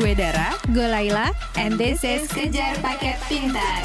Gue 0.00 0.16
Dara, 0.16 0.56
gue 0.72 0.86
Laila, 0.88 1.28
and 1.60 1.76
this 1.76 2.00
is 2.00 2.24
Kejar 2.32 2.80
Paket 2.80 3.20
Pintar. 3.28 3.84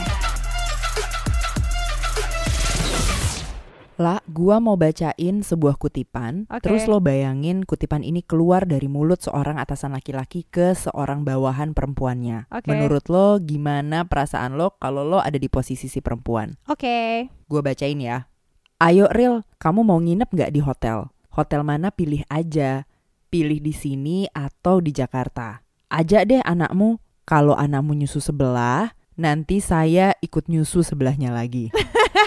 La, 3.96 4.20
gua 4.28 4.60
mau 4.60 4.76
bacain 4.76 5.40
sebuah 5.40 5.80
kutipan, 5.80 6.52
Oke. 6.52 6.68
terus 6.68 6.84
lo 6.84 7.00
bayangin 7.00 7.64
kutipan 7.64 8.04
ini 8.04 8.24
keluar 8.28 8.68
dari 8.68 8.92
mulut 8.92 9.24
seorang 9.24 9.56
atasan 9.56 9.96
laki-laki 9.96 10.44
ke 10.48 10.76
seorang 10.76 11.24
bawahan 11.24 11.72
perempuannya. 11.72 12.52
Oke. 12.52 12.68
Menurut 12.68 13.08
lo 13.08 13.40
gimana 13.40 14.04
perasaan 14.04 14.60
lo 14.60 14.76
kalau 14.84 15.08
lo 15.08 15.24
ada 15.24 15.40
di 15.40 15.48
posisi 15.48 15.88
si 15.88 16.04
perempuan? 16.04 16.60
Oke. 16.68 17.32
Gue 17.48 17.62
bacain 17.64 18.00
ya. 18.00 18.28
Ayo 18.76 19.08
Ril, 19.08 19.40
kamu 19.56 19.88
mau 19.88 20.04
nginep 20.04 20.28
nggak 20.36 20.52
di 20.52 20.60
hotel? 20.60 21.08
Hotel 21.32 21.64
mana 21.64 21.96
pilih 21.96 22.28
aja. 22.28 22.84
Pilih 23.32 23.64
di 23.64 23.72
sini 23.72 24.28
atau 24.36 24.84
di 24.84 24.92
Jakarta. 24.92 25.64
Ajak 25.88 26.28
deh 26.28 26.44
anakmu. 26.44 27.00
Kalau 27.24 27.56
anakmu 27.56 27.96
nyusu 27.96 28.20
sebelah, 28.20 28.92
nanti 29.16 29.64
saya 29.64 30.12
ikut 30.20 30.52
nyusu 30.52 30.84
sebelahnya 30.84 31.32
lagi. 31.32 31.72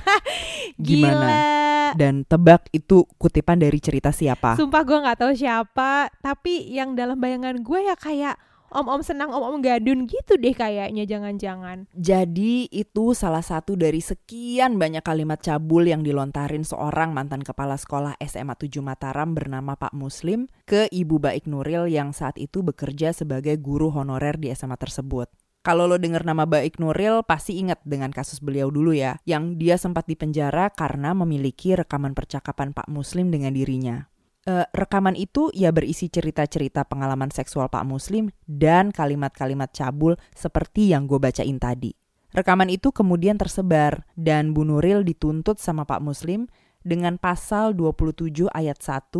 Gimana? 0.81 1.21
Gila. 1.21 2.01
Dan 2.01 2.25
tebak 2.25 2.73
itu 2.73 3.05
kutipan 3.21 3.61
dari 3.61 3.77
cerita 3.77 4.09
siapa? 4.09 4.57
Sumpah 4.57 4.89
gue 4.89 5.05
nggak 5.05 5.21
tahu 5.21 5.33
siapa, 5.37 6.09
tapi 6.25 6.65
yang 6.73 6.97
dalam 6.97 7.21
bayangan 7.21 7.61
gue 7.61 7.93
ya 7.93 7.97
kayak 8.01 8.41
om-om 8.73 9.01
senang, 9.01 9.33
om-om 9.33 9.61
gadun 9.61 10.05
gitu 10.09 10.37
deh 10.37 10.53
kayaknya 10.53 11.05
jangan-jangan. 11.09 11.89
Jadi 11.97 12.69
itu 12.73 13.13
salah 13.17 13.45
satu 13.45 13.75
dari 13.75 14.01
sekian 14.01 14.77
banyak 14.77 15.05
kalimat 15.05 15.41
cabul 15.41 15.89
yang 15.89 16.05
dilontarin 16.05 16.65
seorang 16.65 17.13
mantan 17.13 17.41
kepala 17.45 17.77
sekolah 17.77 18.17
SMA 18.25 18.55
7 18.55 18.81
Mataram 18.85 19.33
bernama 19.33 19.77
Pak 19.77 19.97
Muslim 19.97 20.47
ke 20.69 20.89
Ibu 20.89 21.21
Baik 21.21 21.49
Nuril 21.49 21.89
yang 21.89 22.13
saat 22.13 22.37
itu 22.37 22.61
bekerja 22.61 23.13
sebagai 23.13 23.57
guru 23.61 23.89
honorer 23.93 24.37
di 24.37 24.53
SMA 24.53 24.77
tersebut. 24.77 25.29
Kalau 25.69 25.85
lo 25.85 26.01
denger 26.01 26.25
nama 26.25 26.49
Baik 26.49 26.81
Nuril 26.81 27.27
pasti 27.27 27.61
ingat 27.61 27.83
dengan 27.85 28.09
kasus 28.09 28.41
beliau 28.41 28.73
dulu 28.73 28.95
ya, 28.95 29.21
yang 29.29 29.61
dia 29.61 29.77
sempat 29.77 30.09
dipenjara 30.09 30.73
karena 30.73 31.13
memiliki 31.13 31.77
rekaman 31.77 32.17
percakapan 32.17 32.73
Pak 32.73 32.89
Muslim 32.89 33.29
dengan 33.29 33.53
dirinya. 33.53 34.09
Eh, 34.49 34.65
rekaman 34.73 35.13
itu 35.13 35.53
ya 35.53 35.69
berisi 35.77 36.09
cerita-cerita 36.09 36.89
pengalaman 36.89 37.29
seksual 37.29 37.69
Pak 37.69 37.85
Muslim 37.85 38.33
dan 38.49 38.97
kalimat-kalimat 38.97 39.69
cabul 39.77 40.17
seperti 40.33 40.89
yang 40.97 41.05
gue 41.05 41.21
bacain 41.21 41.61
tadi. 41.61 41.93
Rekaman 42.33 42.73
itu 42.73 42.89
kemudian 42.89 43.37
tersebar 43.37 44.09
dan 44.17 44.57
Bu 44.57 44.65
Nuril 44.65 45.05
dituntut 45.05 45.61
sama 45.61 45.85
Pak 45.85 46.01
Muslim 46.01 46.49
dengan 46.81 47.21
pasal 47.21 47.77
27 47.77 48.49
ayat 48.49 48.81
1 48.81 49.13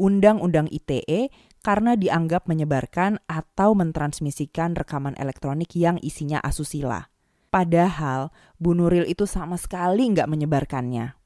Undang-Undang 0.00 0.72
ITE 0.72 1.28
karena 1.60 1.92
dianggap 1.92 2.48
menyebarkan 2.48 3.20
atau 3.28 3.76
mentransmisikan 3.76 4.72
rekaman 4.72 5.12
elektronik 5.20 5.76
yang 5.76 6.00
isinya 6.00 6.40
asusila. 6.40 7.12
Padahal 7.52 8.32
Bu 8.56 8.72
Nuril 8.72 9.04
itu 9.04 9.28
sama 9.28 9.60
sekali 9.60 10.08
nggak 10.16 10.32
menyebarkannya. 10.32 11.20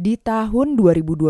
Di 0.00 0.16
tahun 0.16 0.80
2012, 0.80 1.28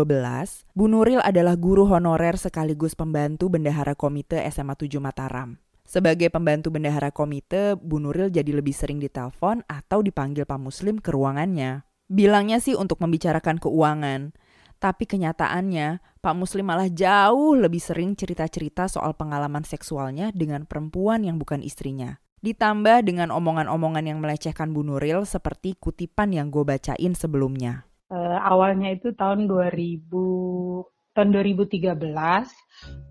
Bu 0.71 0.87
Nuril 0.87 1.19
adalah 1.19 1.59
guru 1.59 1.91
honorer 1.91 2.39
sekaligus 2.39 2.95
pembantu 2.95 3.51
bendahara 3.51 3.99
komite 3.99 4.39
SMA 4.47 4.79
7 4.79 4.95
Mataram. 5.03 5.59
Sebagai 5.83 6.31
pembantu 6.31 6.71
bendahara 6.71 7.11
komite, 7.11 7.75
Bu 7.75 7.99
Nuril 7.99 8.31
jadi 8.31 8.47
lebih 8.47 8.71
sering 8.71 9.03
ditelepon 9.03 9.67
atau 9.67 9.99
dipanggil 9.99 10.47
Pak 10.47 10.55
Muslim 10.55 11.03
ke 11.03 11.11
ruangannya. 11.11 11.83
Bilangnya 12.07 12.63
sih 12.63 12.71
untuk 12.71 13.03
membicarakan 13.03 13.59
keuangan. 13.59 14.31
Tapi 14.79 15.03
kenyataannya, 15.03 15.99
Pak 16.23 16.35
Muslim 16.39 16.71
malah 16.71 16.87
jauh 16.87 17.59
lebih 17.59 17.83
sering 17.83 18.15
cerita-cerita 18.15 18.87
soal 18.87 19.19
pengalaman 19.19 19.67
seksualnya 19.67 20.31
dengan 20.31 20.63
perempuan 20.63 21.27
yang 21.27 21.35
bukan 21.35 21.59
istrinya. 21.59 22.23
Ditambah 22.39 23.03
dengan 23.03 23.35
omongan-omongan 23.35 24.07
yang 24.07 24.23
melecehkan 24.23 24.71
Bu 24.71 24.87
Nuril 24.87 25.27
seperti 25.27 25.75
kutipan 25.75 26.31
yang 26.31 26.47
gue 26.47 26.63
bacain 26.63 27.11
sebelumnya. 27.19 27.90
Eh, 28.11 28.39
awalnya 28.43 28.91
itu 28.91 29.15
tahun 29.15 29.47
2000 29.47 30.83
tahun 31.15 31.31
2013 31.31 31.95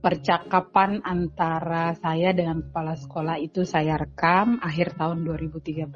percakapan 0.05 1.01
antara 1.01 1.97
saya 1.97 2.37
dengan 2.37 2.61
kepala 2.69 3.01
sekolah 3.01 3.41
itu 3.41 3.65
saya 3.65 3.97
rekam 3.97 4.61
akhir 4.61 5.01
tahun 5.01 5.25
2013 5.25 5.89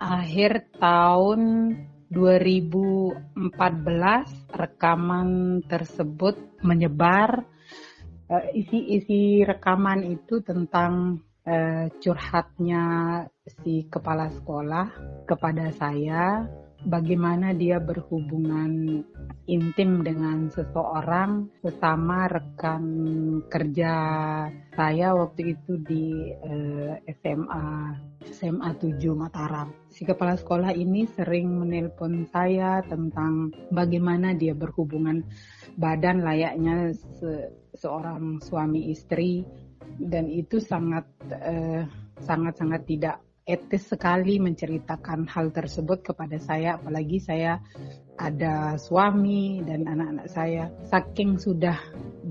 akhir 0.00 0.52
tahun 0.80 1.40
2014 2.08 3.52
rekaman 4.56 5.28
tersebut 5.68 6.64
menyebar. 6.64 7.44
Eh, 8.32 8.64
isi-isi 8.64 9.44
rekaman 9.44 10.08
itu 10.08 10.40
tentang 10.40 11.20
eh, 11.44 11.92
curhatnya 12.00 12.84
si 13.60 13.84
kepala 13.84 14.32
sekolah 14.32 14.86
kepada 15.28 15.68
saya 15.76 16.48
bagaimana 16.86 17.54
dia 17.54 17.78
berhubungan 17.78 19.02
intim 19.46 20.02
dengan 20.06 20.50
seseorang 20.50 21.50
sesama 21.62 22.30
rekan 22.30 22.84
kerja 23.46 23.94
saya 24.74 25.14
waktu 25.14 25.58
itu 25.58 25.78
di 25.82 26.30
eh, 26.30 26.94
SMA 27.22 27.66
SMA 28.22 28.70
7 28.78 29.02
Mataram. 29.18 29.74
Si 29.90 30.06
kepala 30.06 30.38
sekolah 30.38 30.70
ini 30.74 31.10
sering 31.10 31.50
menelpon 31.58 32.26
saya 32.30 32.78
tentang 32.86 33.50
bagaimana 33.74 34.34
dia 34.34 34.54
berhubungan 34.54 35.26
badan 35.74 36.22
layaknya 36.22 36.94
se- 36.94 37.50
seorang 37.74 38.38
suami 38.38 38.94
istri 38.94 39.42
dan 39.98 40.30
itu 40.30 40.62
sangat 40.62 41.04
eh, 41.30 41.82
sangat-sangat 42.22 42.86
tidak 42.86 43.16
etis 43.42 43.90
sekali 43.90 44.38
menceritakan 44.38 45.26
hal 45.26 45.50
tersebut 45.50 46.06
kepada 46.06 46.38
saya 46.38 46.78
apalagi 46.78 47.18
saya 47.18 47.58
ada 48.14 48.78
suami 48.78 49.62
dan 49.66 49.86
anak-anak 49.90 50.28
saya. 50.30 50.70
Saking 50.86 51.42
sudah 51.42 51.78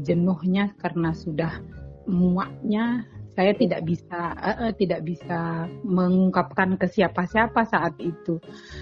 jenuhnya 0.07 0.71
karena 0.79 1.11
sudah 1.11 1.59
muaknya 2.07 3.03
saya 3.31 3.55
tidak 3.55 3.87
bisa 3.87 4.35
eh, 4.39 4.57
eh, 4.69 4.73
tidak 4.75 5.01
bisa 5.07 5.67
mengungkapkan 5.87 6.75
ke 6.75 6.87
siapa-siapa 6.87 7.63
saat 7.63 7.95
itu. 7.99 8.39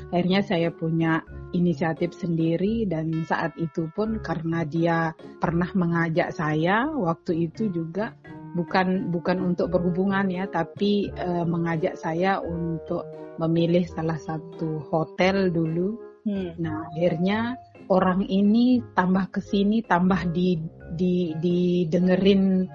Akhirnya 0.10 0.42
saya 0.42 0.74
punya 0.74 1.22
inisiatif 1.54 2.14
sendiri 2.18 2.86
dan 2.90 3.14
saat 3.26 3.54
itu 3.62 3.90
pun 3.94 4.22
karena 4.22 4.66
dia 4.66 5.14
pernah 5.38 5.70
mengajak 5.74 6.34
saya 6.34 6.90
waktu 6.90 7.50
itu 7.50 7.70
juga 7.70 8.14
bukan 8.58 9.14
bukan 9.14 9.38
untuk 9.54 9.70
berhubungan 9.70 10.26
ya 10.30 10.50
tapi 10.50 11.10
eh, 11.14 11.46
mengajak 11.46 11.96
saya 12.00 12.42
untuk 12.42 13.06
memilih 13.40 13.88
salah 13.88 14.20
satu 14.20 14.84
hotel 14.92 15.50
dulu. 15.54 15.96
Nah 16.60 16.86
akhirnya 16.92 17.56
orang 17.90 18.28
ini 18.28 18.84
tambah 18.94 19.32
ke 19.34 19.42
sini 19.42 19.82
tambah 19.82 20.30
di 20.30 20.60
di 20.94 21.34
didengerin 21.40 22.68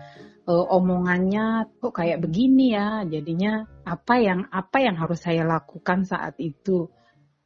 eh, 0.48 0.66
omongannya 0.72 1.78
kok 1.78 1.94
kayak 1.94 2.22
begini 2.24 2.74
ya? 2.74 3.04
Jadinya 3.04 3.66
apa 3.84 4.14
yang 4.18 4.48
apa 4.48 4.78
yang 4.80 4.96
harus 4.96 5.20
saya 5.20 5.44
lakukan 5.44 6.08
saat 6.08 6.38
itu? 6.40 6.88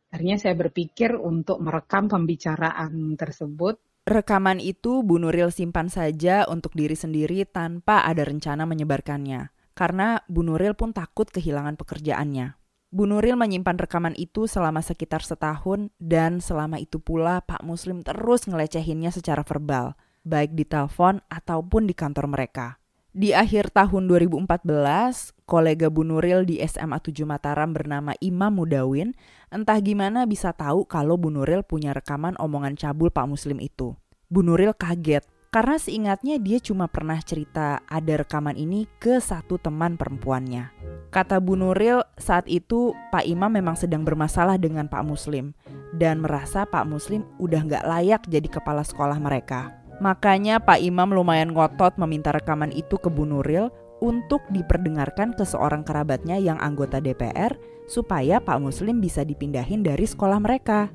Akhirnya 0.09 0.41
saya 0.41 0.57
berpikir 0.57 1.13
untuk 1.21 1.61
merekam 1.61 2.09
pembicaraan 2.09 3.13
tersebut 3.21 3.77
Rekaman 4.09 4.57
itu 4.57 5.05
Bu 5.05 5.21
Nuril 5.21 5.53
simpan 5.53 5.93
saja 5.93 6.49
untuk 6.49 6.73
diri 6.73 6.97
sendiri 6.97 7.45
tanpa 7.45 8.09
ada 8.09 8.25
rencana 8.25 8.65
menyebarkannya. 8.65 9.53
Karena 9.77 10.25
Bu 10.25 10.41
Nuril 10.49 10.73
pun 10.73 10.97
takut 10.97 11.29
kehilangan 11.29 11.77
pekerjaannya. 11.77 12.57
Bu 12.89 13.05
Nuril 13.05 13.37
menyimpan 13.37 13.77
rekaman 13.77 14.17
itu 14.17 14.49
selama 14.49 14.81
sekitar 14.81 15.21
setahun 15.21 15.93
dan 16.01 16.41
selama 16.41 16.81
itu 16.81 16.97
pula 17.05 17.45
Pak 17.45 17.61
Muslim 17.61 18.01
terus 18.01 18.49
ngelecehinnya 18.49 19.13
secara 19.13 19.45
verbal, 19.45 19.93
baik 20.25 20.57
di 20.57 20.65
telepon 20.65 21.21
ataupun 21.29 21.85
di 21.85 21.93
kantor 21.93 22.33
mereka. 22.33 22.78
Di 23.17 23.33
akhir 23.33 23.73
tahun 23.73 24.05
2014, 24.05 25.33
kolega 25.49 25.89
Bu 25.89 26.05
Nuril 26.05 26.45
di 26.45 26.61
SMA 26.61 27.01
7 27.01 27.25
Mataram 27.25 27.73
bernama 27.73 28.13
Imam 28.21 28.53
Mudawin 28.53 29.17
entah 29.49 29.81
gimana 29.81 30.29
bisa 30.29 30.53
tahu 30.53 30.85
kalau 30.85 31.17
Bu 31.17 31.33
Nuril 31.33 31.65
punya 31.65 31.97
rekaman 31.97 32.37
omongan 32.37 32.77
cabul 32.77 33.09
Pak 33.09 33.25
Muslim 33.25 33.65
itu. 33.65 33.97
Bu 34.29 34.45
Nuril 34.45 34.77
kaget 34.77 35.25
karena 35.49 35.81
seingatnya 35.81 36.37
dia 36.37 36.61
cuma 36.61 36.85
pernah 36.93 37.17
cerita 37.25 37.81
ada 37.89 38.21
rekaman 38.21 38.61
ini 38.61 38.85
ke 39.01 39.17
satu 39.17 39.57
teman 39.57 39.97
perempuannya. 39.97 40.69
Kata 41.09 41.41
Bu 41.41 41.57
Nuril 41.57 42.05
saat 42.21 42.45
itu 42.45 42.93
Pak 43.09 43.25
Imam 43.25 43.49
memang 43.49 43.73
sedang 43.73 44.05
bermasalah 44.05 44.61
dengan 44.61 44.85
Pak 44.85 45.09
Muslim 45.09 45.57
dan 45.97 46.21
merasa 46.21 46.69
Pak 46.69 46.85
Muslim 46.85 47.25
udah 47.41 47.65
nggak 47.65 47.85
layak 47.89 48.23
jadi 48.29 48.49
kepala 48.53 48.85
sekolah 48.85 49.17
mereka. 49.17 49.78
Makanya 49.99 50.63
Pak 50.63 50.79
Imam 50.79 51.11
lumayan 51.11 51.51
ngotot 51.51 51.99
meminta 51.99 52.31
rekaman 52.31 52.71
itu 52.71 52.99
ke 52.99 53.11
Bu 53.11 53.27
Nuril 53.27 53.71
untuk 53.99 54.47
diperdengarkan 54.55 55.35
ke 55.35 55.43
seorang 55.43 55.83
kerabatnya 55.83 56.39
yang 56.39 56.59
anggota 56.63 57.03
DPR 57.03 57.59
supaya 57.91 58.39
Pak 58.39 58.63
Muslim 58.63 59.03
bisa 59.03 59.27
dipindahin 59.27 59.83
dari 59.83 60.07
sekolah 60.07 60.39
mereka. 60.39 60.93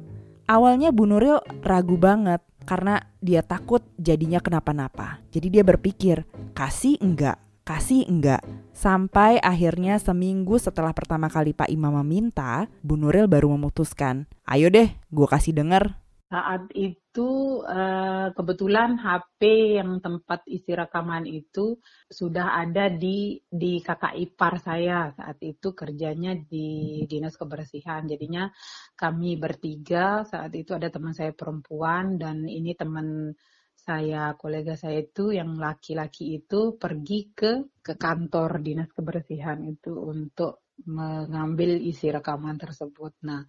Awalnya 0.48 0.96
Bu 0.96 1.08
Nuril 1.08 1.40
ragu 1.64 2.00
banget 2.00 2.40
karena 2.64 3.04
dia 3.20 3.44
takut 3.44 3.84
jadinya 4.00 4.40
kenapa-napa. 4.40 5.20
Jadi 5.32 5.52
dia 5.52 5.64
berpikir, 5.68 6.24
kasih 6.56 6.96
enggak, 7.04 7.40
kasih 7.68 8.08
enggak. 8.08 8.40
Sampai 8.72 9.40
akhirnya 9.44 10.00
seminggu 10.00 10.56
setelah 10.60 10.96
pertama 10.96 11.28
kali 11.28 11.52
Pak 11.52 11.68
Imam 11.68 11.96
meminta, 12.04 12.72
Bu 12.80 12.96
Nuril 12.96 13.28
baru 13.28 13.52
memutuskan, 13.56 14.32
ayo 14.48 14.72
deh 14.72 14.96
gue 15.12 15.28
kasih 15.28 15.52
denger 15.56 16.03
saat 16.33 16.65
itu 16.74 17.62
uh, 17.62 18.33
kebetulan 18.33 18.97
HP 18.97 19.41
yang 19.77 20.01
tempat 20.01 20.41
isi 20.50 20.74
rekaman 20.74 21.30
itu 21.30 21.77
sudah 22.09 22.57
ada 22.57 22.89
di 22.89 23.38
di 23.45 23.77
kakak 23.85 24.18
ipar 24.18 24.57
saya 24.57 25.13
saat 25.13 25.38
itu 25.45 25.77
kerjanya 25.77 26.33
di 26.33 27.06
dinas 27.06 27.38
kebersihan. 27.38 28.09
Jadinya 28.09 28.50
kami 28.97 29.38
bertiga 29.38 30.25
saat 30.25 30.57
itu 30.57 30.74
ada 30.74 30.89
teman 30.89 31.13
saya 31.13 31.38
perempuan 31.38 32.18
dan 32.18 32.50
ini 32.50 32.74
teman 32.74 33.38
saya 33.77 34.33
kolega 34.33 34.74
saya 34.74 35.06
itu 35.06 35.38
yang 35.38 35.53
laki-laki 35.62 36.41
itu 36.41 36.81
pergi 36.81 37.30
ke 37.30 37.77
ke 37.77 37.94
kantor 37.94 38.57
dinas 38.65 38.89
kebersihan 38.89 39.62
itu 39.69 39.94
untuk 39.94 40.65
mengambil 40.89 41.77
isi 41.77 42.09
rekaman 42.09 42.57
tersebut. 42.57 43.21
Nah, 43.30 43.45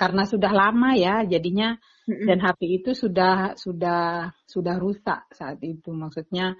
karena 0.00 0.24
sudah 0.24 0.48
lama 0.48 0.96
ya 0.96 1.28
jadinya 1.28 1.76
dan 2.08 2.40
HP 2.40 2.80
itu 2.80 2.90
sudah 2.96 3.52
sudah 3.52 4.32
sudah 4.48 4.80
rusak 4.80 5.28
saat 5.36 5.60
itu. 5.60 5.92
Maksudnya 5.92 6.56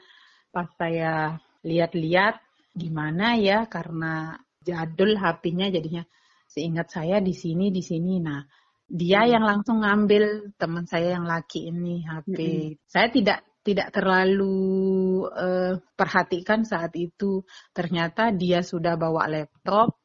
pas 0.53 0.69
saya 0.77 1.41
lihat-lihat 1.65 2.37
gimana 2.77 3.41
ya 3.41 3.65
karena 3.65 4.37
jadul 4.61 5.17
HP-nya 5.17 5.73
jadinya 5.73 6.05
seingat 6.53 6.93
saya 6.93 7.25
di 7.25 7.33
sini 7.33 7.73
di 7.73 7.81
sini. 7.81 8.21
Nah 8.21 8.45
dia 8.85 9.25
yang 9.25 9.49
langsung 9.49 9.81
ngambil 9.81 10.53
teman 10.61 10.85
saya 10.85 11.17
yang 11.17 11.25
laki 11.25 11.73
ini 11.73 12.05
HP 12.05 12.37
saya 12.85 13.09
tidak 13.09 13.41
tidak 13.65 13.89
terlalu 13.89 15.25
uh, 15.33 15.81
perhatikan 15.97 16.69
saat 16.69 16.93
itu. 16.93 17.41
Ternyata 17.73 18.37
dia 18.37 18.61
sudah 18.61 19.01
bawa 19.01 19.25
laptop 19.33 20.00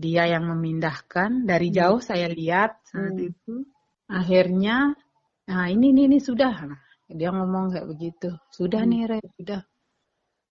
dia 0.00 0.24
yang 0.24 0.48
memindahkan 0.48 1.44
dari 1.44 1.68
hmm. 1.68 1.76
jauh 1.76 2.00
saya 2.00 2.32
lihat 2.32 2.80
saat 2.88 3.12
hmm. 3.12 3.28
itu 3.28 3.54
akhirnya 4.08 4.96
nah 5.44 5.68
ini 5.68 5.92
ini 5.92 6.08
ini 6.08 6.18
sudah 6.18 6.54
nah, 6.64 6.80
dia 7.04 7.28
ngomong 7.28 7.76
kayak 7.76 7.88
begitu 7.92 8.28
sudah 8.48 8.82
hmm. 8.82 8.90
nih 8.90 9.02
Re, 9.12 9.20
sudah 9.36 9.60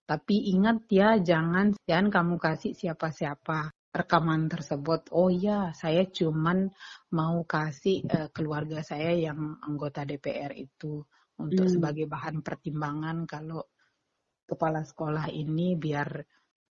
tapi 0.06 0.54
ingat 0.54 0.86
ya 0.90 1.18
jangan 1.18 1.74
jangan 1.82 2.08
kamu 2.10 2.34
kasih 2.38 2.72
siapa-siapa 2.78 3.74
rekaman 3.90 4.46
tersebut 4.46 5.10
oh 5.10 5.30
iya 5.30 5.74
saya 5.74 6.06
cuman 6.06 6.70
mau 7.10 7.42
kasih 7.42 8.06
uh, 8.06 8.30
keluarga 8.30 8.86
saya 8.86 9.10
yang 9.10 9.58
anggota 9.66 10.06
DPR 10.06 10.54
itu 10.54 11.02
untuk 11.42 11.66
hmm. 11.66 11.74
sebagai 11.74 12.06
bahan 12.06 12.38
pertimbangan 12.46 13.26
kalau 13.26 13.66
kepala 14.46 14.82
sekolah 14.82 15.30
ini 15.30 15.74
biar 15.74 16.22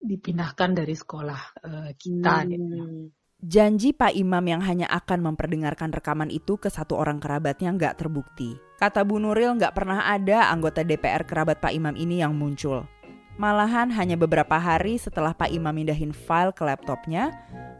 dipindahkan 0.01 0.77
dari 0.77 0.95
sekolah 0.95 1.41
uh, 1.65 1.91
kita. 1.97 2.45
Hmm. 2.45 3.09
Janji 3.37 3.93
Pak 3.93 4.17
Imam 4.17 4.41
yang 4.49 4.65
hanya 4.65 4.89
akan 4.89 5.21
memperdengarkan 5.33 5.93
rekaman 5.93 6.33
itu 6.33 6.57
ke 6.57 6.73
satu 6.73 6.97
orang 6.97 7.21
kerabatnya 7.21 7.69
nggak 7.69 8.01
terbukti. 8.01 8.57
Kata 8.81 9.05
Bu 9.05 9.21
Nuril 9.21 9.53
nggak 9.61 9.77
pernah 9.77 10.09
ada 10.09 10.49
anggota 10.49 10.81
DPR 10.81 11.21
kerabat 11.21 11.61
Pak 11.61 11.69
Imam 11.69 11.93
ini 11.93 12.25
yang 12.25 12.33
muncul. 12.33 12.89
Malahan 13.37 13.93
hanya 13.93 14.17
beberapa 14.17 14.57
hari 14.57 14.97
setelah 14.97 15.37
Pak 15.37 15.53
Imam 15.53 15.69
mindahin 15.69 16.09
file 16.09 16.49
ke 16.49 16.65
laptopnya, 16.65 17.29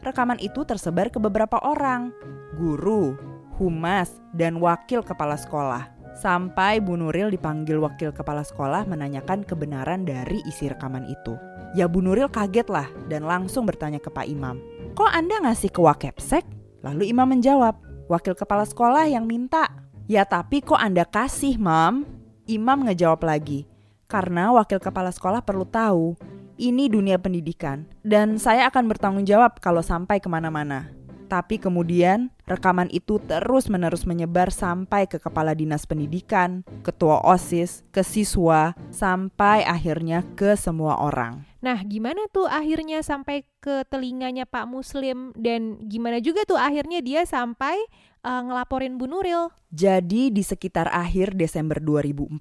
rekaman 0.06 0.38
itu 0.38 0.62
tersebar 0.62 1.10
ke 1.10 1.18
beberapa 1.18 1.58
orang. 1.58 2.14
Guru, 2.54 3.18
humas, 3.58 4.22
dan 4.30 4.62
wakil 4.62 5.02
kepala 5.02 5.34
sekolah. 5.34 5.97
Sampai 6.18 6.82
Bu 6.82 6.98
Nuril 6.98 7.30
dipanggil 7.30 7.78
wakil 7.78 8.10
kepala 8.10 8.42
sekolah 8.42 8.90
menanyakan 8.90 9.46
kebenaran 9.46 10.02
dari 10.02 10.42
isi 10.50 10.66
rekaman 10.66 11.06
itu. 11.06 11.38
Ya 11.78 11.86
Bu 11.86 12.02
Nuril 12.02 12.26
kaget 12.26 12.66
lah 12.66 12.90
dan 13.06 13.22
langsung 13.22 13.62
bertanya 13.62 14.02
ke 14.02 14.10
Pak 14.10 14.26
Imam. 14.26 14.58
Kok 14.98 15.14
Anda 15.14 15.38
ngasih 15.46 15.70
ke 15.70 15.78
Wakepsek? 15.78 16.42
Lalu 16.82 17.14
Imam 17.14 17.30
menjawab, 17.30 17.78
wakil 18.10 18.34
kepala 18.34 18.66
sekolah 18.66 19.06
yang 19.06 19.30
minta. 19.30 19.70
Ya 20.10 20.26
tapi 20.26 20.58
kok 20.58 20.80
Anda 20.80 21.06
kasih, 21.06 21.54
Mam? 21.54 22.02
Imam 22.50 22.82
ngejawab 22.82 23.22
lagi, 23.22 23.68
karena 24.10 24.50
wakil 24.50 24.80
kepala 24.80 25.12
sekolah 25.12 25.44
perlu 25.44 25.68
tahu, 25.68 26.16
ini 26.58 26.88
dunia 26.88 27.20
pendidikan, 27.20 27.86
dan 28.02 28.40
saya 28.40 28.66
akan 28.72 28.88
bertanggung 28.88 29.28
jawab 29.28 29.60
kalau 29.62 29.84
sampai 29.84 30.18
ke 30.18 30.26
mana-mana. 30.26 30.97
Tapi 31.28 31.60
kemudian 31.60 32.32
rekaman 32.48 32.88
itu 32.88 33.20
terus-menerus 33.20 34.08
menyebar 34.08 34.48
sampai 34.48 35.04
ke 35.04 35.20
kepala 35.20 35.52
dinas 35.52 35.84
pendidikan, 35.84 36.64
ketua 36.80 37.20
OSIS, 37.20 37.84
ke 37.92 38.00
siswa, 38.00 38.72
sampai 38.88 39.60
akhirnya 39.68 40.24
ke 40.32 40.56
semua 40.56 40.96
orang. 40.96 41.44
Nah, 41.60 41.84
gimana 41.84 42.24
tuh 42.32 42.48
akhirnya 42.48 43.04
sampai 43.04 43.44
ke 43.60 43.84
telinganya 43.92 44.48
Pak 44.48 44.64
Muslim 44.64 45.36
dan 45.36 45.76
gimana 45.84 46.16
juga 46.24 46.48
tuh 46.48 46.56
akhirnya 46.56 47.04
dia 47.04 47.28
sampai 47.28 47.76
uh, 48.24 48.42
ngelaporin 48.48 48.96
Bu 48.96 49.04
Nuril? 49.04 49.52
Jadi 49.68 50.32
di 50.32 50.40
sekitar 50.40 50.88
akhir 50.88 51.36
Desember 51.36 51.76
2014, 51.76 52.40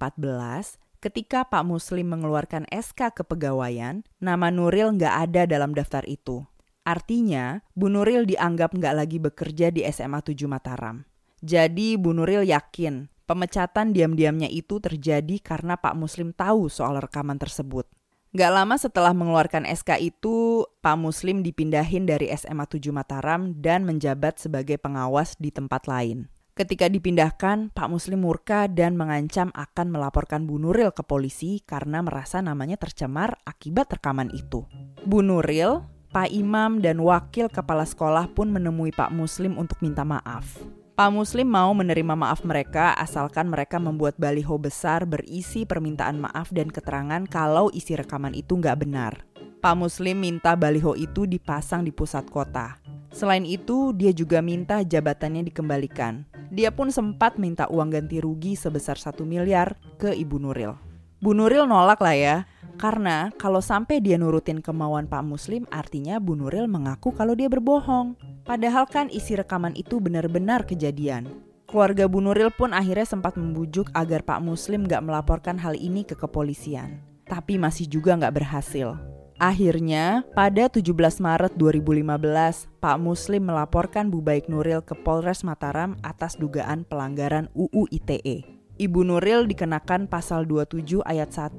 ketika 1.03 1.43
Pak 1.43 1.63
Muslim 1.67 2.13
mengeluarkan 2.13 2.69
SK 2.71 3.19
kepegawaian, 3.19 4.07
nama 4.23 4.47
Nuril 4.47 4.95
nggak 4.95 5.15
ada 5.29 5.41
dalam 5.43 5.75
daftar 5.75 6.07
itu. 6.07 6.47
Artinya, 6.87 7.59
Bu 7.75 7.91
Nuril 7.91 8.23
dianggap 8.23 8.71
nggak 8.71 8.95
lagi 8.95 9.19
bekerja 9.19 9.75
di 9.75 9.83
SMA 9.91 10.23
7 10.23 10.47
Mataram. 10.47 11.03
Jadi 11.43 11.99
Bu 11.99 12.15
Nuril 12.15 12.47
yakin 12.47 13.11
pemecatan 13.27 13.91
diam-diamnya 13.91 14.47
itu 14.47 14.79
terjadi 14.79 15.43
karena 15.43 15.75
Pak 15.75 15.99
Muslim 15.99 16.31
tahu 16.31 16.71
soal 16.71 17.03
rekaman 17.03 17.35
tersebut. 17.35 17.91
Gak 18.31 18.51
lama 18.55 18.79
setelah 18.79 19.11
mengeluarkan 19.11 19.67
SK 19.67 19.99
itu, 19.99 20.63
Pak 20.79 20.95
Muslim 20.95 21.43
dipindahin 21.43 22.07
dari 22.07 22.31
SMA 22.31 22.63
7 22.63 22.95
Mataram 22.95 23.51
dan 23.59 23.83
menjabat 23.83 24.39
sebagai 24.39 24.79
pengawas 24.79 25.35
di 25.35 25.51
tempat 25.51 25.91
lain. 25.91 26.31
Ketika 26.55 26.89
dipindahkan, 26.89 27.69
Pak 27.69 27.87
Muslim 27.91 28.23
murka 28.23 28.65
dan 28.65 28.97
mengancam 28.97 29.53
akan 29.53 29.93
melaporkan 29.93 30.49
Bu 30.49 30.57
Nuril 30.57 30.89
ke 30.89 31.03
polisi 31.03 31.61
karena 31.61 32.01
merasa 32.01 32.41
namanya 32.41 32.79
tercemar 32.79 33.37
akibat 33.45 33.91
rekaman 33.93 34.31
itu. 34.33 34.65
Bu 35.05 35.21
Nuril 35.21 35.96
Pak 36.07 36.31
Imam 36.31 36.79
dan 36.79 37.03
wakil 37.03 37.51
kepala 37.51 37.83
sekolah 37.83 38.31
pun 38.31 38.47
menemui 38.47 38.95
Pak 38.95 39.11
Muslim 39.11 39.59
untuk 39.59 39.75
minta 39.83 40.07
maaf. 40.07 40.55
Pak 40.97 41.13
Muslim 41.13 41.45
mau 41.51 41.75
menerima 41.75 42.15
maaf 42.17 42.41
mereka 42.47 42.95
asalkan 42.97 43.51
mereka 43.51 43.77
membuat 43.77 44.15
baliho 44.17 44.57
besar 44.57 45.05
berisi 45.05 45.67
permintaan 45.67 46.17
maaf 46.17 46.49
dan 46.49 46.71
keterangan 46.71 47.21
kalau 47.29 47.69
isi 47.75 47.93
rekaman 47.93 48.33
itu 48.33 48.57
nggak 48.57 48.81
benar. 48.81 49.13
Pak 49.59 49.75
Muslim 49.77 50.23
minta 50.23 50.55
baliho 50.55 50.95
itu 50.95 51.27
dipasang 51.27 51.83
di 51.83 51.91
pusat 51.91 52.23
kota. 52.31 52.79
Selain 53.11 53.43
itu, 53.43 53.91
dia 53.91 54.15
juga 54.15 54.39
minta 54.39 54.81
jabatannya 54.81 55.43
dikembalikan. 55.51 56.23
Dia 56.47 56.71
pun 56.71 56.87
sempat 56.87 57.35
minta 57.35 57.67
uang 57.67 57.91
ganti 57.91 58.23
rugi 58.23 58.55
sebesar 58.55 58.95
satu 58.95 59.27
miliar 59.27 59.75
ke 59.99 60.15
Ibu 60.15 60.39
Nuril. 60.39 60.86
Bu 61.17 61.33
Nuril 61.33 61.65
nolak 61.65 61.97
lah 61.97 62.13
ya, 62.13 62.37
karena 62.77 63.33
kalau 63.41 63.57
sampai 63.57 63.97
dia 63.97 64.21
nurutin 64.21 64.61
kemauan 64.61 65.09
Pak 65.09 65.25
Muslim 65.25 65.65
artinya 65.73 66.21
Bu 66.21 66.37
Nuril 66.37 66.69
mengaku 66.69 67.09
kalau 67.09 67.33
dia 67.33 67.49
berbohong. 67.49 68.13
Padahal 68.45 68.85
kan 68.85 69.09
isi 69.09 69.33
rekaman 69.33 69.73
itu 69.73 69.97
benar-benar 69.97 70.69
kejadian. 70.69 71.25
Keluarga 71.65 72.05
Bu 72.05 72.21
Nuril 72.21 72.53
pun 72.53 72.69
akhirnya 72.69 73.09
sempat 73.09 73.33
membujuk 73.33 73.89
agar 73.97 74.21
Pak 74.21 74.45
Muslim 74.45 74.85
gak 74.85 75.01
melaporkan 75.01 75.57
hal 75.57 75.73
ini 75.73 76.05
ke 76.05 76.13
kepolisian. 76.13 77.01
Tapi 77.25 77.57
masih 77.57 77.89
juga 77.89 78.13
gak 78.13 78.37
berhasil. 78.37 78.93
Akhirnya, 79.41 80.21
pada 80.37 80.69
17 80.69 80.85
Maret 81.17 81.57
2015, 81.57 82.69
Pak 82.77 82.97
Muslim 83.01 83.49
melaporkan 83.49 84.13
Bu 84.13 84.21
Baik 84.21 84.53
Nuril 84.53 84.85
ke 84.85 84.93
Polres 84.93 85.41
Mataram 85.41 85.97
atas 86.05 86.37
dugaan 86.37 86.85
pelanggaran 86.85 87.49
UU 87.57 87.89
ITE. 87.89 88.56
Ibu 88.77 89.01
Nuril 89.01 89.49
dikenakan 89.49 90.05
pasal 90.05 90.45
27 90.45 91.01
ayat 91.01 91.33
1 91.33 91.57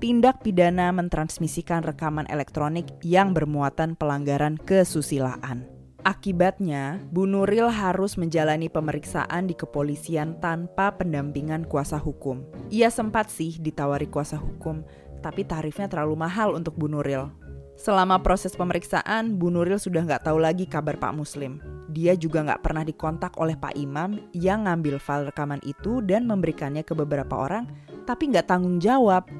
tindak 0.00 0.40
pidana 0.40 0.88
mentransmisikan 0.88 1.84
rekaman 1.84 2.24
elektronik 2.32 2.88
yang 3.04 3.36
bermuatan 3.36 3.92
pelanggaran 3.92 4.56
kesusilaan. 4.56 5.68
Akibatnya, 6.00 7.02
Bu 7.12 7.28
Nuril 7.28 7.68
harus 7.68 8.16
menjalani 8.16 8.72
pemeriksaan 8.72 9.52
di 9.52 9.58
kepolisian 9.58 10.40
tanpa 10.40 10.96
pendampingan 10.96 11.68
kuasa 11.68 12.00
hukum. 12.00 12.40
Ia 12.72 12.88
sempat 12.88 13.28
sih 13.28 13.60
ditawari 13.60 14.08
kuasa 14.08 14.40
hukum, 14.40 14.80
tapi 15.20 15.44
tarifnya 15.44 15.92
terlalu 15.92 16.16
mahal 16.24 16.56
untuk 16.56 16.78
Bu 16.80 16.88
Nuril. 16.88 17.45
Selama 17.86 18.18
proses 18.18 18.58
pemeriksaan, 18.58 19.38
Bu 19.38 19.46
Nuril 19.46 19.78
sudah 19.78 20.02
nggak 20.02 20.26
tahu 20.26 20.42
lagi 20.42 20.66
kabar 20.66 20.98
Pak 20.98 21.14
Muslim. 21.14 21.62
Dia 21.86 22.18
juga 22.18 22.42
nggak 22.42 22.58
pernah 22.66 22.82
dikontak 22.82 23.38
oleh 23.38 23.54
Pak 23.54 23.78
Imam 23.78 24.18
yang 24.34 24.66
ngambil 24.66 24.98
file 24.98 25.30
rekaman 25.30 25.62
itu 25.62 26.02
dan 26.02 26.26
memberikannya 26.26 26.82
ke 26.82 26.98
beberapa 26.98 27.46
orang 27.46 27.70
tapi 28.02 28.34
nggak 28.34 28.50
tanggung 28.50 28.82
jawab. 28.82 29.30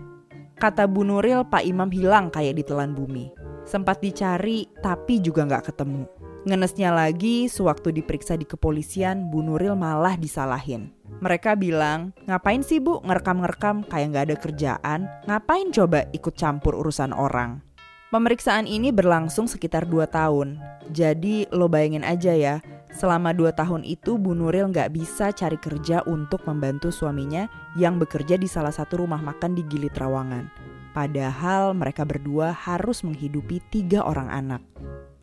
Kata 0.62 0.86
Bu 0.86 1.02
Nuril, 1.02 1.42
Pak 1.42 1.66
Imam 1.66 1.90
hilang 1.90 2.30
kayak 2.30 2.54
ditelan 2.62 2.94
bumi. 2.94 3.34
Sempat 3.66 3.98
dicari, 3.98 4.70
tapi 4.78 5.18
juga 5.18 5.42
nggak 5.42 5.74
ketemu. 5.74 6.06
Ngenesnya 6.46 6.94
lagi, 6.94 7.50
sewaktu 7.50 7.90
diperiksa 7.98 8.38
di 8.38 8.46
kepolisian, 8.46 9.26
Bu 9.26 9.42
Nuril 9.42 9.74
malah 9.74 10.14
disalahin. 10.14 10.94
Mereka 11.18 11.58
bilang, 11.58 12.14
ngapain 12.30 12.62
sih 12.62 12.78
bu 12.78 13.02
ngerekam-ngerekam 13.02 13.82
kayak 13.90 14.06
nggak 14.14 14.26
ada 14.30 14.36
kerjaan? 14.38 15.00
Ngapain 15.26 15.74
coba 15.74 16.06
ikut 16.14 16.38
campur 16.38 16.78
urusan 16.78 17.10
orang? 17.10 17.66
Pemeriksaan 18.06 18.70
ini 18.70 18.94
berlangsung 18.94 19.50
sekitar 19.50 19.82
2 19.82 20.06
tahun. 20.06 20.62
Jadi 20.94 21.50
lo 21.50 21.66
bayangin 21.66 22.06
aja 22.06 22.30
ya, 22.38 22.62
selama 22.94 23.34
2 23.34 23.50
tahun 23.50 23.82
itu 23.82 24.14
Bu 24.14 24.30
Nuril 24.30 24.70
nggak 24.70 24.94
bisa 24.94 25.34
cari 25.34 25.58
kerja 25.58 26.06
untuk 26.06 26.46
membantu 26.46 26.94
suaminya 26.94 27.50
yang 27.74 27.98
bekerja 27.98 28.38
di 28.38 28.46
salah 28.46 28.70
satu 28.70 29.02
rumah 29.02 29.18
makan 29.18 29.58
di 29.58 29.66
Gili 29.66 29.90
Trawangan. 29.90 30.46
Padahal 30.94 31.74
mereka 31.74 32.06
berdua 32.06 32.54
harus 32.54 33.02
menghidupi 33.02 33.58
tiga 33.74 34.06
orang 34.06 34.30
anak. 34.30 34.62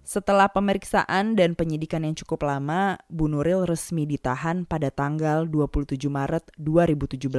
Setelah 0.03 0.51
pemeriksaan 0.51 1.39
dan 1.39 1.55
penyidikan 1.55 2.03
yang 2.03 2.19
cukup 2.19 2.43
lama, 2.43 2.99
Bu 3.07 3.31
Nuril 3.31 3.63
resmi 3.63 4.03
ditahan 4.03 4.67
pada 4.67 4.91
tanggal 4.91 5.47
27 5.47 5.95
Maret 6.11 6.51
2017. 6.59 7.31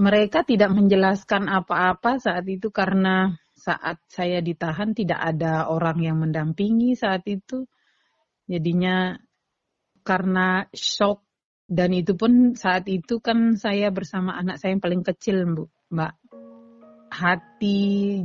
Mereka 0.00 0.48
tidak 0.48 0.72
menjelaskan 0.72 1.52
apa-apa 1.52 2.16
saat 2.16 2.48
itu 2.48 2.72
karena 2.72 3.36
saat 3.68 4.00
saya 4.08 4.40
ditahan 4.40 4.96
tidak 4.96 5.20
ada 5.20 5.68
orang 5.68 6.00
yang 6.00 6.16
mendampingi 6.16 6.96
saat 6.96 7.28
itu. 7.28 7.68
Jadinya 8.48 9.12
karena 10.00 10.64
shock 10.72 11.28
dan 11.68 11.92
itu 11.92 12.16
pun 12.16 12.56
saat 12.56 12.88
itu 12.88 13.20
kan 13.20 13.60
saya 13.60 13.92
bersama 13.92 14.40
anak 14.40 14.56
saya 14.56 14.72
yang 14.72 14.80
paling 14.80 15.04
kecil, 15.04 15.44
Bu, 15.52 15.64
Mbak. 15.92 16.14
Hati 17.08 17.80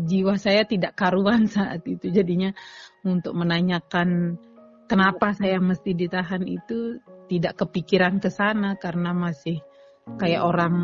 jiwa 0.08 0.40
saya 0.40 0.64
tidak 0.64 0.96
karuan 0.96 1.48
saat 1.56 1.84
itu. 1.84 2.08
Jadinya 2.08 2.56
untuk 3.04 3.36
menanyakan 3.36 4.40
kenapa 4.88 5.36
saya 5.36 5.60
mesti 5.60 5.92
ditahan 5.92 6.48
itu 6.48 7.04
tidak 7.28 7.60
kepikiran 7.60 8.24
ke 8.24 8.32
sana 8.32 8.80
karena 8.80 9.12
masih 9.12 9.60
kayak 10.16 10.40
orang 10.40 10.76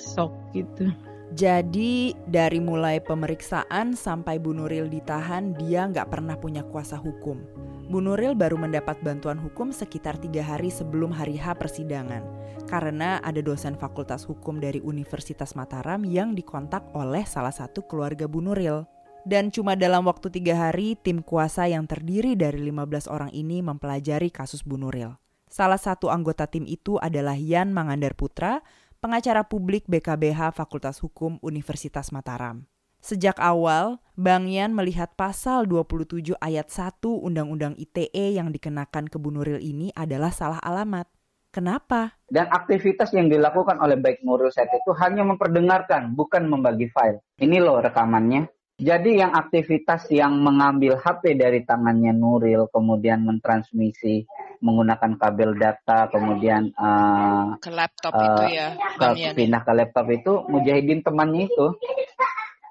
shock 0.00 0.32
gitu. 0.56 0.88
Jadi 1.32 2.12
dari 2.28 2.60
mulai 2.60 3.00
pemeriksaan 3.00 3.96
sampai 3.96 4.36
Bu 4.36 4.52
Nuril 4.52 4.92
ditahan, 4.92 5.56
dia 5.56 5.88
nggak 5.88 6.12
pernah 6.12 6.36
punya 6.36 6.60
kuasa 6.60 7.00
hukum. 7.00 7.40
Bu 7.88 8.04
Nuril 8.04 8.36
baru 8.36 8.60
mendapat 8.60 9.00
bantuan 9.00 9.40
hukum 9.40 9.72
sekitar 9.72 10.20
tiga 10.20 10.44
hari 10.44 10.68
sebelum 10.68 11.08
hari 11.08 11.40
H 11.40 11.56
persidangan. 11.56 12.20
Karena 12.68 13.16
ada 13.24 13.40
dosen 13.40 13.80
fakultas 13.80 14.28
hukum 14.28 14.60
dari 14.60 14.84
Universitas 14.84 15.56
Mataram 15.56 16.04
yang 16.04 16.36
dikontak 16.36 16.84
oleh 16.92 17.24
salah 17.24 17.52
satu 17.52 17.80
keluarga 17.88 18.28
Bu 18.28 18.44
Nuril. 18.44 18.84
Dan 19.24 19.48
cuma 19.48 19.72
dalam 19.72 20.04
waktu 20.04 20.28
tiga 20.28 20.68
hari, 20.68 21.00
tim 21.00 21.24
kuasa 21.24 21.64
yang 21.64 21.88
terdiri 21.88 22.36
dari 22.36 22.60
15 22.60 23.08
orang 23.08 23.32
ini 23.32 23.64
mempelajari 23.64 24.28
kasus 24.28 24.60
Bu 24.60 24.76
Nuril. 24.76 25.16
Salah 25.52 25.80
satu 25.80 26.08
anggota 26.08 26.44
tim 26.48 26.64
itu 26.68 26.96
adalah 26.96 27.36
Yan 27.36 27.76
Mangandar 27.76 28.16
Putra, 28.16 28.64
pengacara 29.02 29.42
publik 29.42 29.82
BKBH 29.90 30.54
Fakultas 30.54 31.02
Hukum 31.02 31.42
Universitas 31.42 32.14
Mataram. 32.14 32.62
Sejak 33.02 33.34
awal, 33.42 33.98
Bang 34.14 34.46
Yan 34.46 34.78
melihat 34.78 35.18
pasal 35.18 35.66
27 35.66 36.38
ayat 36.38 36.70
1 36.70 37.02
Undang-Undang 37.02 37.74
ITE 37.74 38.38
yang 38.38 38.54
dikenakan 38.54 39.10
ke 39.10 39.18
Bu 39.18 39.34
Nuril 39.34 39.58
ini 39.58 39.90
adalah 39.98 40.30
salah 40.30 40.62
alamat. 40.62 41.10
Kenapa? 41.50 42.14
Dan 42.30 42.46
aktivitas 42.46 43.10
yang 43.10 43.26
dilakukan 43.26 43.82
oleh 43.82 43.98
baik 43.98 44.22
Nuril 44.22 44.54
saat 44.54 44.70
itu 44.70 44.94
hanya 44.94 45.26
memperdengarkan, 45.26 46.14
bukan 46.14 46.46
membagi 46.46 46.86
file. 46.94 47.18
Ini 47.42 47.58
loh 47.58 47.82
rekamannya. 47.82 48.46
Jadi 48.78 49.18
yang 49.18 49.34
aktivitas 49.34 50.06
yang 50.14 50.38
mengambil 50.38 50.94
HP 50.94 51.34
dari 51.34 51.66
tangannya 51.66 52.14
Nuril, 52.14 52.70
kemudian 52.70 53.26
mentransmisi 53.26 54.30
menggunakan 54.62 55.18
kabel 55.18 55.58
data 55.58 56.06
kemudian 56.08 56.70
uh, 56.78 57.58
ke 57.58 57.68
laptop 57.74 58.14
uh, 58.14 58.22
itu 58.22 58.42
ya 58.54 58.78
ke, 58.78 59.34
pindah 59.34 59.62
ke 59.66 59.72
laptop 59.74 60.06
itu 60.08 60.32
Mujahidin 60.46 61.02
temannya 61.02 61.50
itu. 61.50 61.66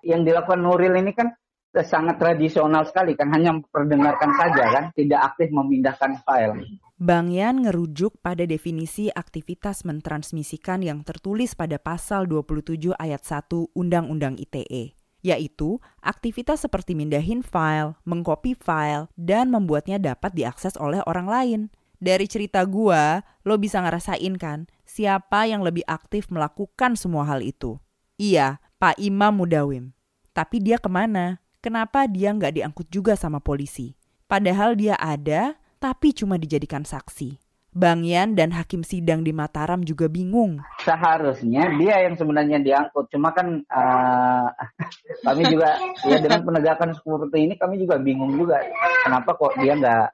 Yang 0.01 0.33
dilakukan 0.33 0.61
Nuril 0.65 0.97
ini 0.97 1.13
kan 1.13 1.29
sangat 1.77 2.17
tradisional 2.17 2.83
sekali 2.89 3.13
kan 3.13 3.29
hanya 3.29 3.53
memperdengarkan 3.53 4.31
saja 4.33 4.63
kan? 4.71 4.83
Tidak 4.95 5.19
aktif 5.19 5.53
memindahkan 5.53 6.25
file. 6.25 6.65
Bang 6.97 7.29
Yan 7.29 7.65
ngerujuk 7.65 8.17
pada 8.21 8.45
definisi 8.45 9.13
aktivitas 9.13 9.85
mentransmisikan 9.85 10.81
yang 10.81 11.05
tertulis 11.05 11.53
pada 11.53 11.77
pasal 11.77 12.25
27 12.25 12.97
ayat 12.97 13.21
1 13.21 13.77
Undang-Undang 13.77 14.41
ITE 14.41 14.97
yaitu 15.21 15.77
aktivitas 16.01 16.65
seperti 16.65 16.97
mindahin 16.97 17.45
file, 17.45 17.93
mengcopy 18.09 18.57
file, 18.57 19.05
dan 19.13 19.53
membuatnya 19.53 20.01
dapat 20.01 20.33
diakses 20.33 20.73
oleh 20.81 21.05
orang 21.05 21.29
lain 21.29 21.61
dari 22.01 22.25
cerita 22.25 22.65
gua, 22.65 23.21
lo 23.45 23.61
bisa 23.61 23.77
ngerasain 23.77 24.33
kan 24.41 24.65
siapa 24.89 25.45
yang 25.45 25.61
lebih 25.61 25.85
aktif 25.85 26.27
melakukan 26.33 26.97
semua 26.97 27.29
hal 27.29 27.45
itu. 27.45 27.77
Iya, 28.17 28.57
Pak 28.81 28.97
Imam 28.97 29.37
Mudawim. 29.37 29.93
Tapi 30.33 30.57
dia 30.59 30.81
ke 30.81 30.89
mana? 30.89 31.37
Kenapa 31.61 32.09
dia 32.09 32.33
nggak 32.33 32.57
diangkut 32.57 32.87
juga 32.89 33.13
sama 33.13 33.37
polisi? 33.37 33.93
Padahal 34.25 34.73
dia 34.73 34.97
ada, 34.97 35.53
tapi 35.77 36.09
cuma 36.09 36.41
dijadikan 36.41 36.81
saksi. 36.81 37.37
Bang 37.71 38.03
Yan 38.03 38.35
dan 38.35 38.51
hakim 38.51 38.83
sidang 38.83 39.23
di 39.23 39.31
Mataram 39.31 39.79
juga 39.79 40.11
bingung. 40.11 40.59
Seharusnya 40.83 41.71
dia 41.79 42.03
yang 42.03 42.19
sebenarnya 42.19 42.59
diangkut, 42.59 43.07
cuma 43.07 43.31
kan 43.31 43.63
uh, 43.71 44.51
kami 45.29 45.47
juga 45.47 45.79
ya 46.03 46.19
dengan 46.19 46.43
penegakan 46.43 46.91
seperti 46.97 47.47
ini 47.47 47.55
kami 47.55 47.79
juga 47.79 47.95
bingung 47.95 48.35
juga 48.35 48.59
kenapa 49.07 49.39
kok 49.39 49.55
dia 49.63 49.79
nggak 49.79 50.05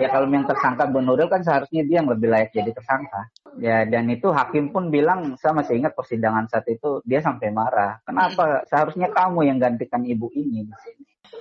ya 0.00 0.08
kalau 0.08 0.26
yang 0.28 0.48
tersangka 0.48 0.88
Bu 0.88 1.04
Nuril 1.04 1.28
kan 1.28 1.44
seharusnya 1.44 1.82
dia 1.84 2.00
yang 2.00 2.08
lebih 2.10 2.32
layak 2.32 2.50
jadi 2.54 2.70
tersangka. 2.72 3.28
Ya 3.60 3.84
dan 3.84 4.08
itu 4.08 4.32
hakim 4.32 4.72
pun 4.72 4.88
bilang 4.88 5.36
saya 5.36 5.52
masih 5.52 5.78
ingat 5.78 5.92
persidangan 5.92 6.48
saat 6.48 6.64
itu 6.68 7.04
dia 7.04 7.20
sampai 7.20 7.52
marah. 7.52 8.00
Kenapa 8.08 8.64
seharusnya 8.66 9.12
kamu 9.12 9.46
yang 9.46 9.58
gantikan 9.60 10.02
ibu 10.08 10.32
ini? 10.32 10.66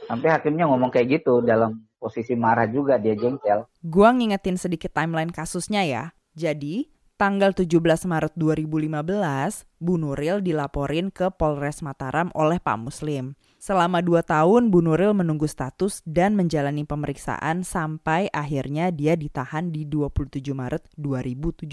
Sampai 0.07 0.27
hakimnya 0.31 0.67
ngomong 0.67 0.91
kayak 0.91 1.21
gitu 1.21 1.39
dalam 1.39 1.88
posisi 2.01 2.33
marah 2.36 2.67
juga 2.67 2.98
dia 2.98 3.15
jengkel. 3.15 3.63
Gua 3.86 4.10
ngingetin 4.12 4.57
sedikit 4.57 4.91
timeline 4.91 5.31
kasusnya 5.31 5.86
ya. 5.86 6.03
Jadi, 6.31 6.88
tanggal 7.22 7.54
17 7.54 8.10
Maret 8.10 8.34
2015, 8.34 9.70
Bu 9.78 9.94
Nuril 10.01 10.42
dilaporin 10.42 11.13
ke 11.13 11.30
Polres 11.30 11.86
Mataram 11.86 12.34
oleh 12.34 12.58
Pak 12.58 12.82
Muslim. 12.82 13.38
Selama 13.62 14.01
dua 14.01 14.25
tahun, 14.25 14.74
Bu 14.74 14.82
Nuril 14.82 15.13
menunggu 15.13 15.46
status 15.46 16.01
dan 16.10 16.34
menjalani 16.34 16.82
pemeriksaan 16.82 17.62
sampai 17.62 18.25
akhirnya 18.34 18.90
dia 18.90 19.13
ditahan 19.13 19.70
di 19.70 19.86
27 19.86 20.50
Maret 20.50 20.90
2017. 20.98 21.70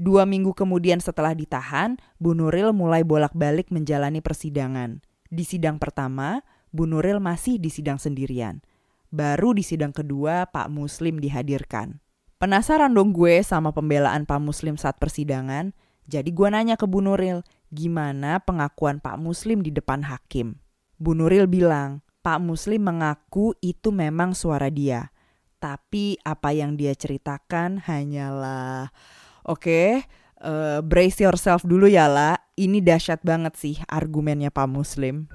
Dua 0.00 0.24
minggu 0.24 0.56
kemudian 0.56 1.04
setelah 1.04 1.36
ditahan, 1.36 2.00
Bu 2.16 2.32
Nuril 2.32 2.72
mulai 2.72 3.04
bolak-balik 3.04 3.68
menjalani 3.68 4.24
persidangan. 4.24 5.04
Di 5.28 5.44
sidang 5.44 5.76
pertama, 5.76 6.40
Bu 6.72 6.88
Nuril 6.88 7.20
masih 7.20 7.60
di 7.60 7.68
sidang 7.68 8.00
sendirian. 8.00 8.64
Baru 9.12 9.52
di 9.52 9.60
sidang 9.60 9.92
kedua, 9.92 10.48
Pak 10.48 10.72
Muslim 10.72 11.20
dihadirkan. 11.20 12.00
Penasaran 12.38 12.94
dong 12.94 13.10
gue 13.10 13.42
sama 13.42 13.74
pembelaan 13.74 14.22
Pak 14.22 14.38
Muslim 14.38 14.78
saat 14.78 14.94
persidangan, 15.02 15.74
jadi 16.06 16.30
gue 16.30 16.46
nanya 16.46 16.78
ke 16.78 16.86
Bu 16.86 17.02
Nuril, 17.02 17.42
gimana 17.74 18.38
pengakuan 18.38 19.02
Pak 19.02 19.18
Muslim 19.18 19.58
di 19.58 19.74
depan 19.74 20.06
hakim? 20.06 20.54
Bu 21.02 21.18
Nuril 21.18 21.50
bilang, 21.50 21.98
Pak 22.22 22.38
Muslim 22.38 22.86
mengaku 22.86 23.58
itu 23.58 23.90
memang 23.90 24.38
suara 24.38 24.70
dia. 24.70 25.10
Tapi 25.58 26.14
apa 26.22 26.54
yang 26.54 26.78
dia 26.78 26.94
ceritakan 26.94 27.82
hanyalah, 27.82 28.94
oke, 29.42 29.58
okay, 29.58 30.06
uh, 30.38 30.78
eh, 30.78 30.80
brace 30.86 31.18
yourself 31.18 31.66
dulu 31.66 31.90
ya 31.90 32.06
lah. 32.06 32.38
Ini 32.54 32.78
dahsyat 32.78 33.18
banget 33.26 33.58
sih 33.58 33.82
argumennya 33.90 34.54
Pak 34.54 34.70
Muslim. 34.70 35.26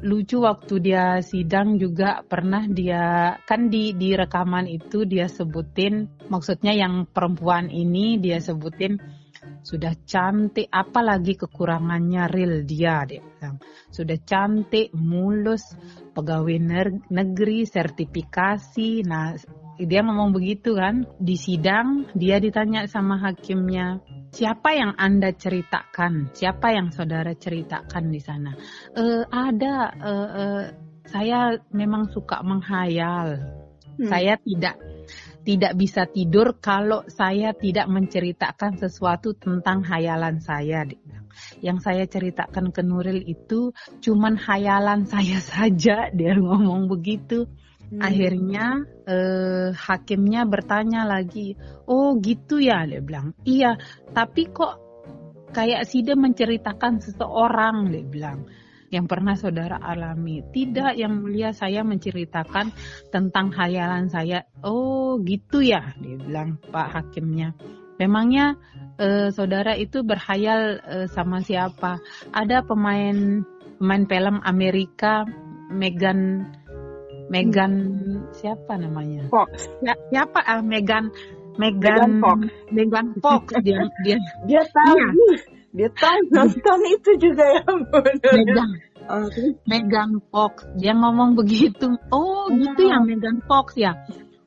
Lucu 0.00 0.40
waktu 0.40 0.74
dia 0.80 1.20
sidang 1.20 1.76
juga 1.76 2.24
pernah 2.24 2.64
dia 2.64 3.36
kan 3.44 3.68
di 3.68 3.92
di 3.92 4.16
rekaman 4.16 4.64
itu 4.64 5.04
dia 5.04 5.28
sebutin 5.28 6.08
maksudnya 6.32 6.72
yang 6.72 7.04
perempuan 7.04 7.68
ini 7.68 8.16
dia 8.16 8.40
sebutin 8.40 8.96
sudah 9.60 9.92
cantik 10.08 10.72
apalagi 10.72 11.36
kekurangannya 11.36 12.32
real 12.32 12.64
dia 12.64 13.04
dia 13.04 13.20
bilang. 13.20 13.60
Sudah 13.92 14.16
cantik 14.24 14.92
mulus 14.96 15.64
pegawai 16.16 16.56
negeri 17.12 17.68
sertifikasi 17.68 19.04
nah 19.04 19.36
dia 19.86 20.00
ngomong 20.04 20.34
begitu 20.36 20.76
kan 20.76 21.08
di 21.16 21.36
sidang 21.36 22.08
dia 22.16 22.40
ditanya 22.40 22.84
sama 22.88 23.20
hakimnya 23.20 24.00
siapa 24.32 24.76
yang 24.76 24.92
anda 24.96 25.32
ceritakan 25.32 26.32
siapa 26.36 26.72
yang 26.74 26.92
saudara 26.92 27.32
ceritakan 27.36 28.12
di 28.12 28.20
sana 28.20 28.52
e, 28.94 29.04
ada 29.28 29.74
e, 29.96 30.12
e, 30.12 30.44
saya 31.10 31.58
memang 31.74 32.12
suka 32.12 32.44
menghayal 32.44 33.40
hmm. 33.98 34.08
saya 34.08 34.38
tidak 34.38 34.76
tidak 35.44 35.72
bisa 35.76 36.04
tidur 36.04 36.56
kalau 36.60 37.04
saya 37.08 37.56
tidak 37.56 37.88
menceritakan 37.88 38.76
sesuatu 38.76 39.32
tentang 39.36 39.84
hayalan 39.84 40.40
saya. 40.40 40.84
Yang 41.64 41.78
saya 41.80 42.04
ceritakan 42.04 42.70
ke 42.74 42.84
Nuril 42.84 43.24
itu 43.24 43.72
cuman 44.04 44.36
hayalan 44.36 45.08
saya 45.08 45.40
saja, 45.52 46.12
dia 46.12 46.32
ngomong 46.36 46.86
begitu. 46.86 47.48
Hmm. 47.90 47.98
Akhirnya 47.98 48.86
eh, 49.02 49.74
hakimnya 49.74 50.46
bertanya 50.46 51.02
lagi, 51.02 51.58
oh 51.90 52.14
gitu 52.22 52.62
ya, 52.62 52.86
dia 52.86 53.02
bilang. 53.02 53.34
Iya, 53.42 53.74
tapi 54.14 54.46
kok 54.54 54.78
kayak 55.50 55.82
Sida 55.90 56.14
menceritakan 56.14 57.02
seseorang, 57.02 57.90
dia 57.90 58.06
bilang 58.06 58.46
yang 58.90 59.06
pernah 59.06 59.38
saudara 59.38 59.78
alami. 59.78 60.42
Tidak 60.42 60.98
yang 60.98 61.22
mulia 61.22 61.54
saya 61.54 61.86
menceritakan 61.86 62.74
tentang 63.08 63.54
hayalan 63.54 64.10
saya. 64.10 64.44
Oh 64.66 65.18
gitu 65.22 65.62
ya, 65.62 65.94
dia 65.98 66.18
bilang 66.18 66.58
Pak 66.70 66.88
Hakimnya. 66.94 67.54
Memangnya 68.02 68.58
eh, 68.98 69.30
saudara 69.30 69.78
itu 69.78 70.02
berhayal 70.02 70.82
eh, 70.82 71.06
sama 71.10 71.40
siapa? 71.40 72.02
Ada 72.34 72.66
pemain 72.66 73.46
pemain 73.78 74.04
film 74.04 74.36
Amerika 74.44 75.24
Megan 75.70 76.50
Megan 77.30 77.72
hmm. 77.78 78.34
siapa 78.34 78.74
namanya? 78.74 79.30
Fox. 79.30 79.70
Ya, 79.80 79.94
siapa? 80.10 80.42
Ah 80.42 80.60
Megan 80.60 81.14
Megan, 81.60 81.82
Megan 81.82 82.12
Fox. 82.18 82.38
Megan 82.70 83.06
Fox. 83.22 83.44
Dia 83.66 83.86
dia. 84.02 84.18
Dia 84.46 84.62
tahu. 84.66 84.98
Iya. 84.98 85.08
Dia 85.70 85.88
tahu 85.94 86.18
nonton 86.34 86.80
itu 86.90 87.10
juga 87.22 87.44
ya 87.46 87.62
Megan. 88.34 88.70
Oh, 89.10 89.26
Megan 89.66 90.10
Fox. 90.30 90.66
Dia 90.74 90.92
ngomong 90.98 91.38
begitu. 91.38 91.94
Oh 92.10 92.50
gitu 92.50 92.90
ya 92.90 92.98
Megan 93.02 93.42
Fox 93.46 93.78
ya? 93.78 93.94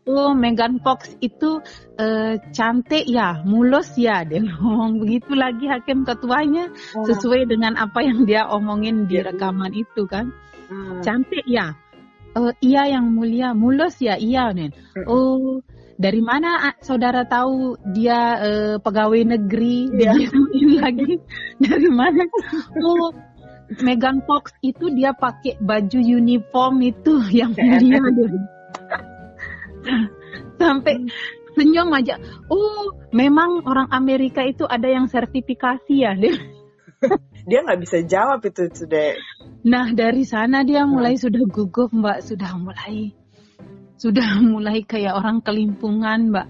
Oh 0.03 0.35
Megan 0.35 0.83
Fox 0.83 1.15
itu 1.23 1.63
uh, 1.95 2.35
cantik 2.51 3.07
ya 3.07 3.39
mulus 3.47 3.95
ya? 3.95 4.27
Dia 4.27 4.43
ngomong 4.47 4.99
begitu 4.99 5.31
lagi 5.31 5.71
hakim 5.71 6.03
ketuanya 6.03 6.67
oh. 6.99 7.07
sesuai 7.07 7.47
dengan 7.47 7.79
apa 7.79 8.03
yang 8.03 8.27
dia 8.27 8.47
omongin 8.51 9.07
di 9.07 9.23
rekaman 9.23 9.71
itu 9.71 10.03
kan. 10.03 10.31
Hmm. 10.63 11.03
cantik 11.03 11.43
ya 11.43 11.75
uh, 12.35 12.53
iya 12.61 12.89
yang 12.97 13.13
mulia 13.13 13.53
mulus 13.53 13.97
ya 14.01 14.17
iya 14.17 14.51
nen. 14.53 14.73
Oh 15.05 15.61
dari 15.97 16.21
mana 16.25 16.73
saudara 16.81 17.23
tahu 17.29 17.77
dia 17.93 18.19
uh, 18.41 18.75
pegawai 18.81 19.37
negeri 19.37 19.93
yeah. 19.93 20.17
ini 20.57 20.75
lagi? 20.81 21.11
Dari 21.63 21.89
mana? 21.89 22.25
Oh 22.81 23.13
Megan 23.81 24.21
Fox 24.25 24.53
itu 24.61 24.91
dia 24.93 25.13
pakai 25.15 25.57
baju 25.61 25.99
uniform 26.01 26.81
itu 26.83 27.13
yang 27.31 27.53
mulia 27.55 28.01
sampai 30.61 30.95
senyum 31.53 31.89
aja. 31.93 32.17
Oh 32.49 32.93
memang 33.13 33.63
orang 33.69 33.89
Amerika 33.93 34.41
itu 34.41 34.65
ada 34.65 34.89
yang 34.89 35.05
sertifikasi 35.05 35.93
ya 35.93 36.17
dia 36.17 36.33
dia 37.43 37.59
nggak 37.63 37.81
bisa 37.83 37.97
jawab 38.07 38.39
itu 38.47 38.71
sudah 38.71 39.19
nah 39.67 39.91
dari 39.91 40.23
sana 40.23 40.63
dia 40.63 40.88
mulai 40.88 41.19
sudah 41.19 41.43
gugup 41.47 41.91
mbak. 41.91 42.23
Sudah 42.23 42.55
mulai 42.55 43.12
sudah 44.00 44.39
mulai 44.53 44.83
kayak 44.83 45.15
orang 45.15 45.43
kelimpungan 45.43 46.31
mbak. 46.31 46.47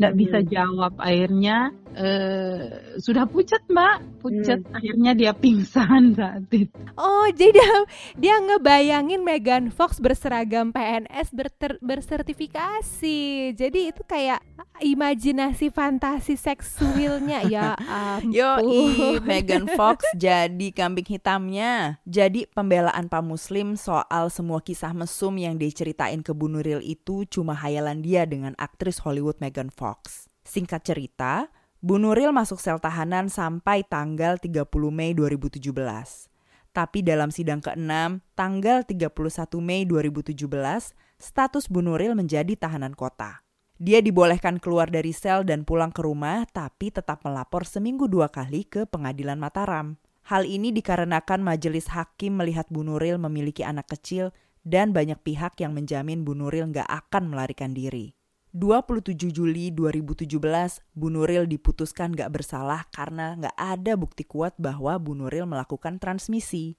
Nggak 0.00 0.14
bisa 0.16 0.38
hmm. 0.40 0.48
jawab. 0.48 0.92
Akhirnya 1.00 1.72
uh, 1.96 2.96
sudah 2.98 3.24
pucat 3.28 3.62
mbak 3.68 4.02
pucat 4.20 4.60
hmm. 4.60 4.76
akhirnya 4.76 5.12
dia 5.16 5.32
pingsan 5.36 6.16
saat 6.16 6.46
itu 6.52 6.78
oh 6.96 7.26
jadi 7.32 7.52
dia, 7.52 7.72
dia 8.16 8.36
ngebayangin 8.40 9.20
Megan 9.20 9.68
Fox 9.68 10.00
berseragam 10.00 10.72
PNS 10.72 11.28
berter, 11.32 11.76
bersertifikasi 11.82 13.52
jadi 13.56 13.80
itu 13.92 14.02
kayak 14.08 14.40
imajinasi 14.82 15.70
fantasi 15.70 16.34
seksualnya 16.34 17.46
ya 17.46 17.76
ampun. 18.18 18.34
Yo, 18.34 18.52
Megan 19.22 19.70
Fox 19.78 20.04
jadi 20.18 20.68
kambing 20.74 21.06
hitamnya. 21.06 22.02
Jadi 22.04 22.50
pembelaan 22.50 23.06
Pak 23.06 23.22
Muslim 23.22 23.78
soal 23.78 24.28
semua 24.28 24.60
kisah 24.60 24.92
mesum 24.92 25.38
yang 25.38 25.56
diceritain 25.56 26.20
ke 26.20 26.34
Bu 26.34 26.50
Nuril 26.50 26.82
itu 26.82 27.24
cuma 27.30 27.54
hayalan 27.54 28.02
dia 28.02 28.26
dengan 28.26 28.56
aktris 28.58 29.00
Hollywood 29.02 29.38
Megan 29.38 29.70
Fox. 29.70 30.26
Singkat 30.42 30.82
cerita, 30.82 31.46
Bu 31.82 31.98
Nuril 31.98 32.30
masuk 32.30 32.62
sel 32.62 32.78
tahanan 32.78 33.26
sampai 33.26 33.82
tanggal 33.82 34.38
30 34.38 34.70
Mei 34.94 35.18
2017. 35.18 35.66
Tapi 36.70 37.02
dalam 37.02 37.34
sidang 37.34 37.58
ke-6, 37.58 38.22
tanggal 38.38 38.86
31 38.86 39.10
Mei 39.58 39.82
2017, 39.82 40.46
status 41.18 41.66
Bu 41.66 41.82
Nuril 41.82 42.14
menjadi 42.14 42.54
tahanan 42.54 42.94
kota. 42.94 43.42
Dia 43.82 43.98
dibolehkan 43.98 44.62
keluar 44.62 44.94
dari 44.94 45.10
sel 45.10 45.42
dan 45.42 45.66
pulang 45.66 45.90
ke 45.90 46.06
rumah, 46.06 46.46
tapi 46.54 46.94
tetap 46.94 47.26
melapor 47.26 47.66
seminggu 47.66 48.06
dua 48.06 48.30
kali 48.30 48.62
ke 48.62 48.86
pengadilan 48.86 49.42
Mataram. 49.42 49.98
Hal 50.30 50.46
ini 50.46 50.70
dikarenakan 50.70 51.42
majelis 51.42 51.90
hakim 51.90 52.38
melihat 52.38 52.70
Bu 52.70 52.86
Nuril 52.86 53.18
memiliki 53.18 53.66
anak 53.66 53.90
kecil 53.90 54.30
dan 54.62 54.94
banyak 54.94 55.18
pihak 55.26 55.58
yang 55.58 55.74
menjamin 55.74 56.22
Bu 56.22 56.38
Nuril 56.38 56.70
nggak 56.70 56.86
akan 56.86 57.34
melarikan 57.34 57.74
diri. 57.74 58.14
27 58.52 59.32
Juli 59.32 59.72
2017, 59.72 60.28
Bu 60.92 61.08
Nuril 61.08 61.48
diputuskan 61.48 62.12
nggak 62.12 62.36
bersalah 62.36 62.84
karena 62.92 63.32
nggak 63.40 63.56
ada 63.56 63.96
bukti 63.96 64.28
kuat 64.28 64.52
bahwa 64.60 65.00
Bu 65.00 65.16
Nuril 65.16 65.48
melakukan 65.48 65.96
transmisi. 65.96 66.76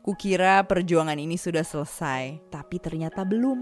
Kukira 0.00 0.64
perjuangan 0.64 1.20
ini 1.20 1.36
sudah 1.36 1.60
selesai, 1.60 2.40
tapi 2.48 2.80
ternyata 2.80 3.28
belum. 3.28 3.60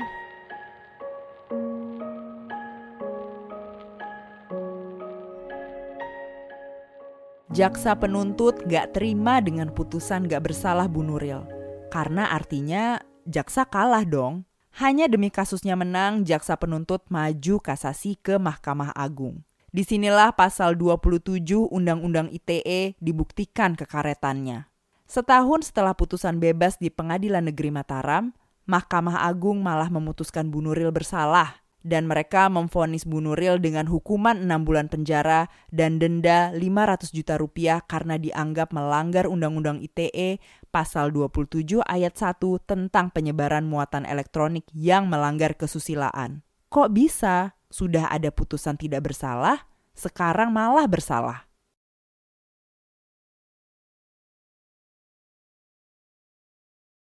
Jaksa 7.51 7.99
penuntut 7.99 8.63
gak 8.71 8.95
terima 8.95 9.43
dengan 9.43 9.75
putusan 9.75 10.31
gak 10.31 10.47
bersalah 10.47 10.87
Bu 10.87 11.03
Nuril. 11.03 11.43
Karena 11.91 12.31
artinya 12.31 13.03
jaksa 13.27 13.67
kalah 13.67 14.07
dong. 14.07 14.47
Hanya 14.75 15.07
demi 15.07 15.31
kasusnya 15.31 15.79
menang, 15.79 16.27
jaksa 16.27 16.59
penuntut 16.59 17.07
maju 17.07 17.63
kasasi 17.63 18.19
ke 18.19 18.43
Mahkamah 18.43 18.91
Agung. 18.91 19.47
Di 19.71 19.87
sinilah 19.87 20.35
pasal 20.35 20.75
27 20.75 21.71
Undang-Undang 21.71 22.35
ITE 22.35 22.99
dibuktikan 22.99 23.79
kekaretannya. 23.79 24.67
Setahun 25.07 25.71
setelah 25.71 25.95
putusan 25.95 26.43
bebas 26.43 26.83
di 26.83 26.91
Pengadilan 26.91 27.47
Negeri 27.47 27.71
Mataram, 27.71 28.35
Mahkamah 28.67 29.23
Agung 29.23 29.63
malah 29.63 29.87
memutuskan 29.95 30.51
Bu 30.51 30.59
Nuril 30.59 30.91
bersalah 30.91 31.63
dan 31.85 32.09
mereka 32.09 32.51
memvonis 32.51 33.05
Bu 33.05 33.23
Nuril 33.23 33.61
dengan 33.61 33.87
hukuman 33.87 34.43
6 34.43 34.67
bulan 34.67 34.91
penjara 34.91 35.53
dan 35.71 36.01
denda 36.01 36.51
500 36.51 37.15
juta 37.15 37.39
rupiah 37.39 37.79
karena 37.85 38.19
dianggap 38.19 38.73
melanggar 38.75 39.31
Undang-Undang 39.31 39.85
ITE 39.85 40.43
pasal 40.75 41.15
27 41.15 41.87
ayat 41.87 42.19
1 42.19 42.43
tentang 42.67 43.15
penyebaran 43.15 43.63
muatan 43.63 44.03
elektronik 44.03 44.67
yang 44.75 45.07
melanggar 45.07 45.55
kesusilaan. 45.55 46.43
Kok 46.67 46.91
bisa? 46.91 47.55
Sudah 47.71 48.11
ada 48.11 48.35
putusan 48.35 48.75
tidak 48.75 49.07
bersalah, 49.07 49.63
sekarang 49.95 50.51
malah 50.51 50.91
bersalah. 50.91 51.47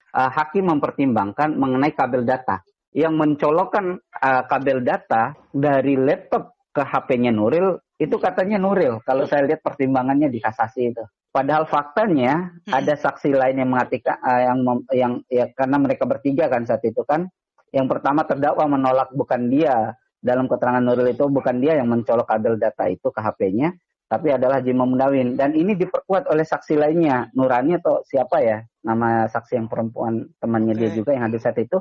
Uh, 0.09 0.33
hakim 0.33 0.73
mempertimbangkan 0.73 1.53
mengenai 1.53 1.93
kabel 1.93 2.25
data 2.25 2.65
yang 2.97 3.13
mencolokkan 3.21 4.01
uh, 4.01 4.43
kabel 4.49 4.81
data 4.81 5.37
dari 5.53 6.01
laptop 6.01 6.57
ke 6.73 6.81
HP-nya 6.81 7.29
Nuril 7.29 7.77
itu 8.01 8.17
katanya 8.17 8.57
Nuril 8.57 9.05
kalau 9.05 9.29
saya 9.29 9.45
lihat 9.45 9.61
pertimbangannya 9.61 10.33
di 10.33 10.41
kasasi 10.41 10.97
itu. 10.97 11.05
Padahal 11.29 11.69
faktanya 11.69 12.57
hmm. 12.65 12.73
ada 12.73 12.95
saksi 12.97 13.37
lain 13.37 13.61
yang 13.61 13.71
mengatakan 13.71 14.17
uh, 14.25 14.41
yang 14.43 14.59
yang 14.91 15.13
ya 15.29 15.45
karena 15.53 15.77
mereka 15.77 16.05
bertiga 16.09 16.49
kan 16.49 16.65
saat 16.65 16.83
itu 16.85 17.05
kan. 17.05 17.29
Yang 17.69 17.87
pertama 17.97 18.25
terdakwa 18.25 18.65
menolak 18.79 19.13
bukan 19.13 19.53
dia. 19.53 19.97
Dalam 20.19 20.51
keterangan 20.51 20.83
Nuril 20.83 21.15
itu 21.15 21.31
bukan 21.31 21.63
dia 21.63 21.79
yang 21.79 21.95
mencolok 21.95 22.27
kabel 22.27 22.59
data 22.59 22.91
itu 22.91 23.07
ke 23.07 23.23
HP-nya 23.23 23.71
tapi 24.09 24.33
adalah 24.33 24.65
Jima 24.65 24.89
Mundawin. 24.89 25.37
Dan 25.37 25.53
ini 25.53 25.77
diperkuat 25.77 26.33
oleh 26.33 26.43
saksi 26.43 26.81
lainnya 26.81 27.29
Nurani 27.37 27.77
atau 27.77 28.01
siapa 28.09 28.41
ya 28.41 28.65
nama 28.81 29.29
saksi 29.29 29.61
yang 29.61 29.69
perempuan 29.69 30.25
temannya 30.41 30.73
okay. 30.75 30.81
dia 30.89 30.91
juga 30.97 31.11
yang 31.13 31.29
hadir 31.29 31.45
saat 31.45 31.61
itu. 31.61 31.79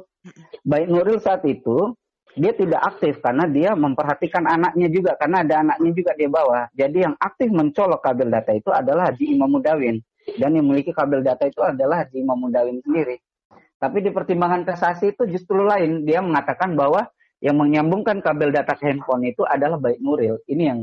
Baik 0.68 0.88
Nuril 0.92 1.18
saat 1.24 1.42
itu 1.48 1.96
dia 2.38 2.54
tidak 2.54 2.82
aktif 2.86 3.18
karena 3.20 3.50
dia 3.50 3.74
memperhatikan 3.74 4.46
anaknya 4.46 4.88
juga 4.94 5.18
karena 5.18 5.42
ada 5.42 5.56
anaknya 5.66 5.92
juga 5.92 6.12
dia 6.14 6.30
bawa 6.30 6.70
jadi 6.78 7.10
yang 7.10 7.16
aktif 7.18 7.50
mencolok 7.50 8.00
kabel 8.06 8.30
data 8.30 8.54
itu 8.54 8.70
adalah 8.70 9.10
Haji 9.10 9.26
Imam 9.34 9.50
Mudawin. 9.50 9.98
Dan 10.28 10.60
yang 10.60 10.68
memiliki 10.68 10.92
kabel 10.92 11.24
data 11.24 11.48
itu 11.48 11.64
adalah 11.64 12.04
Haji 12.04 12.20
Imam 12.20 12.36
Mudawin 12.36 12.84
sendiri. 12.84 13.18
Tapi 13.80 14.04
di 14.04 14.12
pertimbangan 14.12 14.68
kasasi 14.68 15.16
itu 15.16 15.24
justru 15.32 15.64
lain. 15.64 16.04
Dia 16.04 16.20
mengatakan 16.20 16.76
bahwa 16.76 17.08
yang 17.40 17.56
menyambungkan 17.56 18.20
kabel 18.20 18.52
data 18.52 18.76
ke 18.76 18.92
handphone 18.92 19.30
itu 19.30 19.48
adalah 19.48 19.80
baik 19.80 20.02
Nuril. 20.04 20.42
Ini 20.50 20.64
yang 20.74 20.80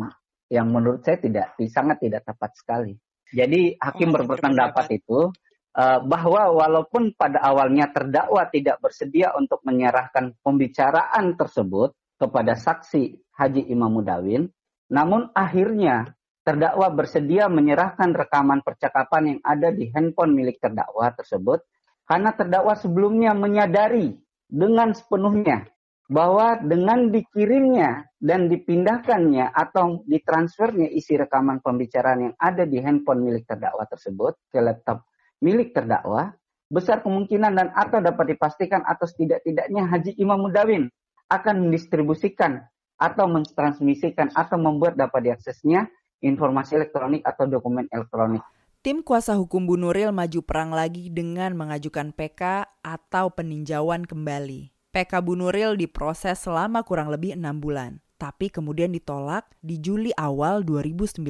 yang 0.48 0.66
menurut 0.70 1.02
saya 1.02 1.18
tidak 1.20 1.58
sangat 1.68 2.00
tidak 2.00 2.24
tepat 2.24 2.54
sekali. 2.56 2.94
Jadi 3.34 3.74
hakim 3.82 4.14
oh, 4.14 4.22
berpendapat 4.22 4.86
itu 4.94 5.34
bahwa 5.76 6.54
walaupun 6.54 7.18
pada 7.18 7.42
awalnya 7.42 7.90
terdakwa 7.90 8.46
tidak 8.46 8.78
bersedia 8.78 9.34
untuk 9.34 9.58
menyerahkan 9.66 10.38
pembicaraan 10.40 11.34
tersebut, 11.34 11.92
kepada 12.18 12.54
saksi 12.54 13.34
Haji 13.34 13.68
Imam 13.68 13.90
Mudawin, 13.98 14.46
namun 14.88 15.28
akhirnya 15.34 16.14
terdakwa 16.44 16.92
bersedia 16.92 17.48
menyerahkan 17.48 18.12
rekaman 18.12 18.60
percakapan 18.60 19.36
yang 19.36 19.40
ada 19.42 19.72
di 19.72 19.88
handphone 19.90 20.36
milik 20.36 20.60
terdakwa 20.60 21.08
tersebut 21.16 21.64
karena 22.04 22.36
terdakwa 22.36 22.76
sebelumnya 22.76 23.32
menyadari 23.32 24.12
dengan 24.44 24.92
sepenuhnya 24.92 25.64
bahwa 26.04 26.60
dengan 26.60 27.08
dikirimnya 27.08 28.12
dan 28.20 28.52
dipindahkannya 28.52 29.56
atau 29.56 30.04
ditransfernya 30.04 30.92
isi 30.92 31.16
rekaman 31.16 31.64
pembicaraan 31.64 32.28
yang 32.28 32.34
ada 32.36 32.68
di 32.68 32.76
handphone 32.76 33.24
milik 33.24 33.48
terdakwa 33.48 33.88
tersebut 33.88 34.36
ke 34.52 34.60
laptop 34.60 35.00
milik 35.44 35.76
terdakwa, 35.76 36.32
besar 36.72 37.04
kemungkinan 37.04 37.52
dan 37.52 37.68
atau 37.76 38.00
dapat 38.00 38.32
dipastikan 38.32 38.80
atau 38.88 39.04
tidak-tidaknya 39.04 39.84
Haji 39.84 40.16
Imam 40.16 40.40
Mudawin 40.40 40.88
akan 41.28 41.68
mendistribusikan 41.68 42.64
atau 42.96 43.28
mentransmisikan 43.28 44.32
atau 44.32 44.56
membuat 44.56 44.96
dapat 44.96 45.28
diaksesnya 45.28 45.92
informasi 46.24 46.80
elektronik 46.80 47.20
atau 47.28 47.44
dokumen 47.44 47.84
elektronik. 47.92 48.40
Tim 48.84 49.00
kuasa 49.00 49.36
hukum 49.36 49.64
Bu 49.64 49.80
Nuril 49.80 50.12
maju 50.12 50.40
perang 50.44 50.72
lagi 50.72 51.08
dengan 51.08 51.56
mengajukan 51.56 52.12
PK 52.12 52.68
atau 52.84 53.32
peninjauan 53.32 54.04
kembali. 54.04 54.72
PK 54.92 55.12
Bu 55.24 55.40
Nuril 55.40 55.76
diproses 55.80 56.44
selama 56.44 56.84
kurang 56.84 57.08
lebih 57.08 57.32
enam 57.32 57.64
bulan, 57.64 58.04
tapi 58.20 58.52
kemudian 58.52 58.92
ditolak 58.92 59.48
di 59.64 59.80
Juli 59.80 60.12
awal 60.20 60.62
2019. 60.68 61.24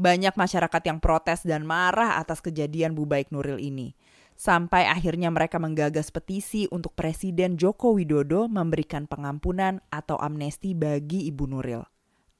Banyak 0.00 0.34
masyarakat 0.34 0.82
yang 0.88 0.98
protes 1.04 1.44
dan 1.44 1.68
marah 1.68 2.16
atas 2.16 2.40
kejadian 2.40 2.96
Bu 2.96 3.04
Baik 3.04 3.28
Nuril 3.28 3.60
ini. 3.60 3.92
Sampai 4.32 4.88
akhirnya 4.88 5.28
mereka 5.28 5.60
menggagas 5.60 6.08
petisi 6.08 6.64
untuk 6.72 6.96
Presiden 6.96 7.60
Joko 7.60 7.92
Widodo 7.92 8.48
memberikan 8.48 9.04
pengampunan 9.04 9.84
atau 9.92 10.16
amnesti 10.16 10.72
bagi 10.72 11.28
Ibu 11.28 11.44
Nuril. 11.46 11.84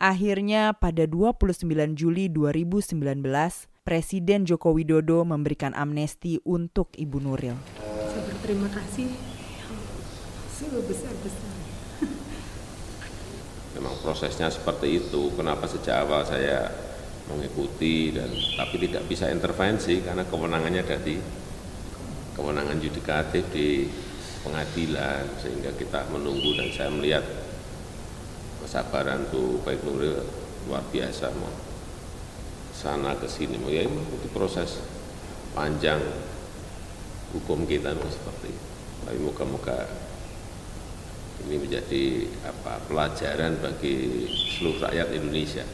Akhirnya 0.02 0.74
pada 0.74 1.06
29 1.06 1.62
Juli 1.94 2.26
2019, 2.26 3.22
Presiden 3.86 4.42
Joko 4.48 4.74
Widodo 4.74 5.22
memberikan 5.22 5.76
amnesti 5.78 6.42
untuk 6.42 6.90
Ibu 6.98 7.18
Nuril. 7.22 7.54
Saya 7.78 8.22
berterima 8.26 8.66
kasih 8.72 9.06
sebesar-besar. 10.58 11.54
Memang 13.78 13.94
prosesnya 14.02 14.50
seperti 14.50 15.06
itu. 15.06 15.30
Kenapa 15.38 15.70
sejak 15.70 16.02
awal 16.02 16.26
saya 16.26 16.66
mengikuti 17.30 18.10
dan 18.10 18.30
tapi 18.58 18.82
tidak 18.82 19.06
bisa 19.06 19.30
intervensi 19.30 20.02
karena 20.02 20.26
kewenangannya 20.26 20.82
ada 20.82 20.98
di 21.02 21.16
kewenangan 22.34 22.78
yudikatif 22.82 23.44
di 23.52 23.86
pengadilan 24.42 25.38
sehingga 25.38 25.70
kita 25.78 26.10
menunggu 26.10 26.58
dan 26.58 26.68
saya 26.74 26.90
melihat 26.90 27.22
kesabaran 28.62 29.26
tuh 29.30 29.62
baik 29.62 29.82
Nuril 29.86 30.18
luar 30.66 30.82
biasa 30.90 31.30
mau 31.38 31.50
sana 32.74 33.14
ke 33.18 33.30
sini 33.30 33.58
mau 33.58 33.70
ya 33.70 33.86
itu 33.86 34.28
proses 34.34 34.82
panjang 35.54 36.02
hukum 37.34 37.68
kita 37.68 37.94
mau 37.94 38.10
seperti 38.10 38.50
itu. 38.50 38.66
tapi 39.02 39.18
moga-moga 39.18 39.78
ini 41.42 41.58
menjadi 41.58 42.04
apa 42.46 42.78
pelajaran 42.86 43.58
bagi 43.58 44.26
seluruh 44.30 44.78
rakyat 44.86 45.08
Indonesia. 45.10 45.66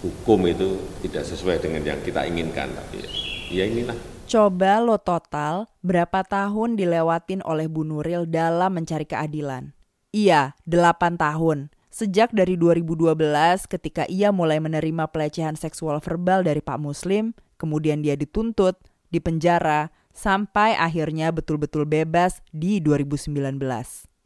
Hukum 0.00 0.48
itu 0.48 0.80
tidak 1.04 1.28
sesuai 1.28 1.60
dengan 1.60 1.84
yang 1.84 2.00
kita 2.00 2.24
inginkan, 2.24 2.72
tapi 2.72 3.04
ya 3.52 3.68
inilah. 3.68 3.96
Coba 4.24 4.80
lo 4.80 4.96
total 4.96 5.68
berapa 5.84 6.22
tahun 6.24 6.78
dilewatin 6.78 7.44
oleh 7.44 7.66
Bu 7.66 7.84
Nuril 7.84 8.24
dalam 8.24 8.78
mencari 8.78 9.04
keadilan. 9.04 9.76
Iya, 10.14 10.56
8 10.64 11.18
tahun. 11.20 11.74
Sejak 11.90 12.30
dari 12.30 12.54
2012 12.54 13.18
ketika 13.66 14.06
ia 14.06 14.30
mulai 14.30 14.62
menerima 14.62 15.10
pelecehan 15.10 15.58
seksual 15.58 15.98
verbal 15.98 16.46
dari 16.46 16.62
Pak 16.62 16.78
Muslim, 16.78 17.34
kemudian 17.58 18.00
dia 18.00 18.14
dituntut, 18.14 18.78
dipenjara, 19.10 19.90
sampai 20.14 20.78
akhirnya 20.78 21.34
betul-betul 21.34 21.86
bebas 21.86 22.38
di 22.54 22.78
2019 22.78 23.58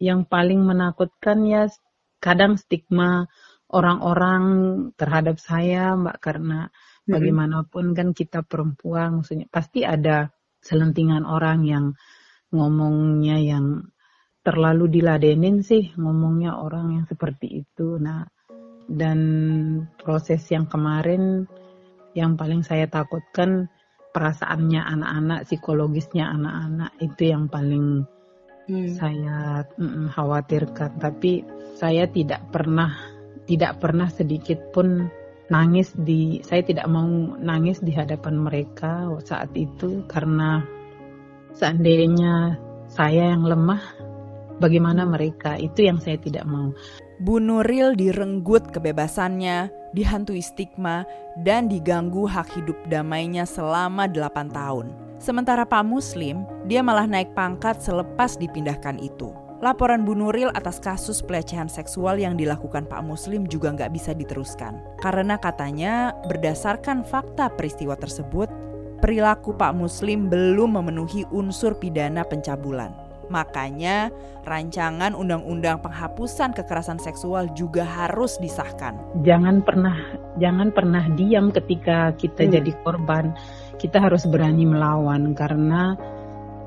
yang 0.02 0.26
paling 0.26 0.60
menakutkan 0.62 1.46
ya 1.46 1.70
kadang 2.18 2.56
stigma 2.58 3.28
orang-orang 3.74 4.42
terhadap 4.94 5.42
saya 5.42 5.98
mbak 5.98 6.22
karena 6.22 6.70
bagaimanapun 7.04 7.92
kan 7.92 8.14
kita 8.14 8.46
perempuan 8.46 9.20
maksudnya 9.20 9.50
pasti 9.50 9.82
ada 9.82 10.30
selentingan 10.62 11.26
orang 11.26 11.66
yang 11.66 11.86
ngomongnya 12.54 13.36
yang 13.42 13.90
terlalu 14.46 14.88
diladenin 14.88 15.60
sih 15.60 15.92
ngomongnya 15.98 16.56
orang 16.56 17.02
yang 17.02 17.04
seperti 17.10 17.66
itu 17.66 17.98
nah 17.98 18.24
dan 18.86 19.18
proses 20.00 20.44
yang 20.48 20.70
kemarin 20.70 21.48
yang 22.14 22.38
paling 22.38 22.62
saya 22.62 22.86
takutkan 22.86 23.68
perasaannya 24.14 24.78
anak-anak 24.78 25.40
psikologisnya 25.50 26.30
anak-anak 26.30 26.94
itu 27.02 27.34
yang 27.34 27.50
paling 27.50 28.06
hmm. 28.70 28.94
saya 28.96 29.66
mm, 29.76 30.14
khawatirkan. 30.14 31.02
Tapi 31.02 31.42
saya 31.74 32.06
tidak 32.06 32.46
pernah 32.54 32.94
tidak 33.44 33.80
pernah 33.80 34.08
sedikit 34.08 34.72
pun 34.72 35.08
nangis 35.52 35.92
di 35.92 36.40
saya 36.40 36.64
tidak 36.64 36.88
mau 36.88 37.36
nangis 37.36 37.80
di 37.84 37.92
hadapan 37.92 38.40
mereka 38.40 39.12
saat 39.20 39.52
itu 39.52 40.00
karena 40.08 40.64
seandainya 41.52 42.56
saya 42.88 43.36
yang 43.36 43.44
lemah 43.44 43.82
bagaimana 44.56 45.04
mereka 45.04 45.60
itu 45.60 45.84
yang 45.84 46.00
saya 46.00 46.16
tidak 46.16 46.48
mau 46.48 46.72
Bu 47.22 47.38
Nuril 47.38 47.94
direnggut 47.94 48.74
kebebasannya, 48.74 49.70
dihantui 49.94 50.42
stigma, 50.42 51.06
dan 51.46 51.70
diganggu 51.70 52.26
hak 52.26 52.58
hidup 52.58 52.74
damainya 52.90 53.46
selama 53.46 54.10
8 54.10 54.50
tahun. 54.50 54.90
Sementara 55.22 55.62
Pak 55.62 55.86
Muslim, 55.86 56.42
dia 56.66 56.82
malah 56.82 57.06
naik 57.06 57.30
pangkat 57.38 57.78
selepas 57.78 58.34
dipindahkan 58.34 58.98
itu. 58.98 59.30
Laporan 59.64 60.04
Bu 60.04 60.12
Nuril 60.12 60.52
atas 60.52 60.76
kasus 60.76 61.24
pelecehan 61.24 61.72
seksual 61.72 62.20
yang 62.20 62.36
dilakukan 62.36 62.84
Pak 62.84 63.00
Muslim 63.00 63.48
juga 63.48 63.72
nggak 63.72 63.96
bisa 63.96 64.12
diteruskan. 64.12 64.76
Karena 65.00 65.40
katanya 65.40 66.12
berdasarkan 66.28 67.00
fakta 67.00 67.48
peristiwa 67.48 67.96
tersebut, 67.96 68.52
perilaku 69.00 69.56
Pak 69.56 69.72
Muslim 69.72 70.28
belum 70.28 70.76
memenuhi 70.76 71.24
unsur 71.32 71.80
pidana 71.80 72.28
pencabulan. 72.28 72.92
Makanya, 73.32 74.12
rancangan 74.44 75.16
undang-undang 75.16 75.80
penghapusan 75.80 76.52
kekerasan 76.52 77.00
seksual 77.00 77.48
juga 77.56 77.88
harus 77.88 78.36
disahkan. 78.36 79.00
Jangan 79.24 79.64
pernah 79.64 79.96
jangan 80.36 80.76
pernah 80.76 81.08
diam 81.16 81.48
ketika 81.48 82.12
kita 82.20 82.44
hmm. 82.44 82.52
jadi 82.52 82.72
korban. 82.84 83.32
Kita 83.80 83.96
harus 83.96 84.28
berani 84.28 84.68
melawan 84.68 85.32
karena 85.32 85.96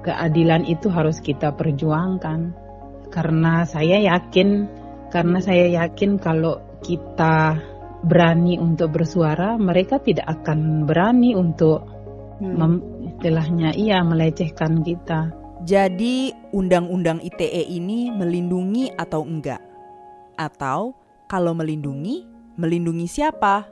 keadilan 0.01 0.65
itu 0.65 0.89
harus 0.89 1.21
kita 1.21 1.53
perjuangkan. 1.53 2.65
Karena 3.09 3.63
saya 3.63 3.97
yakin 3.99 4.67
karena 5.07 5.39
saya 5.39 5.65
yakin 5.71 6.19
kalau 6.19 6.59
kita 6.83 7.57
berani 8.05 8.59
untuk 8.61 8.93
bersuara, 8.93 9.57
mereka 9.57 9.97
tidak 10.03 10.27
akan 10.27 10.85
berani 10.85 11.33
untuk 11.33 11.87
hmm. 12.43 13.07
istilahnya 13.15 13.73
iya 13.73 14.05
melecehkan 14.05 14.85
kita. 14.85 15.33
Jadi, 15.65 16.31
undang-undang 16.53 17.17
ITE 17.25 17.65
ini 17.65 18.13
melindungi 18.13 18.93
atau 18.93 19.25
enggak? 19.25 19.59
Atau 20.37 20.93
kalau 21.25 21.57
melindungi, 21.57 22.23
melindungi 22.61 23.09
siapa? 23.09 23.65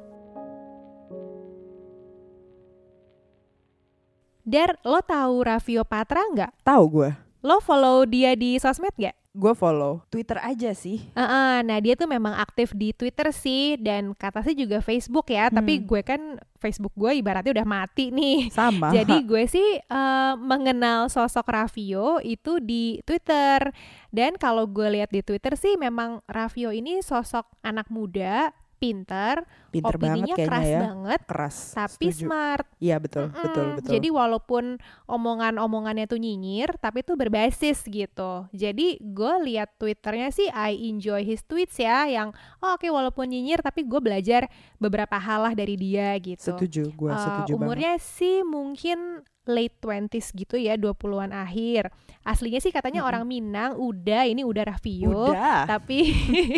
Der, 4.45 4.77
lo 4.85 5.01
tahu 5.01 5.45
Raffio 5.45 5.85
Patra 5.85 6.21
nggak? 6.25 6.65
Tahu 6.65 6.83
gue. 6.89 7.09
Lo 7.45 7.61
follow 7.61 8.05
dia 8.09 8.33
di 8.33 8.57
sosmed 8.57 8.93
nggak? 8.97 9.24
Gue 9.35 9.51
follow 9.51 9.99
Twitter 10.07 10.39
aja 10.39 10.71
sih. 10.71 11.11
Uh 11.11 11.21
-uh, 11.21 11.55
nah 11.67 11.77
dia 11.83 11.99
tuh 11.99 12.07
memang 12.07 12.31
aktif 12.39 12.71
di 12.71 12.95
Twitter 12.95 13.35
sih 13.35 13.75
dan 13.75 14.15
kata 14.15 14.39
sih 14.47 14.55
juga 14.55 14.79
Facebook 14.79 15.27
ya. 15.27 15.51
Hmm. 15.51 15.59
Tapi 15.59 15.83
gue 15.83 16.01
kan 16.01 16.39
Facebook 16.55 16.95
gue 16.95 17.19
ibaratnya 17.19 17.51
udah 17.51 17.67
mati 17.67 18.09
nih. 18.15 18.49
Sama. 18.49 18.95
Jadi 18.95 19.21
gue 19.29 19.43
sih 19.45 19.83
uh, 19.91 20.39
mengenal 20.39 21.11
sosok 21.11 21.51
Raffio 21.51 22.23
itu 22.23 22.63
di 22.63 23.03
Twitter. 23.03 23.75
Dan 24.15 24.39
kalau 24.39 24.63
gue 24.65 24.87
lihat 24.87 25.11
di 25.11 25.19
Twitter 25.19 25.59
sih 25.59 25.75
memang 25.75 26.23
Raffio 26.31 26.71
ini 26.71 27.03
sosok 27.03 27.45
anak 27.59 27.91
muda 27.91 28.55
pinter, 28.85 29.35
Pinter 29.73 29.95
banget 29.97 30.21
opininya 30.21 30.35
kayaknya 30.35 30.45
keras 30.47 30.67
ya. 30.67 30.79
banget 30.79 31.21
Keras. 31.25 31.55
tapi 31.73 32.05
setuju. 32.07 32.21
smart 32.21 32.65
Iya 32.77 32.95
betul, 33.01 33.25
Mm-mm. 33.25 33.41
betul, 33.41 33.65
betul. 33.73 33.91
Jadi 33.91 34.07
walaupun 34.09 34.63
omongan-omongannya 35.09 36.05
tuh 36.05 36.15
nyinyir, 36.15 36.77
tapi 36.77 37.01
tuh 37.01 37.15
berbasis 37.15 37.81
gitu. 37.83 38.45
Jadi 38.51 39.01
gue 39.01 39.33
lihat 39.43 39.73
twitternya 39.75 40.29
sih, 40.29 40.47
I 40.47 40.77
enjoy 40.85 41.23
his 41.23 41.41
tweets 41.41 41.75
ya, 41.75 42.05
yang 42.05 42.29
oh, 42.59 42.77
oke 42.77 42.85
walaupun 42.85 43.25
nyinyir, 43.25 43.59
tapi 43.59 43.81
gue 43.81 43.97
belajar 43.97 44.45
beberapa 44.77 45.17
hal 45.17 45.41
lah 45.41 45.53
dari 45.53 45.73
dia 45.73 46.13
gitu. 46.17 46.53
setuju, 46.53 46.91
gue 46.91 47.09
Eh, 47.09 47.17
setuju 47.17 47.51
banget. 47.51 47.57
umurnya 47.57 47.93
sih 47.97 48.43
mungkin 48.43 48.99
late 49.45 49.77
20s 49.77 50.29
gitu 50.31 50.55
ya, 50.55 50.73
20-an 50.75 51.31
akhir. 51.31 51.89
Aslinya 52.25 52.57
sih 52.57 52.73
katanya 52.73 53.05
Mm-mm. 53.05 53.09
orang 53.13 53.23
Minang, 53.29 53.71
udah 53.77 54.25
ini 54.25 54.41
udah 54.41 54.73
Raffio 54.73 55.29
Udah. 55.29 55.69
tapi 55.69 56.09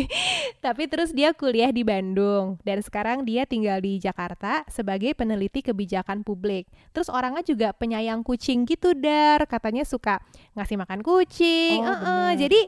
tapi 0.65 0.87
terus 0.87 1.11
dia 1.11 1.35
kuliah 1.35 1.69
di 1.75 1.83
Bandung 1.83 2.55
dan 2.63 2.79
sekarang 2.79 3.27
dia 3.27 3.43
tinggal 3.43 3.83
di 3.83 3.99
Jakarta 3.99 4.63
sebagai 4.71 5.11
peneliti 5.11 5.59
kebijakan 5.59 6.23
publik. 6.23 6.71
Terus 6.95 7.11
orangnya 7.11 7.43
juga 7.43 7.75
penyayang 7.75 8.23
kucing 8.23 8.63
gitu 8.63 8.95
dar, 8.95 9.43
katanya 9.43 9.83
suka 9.83 10.23
ngasih 10.55 10.79
makan 10.79 11.03
kucing. 11.03 11.83
Oh, 11.83 11.91
Eh-eh. 11.91 12.31
bener. 12.31 12.39
Jadi 12.47 12.61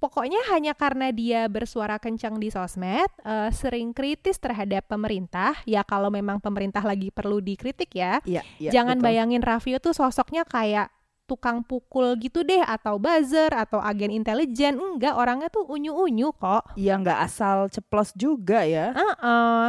pokoknya 0.00 0.40
hanya 0.52 0.72
karena 0.72 1.12
dia 1.12 1.48
bersuara 1.52 2.00
kencang 2.00 2.40
di 2.40 2.48
sosmed, 2.48 3.08
eh, 3.20 3.50
sering 3.52 3.92
kritis 3.92 4.40
terhadap 4.40 4.88
pemerintah. 4.88 5.56
Ya 5.68 5.84
kalau 5.84 6.08
memang 6.08 6.40
pemerintah 6.40 6.80
lagi 6.80 7.12
perlu 7.12 7.44
dikritik 7.44 7.92
ya. 7.92 8.20
Iya, 8.24 8.40
iya, 8.56 8.70
Jangan 8.72 8.96
betul. 9.00 9.06
bayangin 9.12 9.42
Raffio 9.44 9.76
tuh 9.76 9.92
sosoknya 9.92 10.48
kayak 10.48 10.88
tukang 11.26 11.60
pukul 11.60 12.14
gitu 12.16 12.40
deh 12.40 12.62
atau 12.62 12.96
buzzer 12.96 13.50
atau 13.50 13.82
agen 13.82 14.14
intelijen 14.14 14.78
enggak 14.78 15.18
orangnya 15.18 15.50
tuh 15.50 15.66
unyu-unyu 15.66 16.30
kok 16.32 16.70
Iya 16.78 16.96
nggak 16.96 17.18
asal 17.26 17.66
ceplos 17.66 18.14
juga 18.14 18.62
ya. 18.62 18.94
Heeh. 18.94 19.64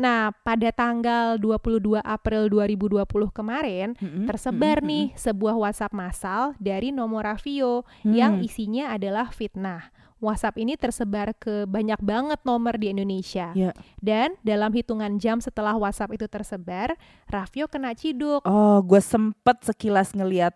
Nah, 0.00 0.32
pada 0.40 0.68
tanggal 0.72 1.36
22 1.36 2.00
April 2.00 2.48
2020 2.48 3.04
kemarin 3.30 3.92
Mm-mm, 3.94 4.24
tersebar 4.24 4.80
mm-mm, 4.80 4.88
nih 4.88 5.04
sebuah 5.14 5.54
WhatsApp 5.54 5.92
massal 5.92 6.56
dari 6.56 6.88
nomor 6.90 7.28
Raffio 7.28 7.84
mm-mm. 8.02 8.12
yang 8.12 8.32
Hmm. 8.32 8.48
isinya 8.48 8.84
adalah 8.96 9.28
fitnah. 9.28 9.92
WhatsApp 10.16 10.54
ini 10.56 10.78
tersebar 10.78 11.34
ke 11.34 11.66
banyak 11.66 11.98
banget 11.98 12.38
nomor 12.46 12.78
di 12.78 12.94
Indonesia. 12.94 13.50
Ya. 13.52 13.74
Dan 13.98 14.38
dalam 14.40 14.70
hitungan 14.70 15.18
jam 15.18 15.42
setelah 15.42 15.74
WhatsApp 15.74 16.14
itu 16.14 16.30
tersebar, 16.30 16.94
Raffio 17.26 17.66
kena 17.66 17.90
ciduk. 17.92 18.40
Oh, 18.46 18.78
gue 18.86 19.02
sempet 19.02 19.66
sekilas 19.66 20.14
ngeliat 20.14 20.54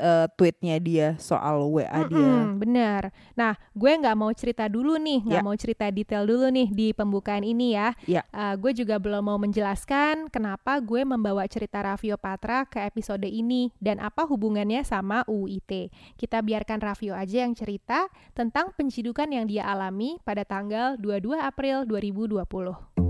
eh, 0.00 0.26
tweetnya 0.34 0.80
dia 0.80 1.08
soal 1.20 1.60
WA 1.68 2.08
dia. 2.08 2.16
Mm-mm, 2.16 2.56
bener. 2.56 3.12
Nah, 3.36 3.52
gue 3.76 3.92
nggak 3.92 4.16
mau 4.16 4.32
cerita 4.32 4.64
dulu 4.66 4.96
nih, 4.96 5.20
nggak 5.28 5.42
Ya. 5.42 5.46
mau 5.46 5.52
cerita 5.54 5.86
detail 5.92 6.24
dulu 6.24 6.48
nih 6.48 6.68
di 6.72 6.86
pembukaan 6.96 7.44
ini 7.44 7.76
ya. 7.76 7.92
Ya. 8.08 8.24
Uh, 8.32 8.56
gue 8.56 8.72
juga 8.72 8.96
belum 8.96 9.20
mau 9.20 9.36
menjelaskan 9.36 10.32
kenapa 10.32 10.80
gue 10.80 11.04
membawa 11.04 11.44
cerita 11.44 11.84
Raffio 11.84 12.16
Patra 12.16 12.64
ke 12.64 12.80
episode 12.80 13.28
ini 13.28 13.68
dan 13.76 14.00
apa 14.00 14.24
hubungannya 14.24 14.80
sama 14.80 15.20
UIT. 15.28 15.92
Kita 16.16 16.40
biarkan 16.40 16.80
Raffio 16.80 17.12
aja 17.12 17.44
yang 17.44 17.52
cerita 17.52 18.08
tentang 18.32 18.72
pencidukan 18.72 19.28
yang 19.28 19.44
dia 19.44 19.68
alami 19.68 20.16
pada 20.24 20.48
tanggal 20.48 20.96
22 20.96 21.36
April 21.36 21.84
2020. 21.84 23.09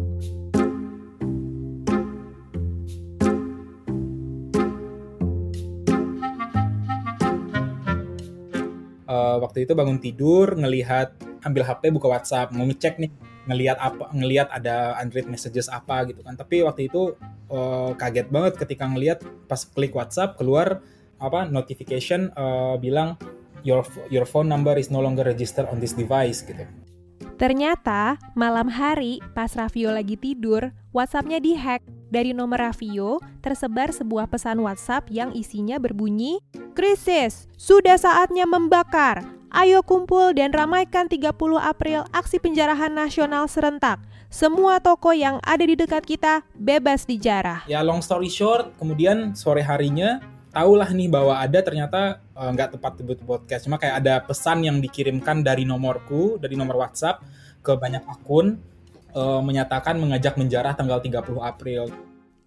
Eh, 9.10 9.36
waktu 9.42 9.66
itu 9.66 9.74
bangun 9.74 9.98
tidur 9.98 10.54
ngelihat 10.54 11.18
ambil 11.42 11.66
HP 11.66 11.90
buka 11.90 12.06
WhatsApp 12.06 12.54
mau 12.54 12.62
ngecek 12.62 13.02
nih 13.02 13.10
ngelihat 13.50 13.82
apa 13.82 14.06
ngelihat 14.14 14.46
ada 14.54 14.94
Android 15.02 15.26
messages 15.26 15.66
apa 15.66 16.06
gitu 16.06 16.22
kan. 16.22 16.38
Tapi 16.38 16.62
waktu 16.62 16.86
itu 16.86 17.18
eh, 17.50 17.90
kaget 17.98 18.30
banget 18.30 18.54
ketika 18.54 18.86
ngelihat 18.86 19.18
pas 19.50 19.66
klik 19.66 19.98
WhatsApp 19.98 20.38
keluar 20.38 20.78
apa 21.18 21.50
notification 21.50 22.30
eh, 22.30 22.74
bilang 22.78 23.18
your 23.66 23.82
your 24.14 24.30
phone 24.30 24.46
number 24.46 24.78
is 24.78 24.94
no 24.94 25.02
longer 25.02 25.26
registered 25.26 25.66
on 25.74 25.82
this 25.82 25.92
device 25.92 26.46
gitu 26.46 26.62
Ternyata 27.40 28.20
malam 28.36 28.68
hari 28.68 29.16
pas 29.32 29.48
Raffio 29.56 29.88
lagi 29.88 30.12
tidur, 30.20 30.76
WhatsAppnya 30.92 31.40
dihack. 31.40 31.80
Dari 32.12 32.36
nomor 32.36 32.60
Raffio 32.60 33.16
tersebar 33.40 33.96
sebuah 33.96 34.28
pesan 34.28 34.60
WhatsApp 34.60 35.08
yang 35.08 35.32
isinya 35.32 35.80
berbunyi, 35.80 36.44
Krisis, 36.76 37.48
sudah 37.56 37.96
saatnya 37.96 38.44
membakar. 38.44 39.24
Ayo 39.56 39.80
kumpul 39.80 40.36
dan 40.36 40.52
ramaikan 40.52 41.08
30 41.08 41.32
April 41.56 42.04
aksi 42.12 42.44
penjarahan 42.44 42.92
nasional 42.92 43.48
serentak. 43.48 44.04
Semua 44.28 44.76
toko 44.84 45.16
yang 45.16 45.40
ada 45.40 45.64
di 45.64 45.80
dekat 45.80 46.04
kita 46.04 46.44
bebas 46.60 47.08
dijarah. 47.08 47.64
ya 47.64 47.80
long 47.80 48.04
story 48.04 48.28
short 48.28 48.76
kemudian 48.76 49.32
sore 49.32 49.64
harinya 49.64 50.20
tahulah 50.50 50.90
nih 50.90 51.08
bahwa 51.08 51.38
ada 51.38 51.58
ternyata 51.62 52.20
eh, 52.34 52.50
nggak 52.50 52.76
tepat 52.76 52.92
debut 53.00 53.18
podcast 53.22 53.64
cuma 53.66 53.78
kayak 53.78 54.02
ada 54.02 54.14
pesan 54.22 54.66
yang 54.66 54.82
dikirimkan 54.82 55.46
dari 55.46 55.62
nomorku 55.62 56.36
dari 56.36 56.58
nomor 56.58 56.82
WhatsApp 56.82 57.22
ke 57.62 57.72
banyak 57.78 58.02
akun 58.04 58.58
eh, 59.14 59.40
menyatakan 59.42 59.96
mengajak 59.96 60.34
menjarah 60.36 60.74
tanggal 60.74 60.98
30 60.98 61.40
April 61.40 61.84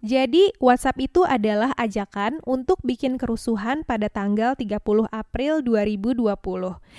Jadi, 0.04 0.52
WhatsApp 0.60 1.00
itu 1.00 1.24
adalah 1.24 1.72
ajakan 1.80 2.36
untuk 2.44 2.76
bikin 2.84 3.16
kerusuhan 3.16 3.88
pada 3.88 4.12
tanggal 4.12 4.52
30 4.52 4.84
April 5.08 5.64
2020. 5.64 6.28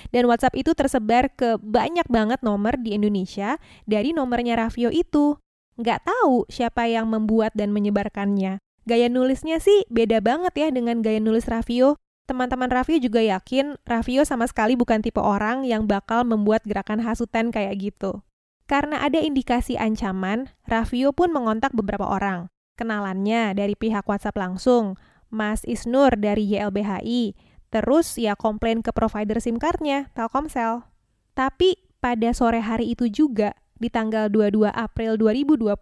Dan 0.10 0.26
WhatsApp 0.26 0.58
itu 0.58 0.74
tersebar 0.74 1.30
ke 1.30 1.62
banyak 1.62 2.10
banget 2.10 2.42
nomor 2.42 2.74
di 2.82 2.98
Indonesia 2.98 3.62
dari 3.86 4.10
nomornya 4.10 4.58
Raffio 4.58 4.90
itu. 4.90 5.38
Nggak 5.78 6.02
tahu 6.02 6.50
siapa 6.50 6.90
yang 6.90 7.06
membuat 7.06 7.54
dan 7.54 7.70
menyebarkannya. 7.70 8.65
Gaya 8.86 9.10
nulisnya 9.10 9.58
sih 9.58 9.86
beda 9.90 10.22
banget 10.22 10.54
ya 10.58 10.68
dengan 10.70 11.02
gaya 11.02 11.18
nulis 11.18 11.50
Raffio. 11.50 11.98
Teman-teman 12.26 12.70
Raffio 12.70 12.98
juga 12.98 13.22
yakin 13.22 13.78
Raffio 13.86 14.26
sama 14.26 14.50
sekali 14.50 14.74
bukan 14.74 15.02
tipe 15.02 15.22
orang 15.22 15.66
yang 15.66 15.86
bakal 15.86 16.26
membuat 16.26 16.66
gerakan 16.66 17.02
hasutan 17.02 17.54
kayak 17.54 17.78
gitu. 17.82 18.26
Karena 18.66 19.06
ada 19.06 19.22
indikasi 19.22 19.78
ancaman, 19.78 20.50
Raffio 20.66 21.14
pun 21.14 21.30
mengontak 21.30 21.74
beberapa 21.78 22.10
orang 22.10 22.50
kenalannya 22.76 23.56
dari 23.56 23.74
pihak 23.74 24.06
WhatsApp 24.06 24.36
langsung, 24.38 25.00
Mas 25.32 25.64
Isnur 25.66 26.14
dari 26.20 26.46
YLBHI, 26.46 27.34
terus 27.72 28.20
ya 28.20 28.36
komplain 28.38 28.84
ke 28.84 28.92
provider 28.92 29.40
SIM 29.40 29.58
cardnya, 29.58 30.12
Telkomsel. 30.14 30.86
Tapi 31.34 31.80
pada 32.00 32.32
sore 32.36 32.62
hari 32.62 32.94
itu 32.94 33.10
juga, 33.10 33.56
di 33.76 33.92
tanggal 33.92 34.32
22 34.32 34.72
April 34.72 35.20
2020, 35.20 35.76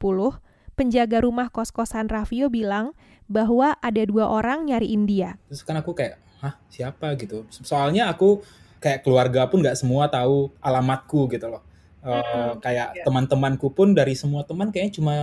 penjaga 0.73 1.21
rumah 1.21 1.49
kos-kosan 1.49 2.09
Raffio 2.09 2.49
bilang 2.49 2.91
bahwa 3.29 3.77
ada 3.79 4.03
dua 4.03 4.27
orang 4.27 4.67
nyariin 4.67 5.07
dia. 5.07 5.39
terus 5.47 5.63
kan 5.63 5.79
aku 5.79 5.95
kayak 5.95 6.19
hah 6.43 6.59
siapa 6.67 7.15
gitu 7.15 7.47
soalnya 7.49 8.11
aku 8.11 8.43
kayak 8.83 9.01
keluarga 9.01 9.47
pun 9.47 9.63
nggak 9.63 9.79
semua 9.79 10.11
tahu 10.11 10.51
alamatku 10.59 11.31
gitu 11.31 11.47
loh 11.47 11.63
Eh, 12.03 12.11
Mm-mm, 12.11 12.59
kayak 12.59 12.99
iya. 12.99 13.03
teman-temanku 13.07 13.71
pun 13.71 13.95
dari 13.95 14.11
semua 14.11 14.43
teman 14.43 14.75
kayaknya 14.75 14.93
cuma 14.99 15.15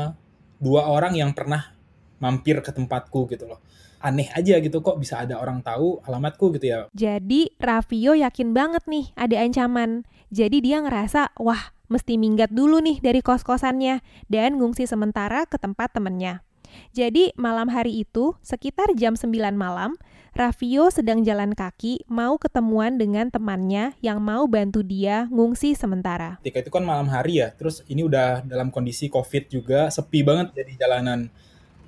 dua 0.57 0.89
orang 0.89 1.13
yang 1.13 1.37
pernah 1.37 1.77
mampir 2.17 2.57
ke 2.65 2.73
tempatku 2.73 3.29
gitu 3.29 3.45
loh 3.53 3.61
aneh 4.01 4.33
aja 4.33 4.57
gitu 4.57 4.81
kok 4.81 4.97
bisa 4.97 5.21
ada 5.21 5.37
orang 5.37 5.61
tahu 5.61 6.01
alamatku 6.09 6.49
gitu 6.57 6.73
ya 6.73 6.79
Jadi 6.97 7.53
Raffio 7.61 8.17
yakin 8.17 8.57
banget 8.57 8.81
nih 8.89 9.13
ada 9.13 9.37
ancaman. 9.45 10.09
Jadi 10.33 10.65
dia 10.65 10.81
ngerasa, 10.81 11.37
wah 11.37 11.77
mesti 11.91 12.17
minggat 12.17 12.55
dulu 12.55 12.79
nih 12.79 13.03
dari 13.03 13.21
kos-kosannya 13.21 14.01
dan 14.31 14.57
ngungsi 14.57 14.87
sementara 14.87 15.45
ke 15.45 15.59
tempat 15.59 15.93
temennya. 15.93 16.47
Jadi 16.95 17.35
malam 17.35 17.67
hari 17.67 18.07
itu, 18.07 18.39
sekitar 18.47 18.95
jam 18.95 19.19
9 19.19 19.35
malam, 19.59 19.99
Raffio 20.31 20.95
sedang 20.95 21.27
jalan 21.27 21.59
kaki 21.59 22.07
mau 22.07 22.39
ketemuan 22.39 22.95
dengan 22.95 23.35
temannya 23.35 23.99
yang 23.99 24.23
mau 24.23 24.47
bantu 24.47 24.87
dia 24.87 25.27
ngungsi 25.27 25.75
sementara. 25.75 26.39
ketika 26.39 26.63
itu 26.63 26.71
kan 26.71 26.87
malam 26.87 27.11
hari 27.11 27.43
ya 27.43 27.51
terus 27.51 27.83
ini 27.91 28.07
udah 28.07 28.47
dalam 28.47 28.71
kondisi 28.71 29.11
covid 29.11 29.51
juga 29.51 29.91
sepi 29.91 30.23
banget 30.23 30.55
jadi 30.55 30.87
jalanan 30.87 31.27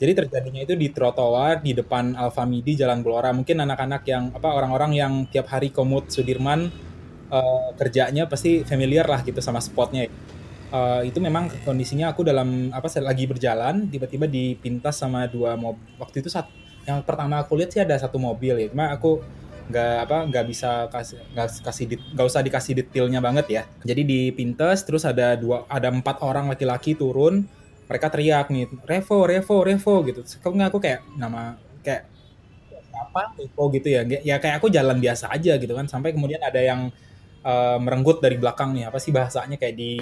jadi 0.02 0.18
terjadinya 0.18 0.66
itu 0.66 0.74
di 0.74 0.90
trotoar 0.90 1.62
di 1.62 1.78
depan 1.78 2.18
Alfamidi 2.18 2.74
Jalan 2.74 3.06
Blora 3.06 3.30
mungkin 3.30 3.62
anak-anak 3.62 4.02
yang 4.10 4.34
apa 4.34 4.50
orang-orang 4.50 4.98
yang 4.98 5.12
tiap 5.30 5.46
hari 5.46 5.70
komut 5.70 6.10
Sudirman 6.10 6.74
eh, 7.32 7.68
kerjanya 7.80 8.28
pasti 8.28 8.62
familiar 8.68 9.08
lah 9.08 9.24
gitu 9.24 9.40
sama 9.40 9.58
spotnya. 9.64 10.06
Eh, 10.72 11.00
itu 11.04 11.18
memang 11.20 11.52
kondisinya 11.68 12.12
aku 12.12 12.24
dalam 12.24 12.72
apa 12.72 12.88
lagi 13.04 13.28
berjalan 13.28 13.92
tiba-tiba 13.92 14.24
dipintas 14.24 14.96
sama 14.96 15.28
dua 15.28 15.52
mobil 15.52 15.84
waktu 16.00 16.24
itu 16.24 16.32
saat 16.32 16.48
yang 16.88 17.04
pertama 17.04 17.44
aku 17.44 17.60
lihat 17.60 17.70
sih 17.76 17.84
ada 17.84 17.94
satu 18.00 18.16
mobil 18.16 18.56
ya 18.56 18.66
cuma 18.72 18.88
aku 18.88 19.20
nggak 19.68 19.94
apa 20.08 20.18
nggak 20.32 20.44
bisa 20.48 20.90
kasih 20.90 21.20
nggak 21.36 21.48
kasih 21.62 21.84
nggak 22.16 22.26
usah 22.26 22.40
dikasih 22.40 22.72
detailnya 22.82 23.20
banget 23.20 23.46
ya. 23.52 23.62
Jadi 23.84 24.02
di 24.02 24.20
Pinterest 24.32 24.82
terus 24.88 25.04
ada 25.04 25.36
dua 25.36 25.68
ada 25.68 25.92
empat 25.92 26.24
orang 26.24 26.48
laki-laki 26.48 26.96
turun 26.96 27.44
mereka 27.86 28.08
teriak 28.08 28.48
nih 28.48 28.66
Revo 28.88 29.28
Revo 29.28 29.56
Revo 29.68 29.94
gitu. 30.08 30.20
Kok 30.24 30.52
nggak 30.56 30.68
aku 30.72 30.78
kayak 30.80 31.00
nama 31.20 31.60
kayak 31.84 32.08
apa 32.96 33.36
Revo? 33.36 33.62
gitu 33.76 33.88
ya. 33.92 34.02
Ya 34.24 34.40
kayak 34.40 34.56
aku 34.56 34.72
jalan 34.72 34.98
biasa 34.98 35.28
aja 35.28 35.60
gitu 35.60 35.72
kan 35.76 35.84
sampai 35.84 36.16
kemudian 36.16 36.40
ada 36.40 36.58
yang 36.64 36.88
eh, 37.42 37.78
merenggut 37.78 38.22
dari 38.22 38.38
belakang 38.38 38.72
nih. 38.72 38.88
Apa 38.88 38.98
sih 39.02 39.11
bahasanya? 39.11 39.59
Kayak 39.59 39.76
di 39.76 39.92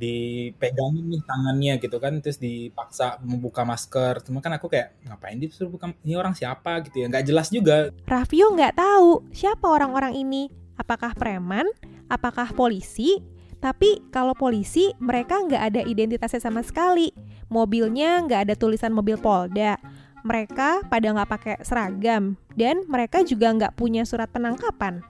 dipegangin 0.00 1.12
nih 1.12 1.22
tangannya 1.28 1.74
gitu 1.76 2.00
kan 2.00 2.16
terus 2.24 2.40
dipaksa 2.40 3.20
membuka 3.20 3.68
masker. 3.68 4.24
Cuma 4.24 4.40
kan 4.40 4.56
aku 4.56 4.72
kayak 4.72 4.96
ngapain 5.04 5.36
disuruh 5.36 5.76
buka? 5.76 5.92
Ini 6.00 6.16
orang 6.16 6.32
siapa? 6.32 6.80
gitu 6.88 7.04
ya. 7.04 7.06
Nggak 7.12 7.24
jelas 7.28 7.52
juga. 7.52 7.92
Raffio 8.08 8.48
nggak 8.56 8.80
tahu 8.80 9.28
siapa 9.36 9.68
orang-orang 9.68 10.16
ini. 10.16 10.48
Apakah 10.80 11.12
preman? 11.12 11.68
Apakah 12.08 12.56
polisi? 12.56 13.20
Tapi 13.60 14.00
kalau 14.08 14.32
polisi 14.32 14.88
mereka 14.96 15.36
nggak 15.44 15.62
ada 15.68 15.80
identitasnya 15.84 16.40
sama 16.40 16.64
sekali. 16.64 17.12
Mobilnya 17.52 18.24
nggak 18.24 18.48
ada 18.48 18.54
tulisan 18.56 18.96
mobil 18.96 19.20
Polda. 19.20 19.76
Mereka 20.24 20.88
pada 20.88 21.06
nggak 21.12 21.28
pakai 21.28 21.56
seragam. 21.60 22.40
Dan 22.56 22.88
mereka 22.88 23.20
juga 23.20 23.52
nggak 23.52 23.76
punya 23.76 24.08
surat 24.08 24.32
penangkapan 24.32 25.04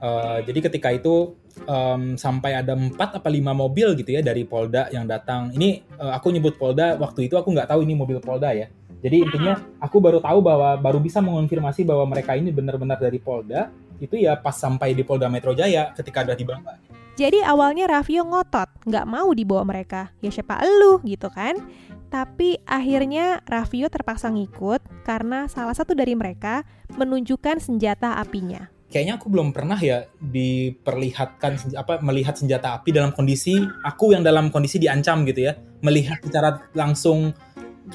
Uh, 0.00 0.40
jadi 0.48 0.64
ketika 0.64 0.88
itu 0.96 1.36
um, 1.68 2.16
sampai 2.16 2.56
ada 2.56 2.72
empat 2.72 3.20
apa 3.20 3.28
lima 3.28 3.52
mobil 3.52 3.92
gitu 4.00 4.16
ya 4.16 4.24
dari 4.24 4.48
Polda 4.48 4.88
yang 4.88 5.04
datang. 5.04 5.52
Ini 5.52 5.84
uh, 6.00 6.16
aku 6.16 6.32
nyebut 6.32 6.56
Polda 6.56 6.96
waktu 6.96 7.28
itu 7.28 7.36
aku 7.36 7.52
nggak 7.52 7.68
tahu 7.68 7.84
ini 7.84 7.92
mobil 7.92 8.16
Polda 8.16 8.56
ya. 8.56 8.72
Jadi 9.00 9.16
intinya 9.28 9.60
aku 9.76 10.00
baru 10.00 10.20
tahu 10.20 10.40
bahwa 10.40 10.76
baru 10.80 11.00
bisa 11.00 11.20
mengonfirmasi 11.20 11.84
bahwa 11.84 12.08
mereka 12.08 12.32
ini 12.32 12.48
benar-benar 12.48 12.96
dari 12.96 13.20
Polda 13.20 13.68
itu 14.00 14.16
ya 14.16 14.36
pas 14.40 14.56
sampai 14.56 14.96
di 14.96 15.04
Polda 15.04 15.28
Metro 15.28 15.52
Jaya 15.52 15.92
ketika 15.92 16.24
ada 16.24 16.32
di 16.32 16.48
Bangka. 16.48 16.80
Jadi 17.20 17.44
awalnya 17.44 17.84
Raffio 17.84 18.24
ngotot, 18.24 18.88
nggak 18.88 19.04
mau 19.04 19.28
dibawa 19.36 19.68
mereka. 19.68 20.08
Ya 20.24 20.32
siapa 20.32 20.64
elu 20.64 21.04
gitu 21.04 21.28
kan? 21.28 21.60
Tapi 22.08 22.56
akhirnya 22.64 23.44
Raffio 23.44 23.92
terpaksa 23.92 24.32
ngikut 24.32 24.80
karena 25.04 25.44
salah 25.52 25.76
satu 25.76 25.92
dari 25.92 26.16
mereka 26.16 26.64
menunjukkan 26.96 27.60
senjata 27.60 28.16
apinya 28.16 28.79
kayaknya 28.90 29.22
aku 29.22 29.30
belum 29.30 29.54
pernah 29.54 29.78
ya 29.78 30.10
diperlihatkan 30.18 31.78
apa 31.78 32.02
melihat 32.02 32.34
senjata 32.34 32.74
api 32.74 32.90
dalam 32.90 33.14
kondisi 33.14 33.62
aku 33.86 34.12
yang 34.12 34.26
dalam 34.26 34.50
kondisi 34.50 34.82
diancam 34.82 35.22
gitu 35.24 35.46
ya. 35.46 35.54
Melihat 35.80 36.18
secara 36.26 36.58
langsung 36.74 37.30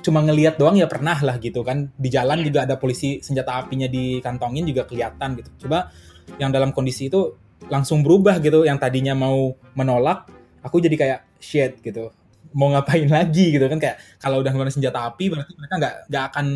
cuma 0.01 0.23
ngelihat 0.23 0.55
doang 0.55 0.79
ya 0.79 0.87
pernah 0.87 1.19
lah 1.19 1.35
gitu 1.37 1.61
kan. 1.67 1.91
Di 1.99 2.07
jalan 2.07 2.41
juga 2.41 2.63
ada 2.63 2.79
polisi 2.79 3.19
senjata 3.19 3.59
apinya 3.59 3.91
dikantongin 3.91 4.63
juga 4.63 4.87
kelihatan 4.87 5.35
gitu. 5.43 5.67
Coba 5.67 5.91
yang 6.39 6.55
dalam 6.55 6.71
kondisi 6.71 7.11
itu 7.11 7.35
langsung 7.67 7.99
berubah 7.99 8.39
gitu 8.39 8.63
yang 8.63 8.79
tadinya 8.79 9.11
mau 9.13 9.51
menolak 9.75 10.31
aku 10.63 10.79
jadi 10.79 10.95
kayak 10.95 11.19
shit 11.43 11.83
gitu. 11.83 12.09
Mau 12.55 12.71
ngapain 12.71 13.11
lagi? 13.11 13.51
gitu 13.51 13.67
kan. 13.67 13.83
Kayak 13.83 13.99
kalau 14.23 14.39
udah 14.39 14.49
ngeluarin 14.55 14.71
senjata 14.71 15.11
api 15.11 15.27
berarti 15.27 15.51
mereka 15.59 15.75
nggak 15.75 15.95
nggak 16.07 16.25
akan 16.31 16.47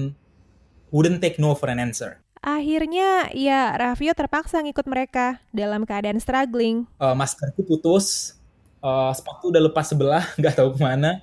wouldn't 0.96 1.20
take 1.20 1.38
no 1.38 1.54
for 1.54 1.68
an 1.68 1.78
answer 1.78 2.24
Akhirnya 2.40 3.28
ya 3.36 3.76
Raffio 3.76 4.16
terpaksa 4.16 4.64
ngikut 4.64 4.88
mereka 4.88 5.44
dalam 5.52 5.84
keadaan 5.84 6.24
struggling. 6.24 6.88
Uh, 6.96 7.12
maskerku 7.12 7.68
putus, 7.68 8.40
uh, 8.80 9.12
sepatu 9.12 9.52
udah 9.52 9.60
lepas 9.68 9.92
sebelah, 9.92 10.24
nggak 10.40 10.56
tahu 10.56 10.72
ke 10.76 10.80
mana. 10.80 11.20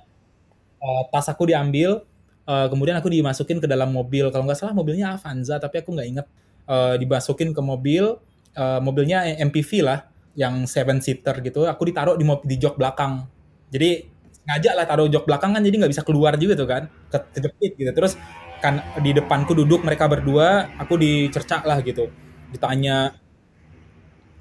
Uh, 0.77 1.01
tas 1.09 1.25
aku 1.25 1.49
diambil, 1.49 2.05
uh, 2.45 2.69
kemudian 2.69 2.93
aku 3.01 3.09
dimasukin 3.09 3.57
ke 3.57 3.65
dalam 3.65 3.89
mobil. 3.89 4.29
Kalau 4.29 4.45
nggak 4.45 4.61
salah 4.61 4.77
mobilnya 4.77 5.17
Avanza, 5.17 5.57
tapi 5.57 5.81
aku 5.81 5.89
nggak 5.97 6.07
inget. 6.07 6.27
Uh, 6.69 6.93
dimasukin 7.01 7.49
ke 7.49 7.61
mobil, 7.65 8.21
uh, 8.53 8.79
mobilnya 8.83 9.25
MPV 9.41 9.81
lah, 9.81 10.05
yang 10.37 10.69
seven 10.69 11.01
seater 11.01 11.41
gitu. 11.41 11.65
Aku 11.65 11.81
ditaruh 11.81 12.13
di 12.13 12.29
di 12.45 12.55
jok 12.61 12.77
belakang. 12.77 13.25
Jadi 13.73 14.05
ngajak 14.45 14.73
lah 14.77 14.85
taruh 14.85 15.09
jok 15.09 15.25
belakang 15.25 15.57
kan, 15.57 15.65
jadi 15.65 15.75
nggak 15.81 15.91
bisa 15.97 16.05
keluar 16.05 16.37
juga 16.37 16.53
tuh 16.53 16.69
kan, 16.69 16.83
kejepit 17.09 17.73
gitu. 17.73 17.89
Terus 17.89 18.13
kan 18.59 18.81
di 19.01 19.11
depanku 19.13 19.53
duduk 19.53 19.85
mereka 19.85 20.09
berdua 20.09 20.71
aku 20.81 20.97
dicercak 20.97 21.63
lah 21.63 21.79
gitu 21.85 22.09
ditanya 22.49 23.13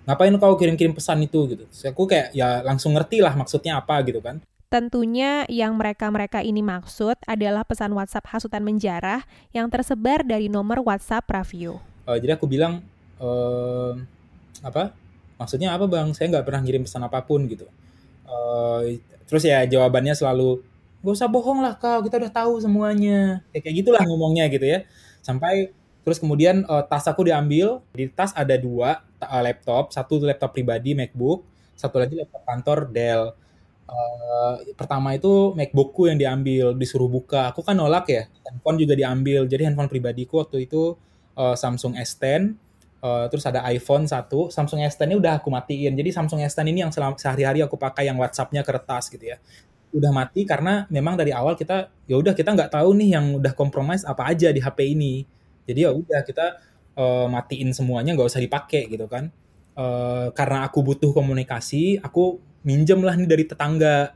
ngapain 0.06 0.34
kau 0.38 0.54
kirim-kirim 0.54 0.94
pesan 0.94 1.26
itu 1.26 1.50
gitu 1.50 1.64
Terus 1.66 1.90
aku 1.90 2.06
kayak 2.06 2.30
ya 2.30 2.62
langsung 2.62 2.94
ngerti 2.94 3.18
lah 3.18 3.34
maksudnya 3.34 3.82
apa 3.82 4.00
gitu 4.06 4.22
kan 4.22 4.38
Tentunya 4.66 5.46
yang 5.46 5.78
mereka-mereka 5.78 6.42
ini 6.42 6.58
maksud 6.58 7.14
adalah 7.22 7.62
pesan 7.62 7.94
WhatsApp 7.94 8.34
hasutan 8.34 8.66
menjarah 8.66 9.22
yang 9.54 9.70
tersebar 9.70 10.26
dari 10.26 10.50
nomor 10.50 10.82
WhatsApp 10.82 11.22
Pravio. 11.22 11.78
Uh, 12.02 12.18
jadi 12.18 12.34
aku 12.34 12.50
bilang, 12.50 12.82
uh, 13.22 13.94
apa? 14.66 14.90
Maksudnya 15.38 15.70
apa 15.70 15.86
bang? 15.86 16.10
Saya 16.18 16.34
nggak 16.34 16.44
pernah 16.50 16.66
ngirim 16.66 16.82
pesan 16.82 17.06
apa 17.06 17.22
pun 17.22 17.46
gitu. 17.46 17.70
Uh, 18.26 18.98
terus 19.30 19.46
ya 19.46 19.62
jawabannya 19.70 20.18
selalu, 20.18 20.58
gak 21.06 21.22
usah 21.22 21.30
bohong 21.30 21.62
lah 21.62 21.78
kau 21.78 22.02
kita 22.02 22.18
udah 22.18 22.32
tahu 22.34 22.58
semuanya. 22.58 23.46
Kayak 23.54 23.62
kayak 23.62 23.76
gitulah 23.78 24.02
ngomongnya 24.02 24.50
gitu 24.50 24.66
ya. 24.66 24.82
Sampai 25.22 25.70
terus 26.02 26.18
kemudian 26.18 26.66
uh, 26.66 26.82
tas 26.82 27.06
aku 27.06 27.22
diambil. 27.22 27.78
Di 27.94 28.10
tas 28.10 28.34
ada 28.34 28.58
dua 28.58 29.06
uh, 29.22 29.42
laptop. 29.46 29.94
Satu 29.94 30.18
laptop 30.18 30.50
pribadi 30.50 30.98
MacBook. 30.98 31.46
Satu 31.78 32.02
lagi 32.02 32.18
laptop 32.18 32.42
kantor 32.42 32.90
Dell. 32.90 33.22
Uh, 33.86 34.74
pertama 34.74 35.14
itu 35.14 35.54
MacBookku 35.54 36.10
yang 36.10 36.18
diambil 36.18 36.74
disuruh 36.74 37.06
buka. 37.06 37.54
Aku 37.54 37.62
kan 37.62 37.78
nolak 37.78 38.10
ya 38.10 38.26
handphone 38.42 38.82
juga 38.82 38.98
diambil. 38.98 39.46
Jadi 39.46 39.62
handphone 39.70 39.86
pribadiku 39.86 40.42
waktu 40.42 40.66
itu 40.66 40.98
uh, 41.38 41.54
Samsung 41.54 41.94
S10 41.94 42.66
Uh, 42.96 43.28
terus 43.28 43.44
ada 43.44 43.60
iPhone 43.70 44.08
satu, 44.08 44.48
Samsung 44.48 44.82
S10 44.82 45.12
ini 45.12 45.16
udah 45.20 45.38
aku 45.38 45.52
matiin. 45.52 45.94
Jadi 45.94 46.10
Samsung 46.10 46.42
S10 46.42 46.64
ini 46.74 46.80
yang 46.80 46.90
sehari-hari 46.90 47.60
aku 47.60 47.76
pakai 47.76 48.08
yang 48.08 48.18
WhatsApp-nya 48.18 48.64
kertas 48.66 49.12
gitu 49.12 49.36
ya 49.36 49.38
udah 49.96 50.12
mati 50.12 50.44
karena 50.44 50.84
memang 50.92 51.16
dari 51.16 51.32
awal 51.32 51.56
kita 51.56 51.88
ya 52.04 52.20
udah 52.20 52.36
kita 52.36 52.52
nggak 52.52 52.68
tahu 52.76 52.92
nih 53.00 53.16
yang 53.16 53.40
udah 53.40 53.56
kompromis 53.56 54.04
apa 54.04 54.28
aja 54.28 54.52
di 54.52 54.60
HP 54.60 54.92
ini. 54.92 55.24
Jadi 55.64 55.88
ya 55.88 55.90
udah 55.96 56.20
kita 56.22 56.60
uh, 57.00 57.26
matiin 57.32 57.72
semuanya 57.72 58.12
nggak 58.12 58.28
usah 58.28 58.44
dipakai 58.44 58.92
gitu 58.92 59.08
kan. 59.08 59.32
Uh, 59.76 60.32
karena 60.32 60.64
aku 60.64 60.80
butuh 60.80 61.12
komunikasi 61.12 62.00
aku 62.00 62.40
minjem 62.64 63.00
lah 63.00 63.16
nih 63.16 63.28
dari 63.28 63.44
tetangga. 63.48 64.12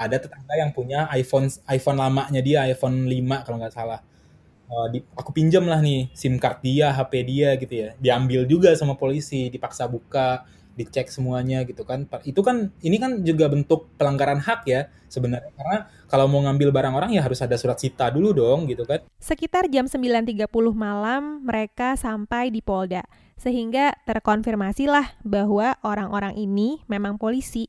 Ada 0.00 0.16
tetangga 0.18 0.54
yang 0.58 0.74
punya 0.74 1.06
iPhone 1.14 1.46
iPhone 1.70 1.98
lamanya 2.00 2.40
dia 2.42 2.66
iPhone 2.66 3.06
5 3.06 3.46
kalau 3.46 3.56
nggak 3.62 3.74
salah. 3.74 4.00
Uh, 4.70 4.86
di, 4.90 5.02
aku 5.18 5.34
pinjam 5.34 5.66
lah 5.66 5.82
nih 5.82 6.14
SIM 6.14 6.38
card 6.38 6.62
dia 6.62 6.90
HP 6.90 7.12
dia 7.22 7.54
gitu 7.54 7.74
ya. 7.74 7.88
Diambil 8.02 8.46
juga 8.50 8.74
sama 8.74 8.98
polisi 8.98 9.46
dipaksa 9.46 9.86
buka 9.86 10.42
dicek 10.80 11.12
semuanya 11.12 11.60
gitu 11.68 11.84
kan. 11.84 12.08
Itu 12.24 12.40
kan 12.40 12.72
ini 12.80 12.96
kan 12.96 13.20
juga 13.20 13.52
bentuk 13.52 13.92
pelanggaran 14.00 14.40
hak 14.40 14.64
ya 14.64 14.88
sebenarnya 15.12 15.52
karena 15.52 15.78
kalau 16.08 16.24
mau 16.30 16.40
ngambil 16.48 16.72
barang 16.72 16.94
orang 16.96 17.10
ya 17.12 17.20
harus 17.20 17.44
ada 17.44 17.60
surat 17.60 17.76
cita 17.76 18.08
dulu 18.08 18.32
dong 18.32 18.64
gitu 18.72 18.88
kan. 18.88 19.04
Sekitar 19.20 19.68
jam 19.68 19.84
9.30 19.84 20.48
malam 20.72 21.44
mereka 21.44 22.00
sampai 22.00 22.48
di 22.48 22.64
Polda 22.64 23.04
sehingga 23.36 23.96
terkonfirmasilah 24.08 25.20
bahwa 25.24 25.76
orang-orang 25.84 26.36
ini 26.36 26.80
memang 26.88 27.20
polisi. 27.20 27.68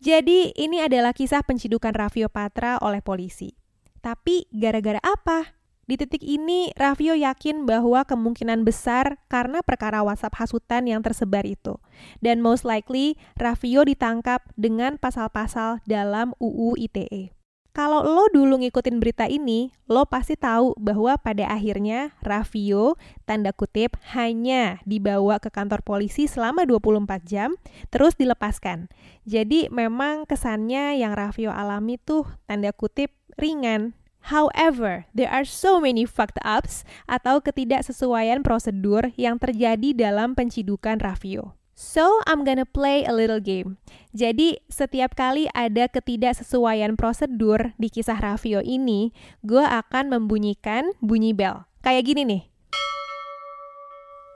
Jadi 0.00 0.56
ini 0.56 0.80
adalah 0.80 1.12
kisah 1.12 1.44
pencidukan 1.44 1.92
Raffio 1.92 2.32
Patra 2.32 2.80
oleh 2.80 3.04
polisi. 3.04 3.52
Tapi 4.00 4.48
gara-gara 4.48 4.96
apa? 5.04 5.59
Di 5.90 5.98
titik 5.98 6.22
ini, 6.22 6.70
Raffio 6.78 7.18
yakin 7.18 7.66
bahwa 7.66 8.06
kemungkinan 8.06 8.62
besar 8.62 9.18
karena 9.26 9.58
perkara 9.58 10.06
WhatsApp 10.06 10.38
hasutan 10.38 10.86
yang 10.86 11.02
tersebar 11.02 11.42
itu. 11.42 11.82
Dan 12.22 12.38
most 12.38 12.62
likely, 12.62 13.18
Raffio 13.34 13.82
ditangkap 13.82 14.38
dengan 14.54 15.02
pasal-pasal 15.02 15.82
dalam 15.90 16.30
UU 16.38 16.78
ITE. 16.78 17.34
Kalau 17.74 18.06
lo 18.06 18.30
dulu 18.30 18.62
ngikutin 18.62 19.02
berita 19.02 19.26
ini, 19.26 19.74
lo 19.90 20.06
pasti 20.06 20.38
tahu 20.38 20.78
bahwa 20.78 21.18
pada 21.18 21.50
akhirnya 21.50 22.14
Raffio, 22.22 22.94
tanda 23.26 23.50
kutip, 23.50 23.98
hanya 24.14 24.78
dibawa 24.86 25.42
ke 25.42 25.50
kantor 25.50 25.82
polisi 25.82 26.30
selama 26.30 26.70
24 26.70 27.26
jam, 27.26 27.58
terus 27.90 28.14
dilepaskan. 28.14 28.86
Jadi 29.26 29.66
memang 29.74 30.22
kesannya 30.22 31.02
yang 31.02 31.18
Raffio 31.18 31.50
alami 31.50 31.98
tuh, 31.98 32.30
tanda 32.46 32.70
kutip, 32.70 33.10
ringan, 33.34 33.98
However, 34.28 35.08
there 35.16 35.32
are 35.32 35.48
so 35.48 35.80
many 35.80 36.04
fucked 36.04 36.36
ups 36.44 36.84
atau 37.08 37.40
ketidaksesuaian 37.40 38.44
prosedur 38.44 39.16
yang 39.16 39.40
terjadi 39.40 39.96
dalam 39.96 40.36
pencidukan 40.36 41.00
Raffio. 41.00 41.56
So, 41.80 42.20
I'm 42.28 42.44
gonna 42.44 42.68
play 42.68 43.08
a 43.08 43.16
little 43.16 43.40
game. 43.40 43.80
Jadi, 44.12 44.60
setiap 44.68 45.16
kali 45.16 45.48
ada 45.56 45.88
ketidaksesuaian 45.88 46.92
prosedur 46.92 47.72
di 47.80 47.88
kisah 47.88 48.20
Raffio 48.20 48.60
ini, 48.60 49.16
gue 49.40 49.64
akan 49.64 50.12
membunyikan 50.12 50.92
bunyi 51.00 51.32
bell. 51.32 51.64
Kayak 51.80 52.12
gini 52.12 52.22
nih. 52.28 52.42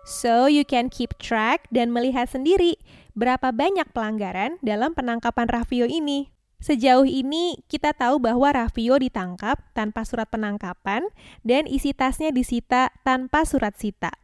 So, 0.09 0.49
you 0.49 0.65
can 0.65 0.89
keep 0.89 1.17
track 1.21 1.69
dan 1.69 1.93
melihat 1.93 2.33
sendiri 2.33 2.81
berapa 3.13 3.53
banyak 3.53 3.93
pelanggaran 3.93 4.57
dalam 4.65 4.97
penangkapan 4.97 5.49
Raffio 5.49 5.85
ini. 5.85 6.34
Sejauh 6.63 7.05
ini 7.05 7.61
kita 7.67 7.93
tahu 7.93 8.23
bahwa 8.23 8.55
Raffio 8.55 8.97
ditangkap 9.01 9.61
tanpa 9.77 10.07
surat 10.07 10.31
penangkapan 10.31 11.07
dan 11.43 11.67
isi 11.69 11.93
tasnya 11.93 12.31
disita 12.31 12.95
tanpa 13.05 13.45
surat 13.45 13.75
sita. 13.77 14.15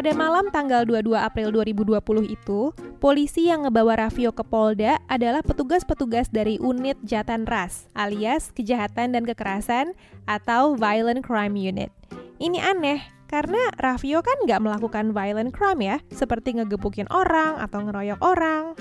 Pada 0.00 0.16
malam 0.16 0.48
tanggal 0.48 0.88
22 0.88 1.12
April 1.12 1.52
2020 1.52 2.32
itu, 2.32 2.72
polisi 3.04 3.52
yang 3.52 3.68
ngebawa 3.68 4.00
Raffio 4.00 4.32
ke 4.32 4.40
Polda 4.40 4.96
adalah 5.12 5.44
petugas-petugas 5.44 6.32
dari 6.32 6.56
unit 6.56 6.96
Jatan 7.04 7.44
Ras 7.44 7.84
alias 7.92 8.48
Kejahatan 8.56 9.12
dan 9.12 9.28
Kekerasan 9.28 9.92
atau 10.24 10.72
Violent 10.72 11.20
Crime 11.20 11.52
Unit. 11.52 11.92
Ini 12.40 12.64
aneh, 12.64 13.04
karena 13.28 13.60
Raffio 13.76 14.24
kan 14.24 14.40
nggak 14.48 14.64
melakukan 14.64 15.12
violent 15.12 15.52
crime 15.52 15.84
ya, 15.84 15.96
seperti 16.08 16.56
ngegebukin 16.56 17.04
orang 17.12 17.60
atau 17.60 17.84
ngeroyok 17.84 18.24
orang. 18.24 18.72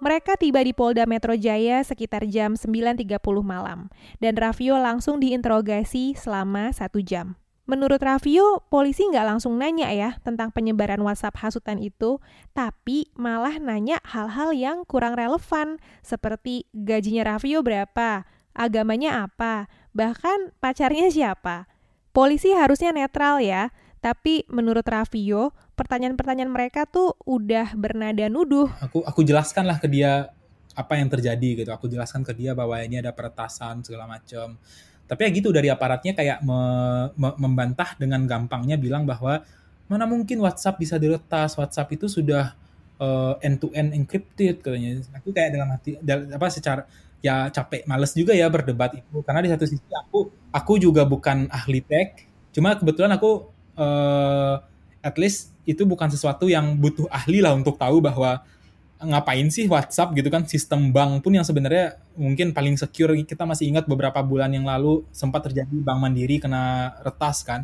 Mereka 0.00 0.40
tiba 0.40 0.64
di 0.64 0.72
Polda 0.72 1.04
Metro 1.04 1.36
Jaya 1.36 1.84
sekitar 1.84 2.24
jam 2.32 2.56
9.30 2.56 3.20
malam, 3.44 3.92
dan 4.24 4.32
Raffio 4.40 4.80
langsung 4.80 5.20
diinterogasi 5.20 6.16
selama 6.16 6.72
satu 6.72 7.04
jam. 7.04 7.36
Menurut 7.64 7.96
Raffio, 7.96 8.60
polisi 8.68 9.08
nggak 9.08 9.24
langsung 9.24 9.56
nanya 9.56 9.88
ya 9.88 10.20
tentang 10.20 10.52
penyebaran 10.52 11.00
WhatsApp 11.00 11.40
hasutan 11.40 11.80
itu, 11.80 12.20
tapi 12.52 13.08
malah 13.16 13.56
nanya 13.56 14.04
hal-hal 14.04 14.52
yang 14.52 14.84
kurang 14.84 15.16
relevan, 15.16 15.80
seperti 16.04 16.68
gajinya 16.76 17.24
Raffio 17.24 17.64
berapa, 17.64 18.28
agamanya 18.52 19.24
apa, 19.24 19.72
bahkan 19.96 20.52
pacarnya 20.60 21.08
siapa. 21.08 21.64
Polisi 22.12 22.52
harusnya 22.52 22.92
netral 22.92 23.40
ya, 23.40 23.72
tapi 24.04 24.44
menurut 24.52 24.84
Raffio, 24.84 25.56
pertanyaan-pertanyaan 25.72 26.52
mereka 26.52 26.84
tuh 26.84 27.16
udah 27.24 27.72
bernada 27.80 28.28
nuduh. 28.28 28.68
Aku 28.84 29.00
aku 29.08 29.24
jelaskan 29.24 29.64
lah 29.64 29.80
ke 29.80 29.88
dia 29.88 30.28
apa 30.76 31.00
yang 31.00 31.08
terjadi 31.08 31.64
gitu. 31.64 31.70
Aku 31.72 31.88
jelaskan 31.88 32.20
ke 32.20 32.36
dia 32.36 32.52
bahwa 32.52 32.76
ini 32.84 33.00
ada 33.00 33.16
peretasan 33.16 33.80
segala 33.80 34.04
macam 34.04 34.60
tapi 35.04 35.28
ya 35.28 35.30
gitu 35.36 35.52
dari 35.52 35.68
aparatnya 35.68 36.16
kayak 36.16 36.40
me, 36.40 36.60
me, 37.14 37.28
membantah 37.36 37.92
dengan 38.00 38.24
gampangnya 38.24 38.80
bilang 38.80 39.04
bahwa 39.04 39.44
mana 39.84 40.08
mungkin 40.08 40.40
WhatsApp 40.40 40.80
bisa 40.80 40.96
diretas 40.96 41.54
WhatsApp 41.60 41.92
itu 41.92 42.08
sudah 42.08 42.56
uh, 42.96 43.36
end 43.44 43.60
to 43.60 43.68
end 43.76 43.92
encrypted 43.92 44.64
katanya. 44.64 45.04
Aku 45.20 45.30
kayak 45.30 45.50
dalam 45.54 45.68
hati 45.70 45.90
dalam, 46.00 46.32
apa 46.32 46.46
secara 46.48 46.82
ya 47.20 47.48
capek 47.52 47.84
males 47.88 48.12
juga 48.16 48.32
ya 48.32 48.48
berdebat 48.48 48.96
itu. 48.96 49.20
Karena 49.24 49.40
di 49.44 49.50
satu 49.52 49.64
sisi 49.68 49.92
aku 49.92 50.32
aku 50.52 50.72
juga 50.80 51.04
bukan 51.04 51.48
ahli 51.52 51.84
tech. 51.84 52.24
Cuma 52.56 52.72
kebetulan 52.78 53.12
aku 53.16 53.50
uh, 53.76 54.56
at 55.04 55.16
least 55.20 55.52
itu 55.64 55.84
bukan 55.84 56.08
sesuatu 56.12 56.48
yang 56.48 56.76
butuh 56.76 57.08
ahli 57.08 57.40
lah 57.40 57.56
untuk 57.56 57.76
tahu 57.76 58.00
bahwa 58.00 58.44
ngapain 59.04 59.46
sih 59.52 59.68
WhatsApp 59.68 60.16
gitu 60.16 60.28
kan? 60.32 60.48
Sistem 60.48 60.90
bank 60.90 61.22
pun 61.22 61.36
yang 61.36 61.46
sebenarnya 61.46 62.00
mungkin 62.16 62.50
paling 62.56 62.74
secure. 62.80 63.14
Kita 63.24 63.44
masih 63.44 63.70
ingat 63.70 63.84
beberapa 63.86 64.18
bulan 64.24 64.50
yang 64.50 64.66
lalu 64.66 65.04
sempat 65.14 65.46
terjadi 65.46 65.72
Bank 65.84 66.00
Mandiri 66.00 66.40
kena 66.40 66.96
retas 67.04 67.44
kan. 67.44 67.62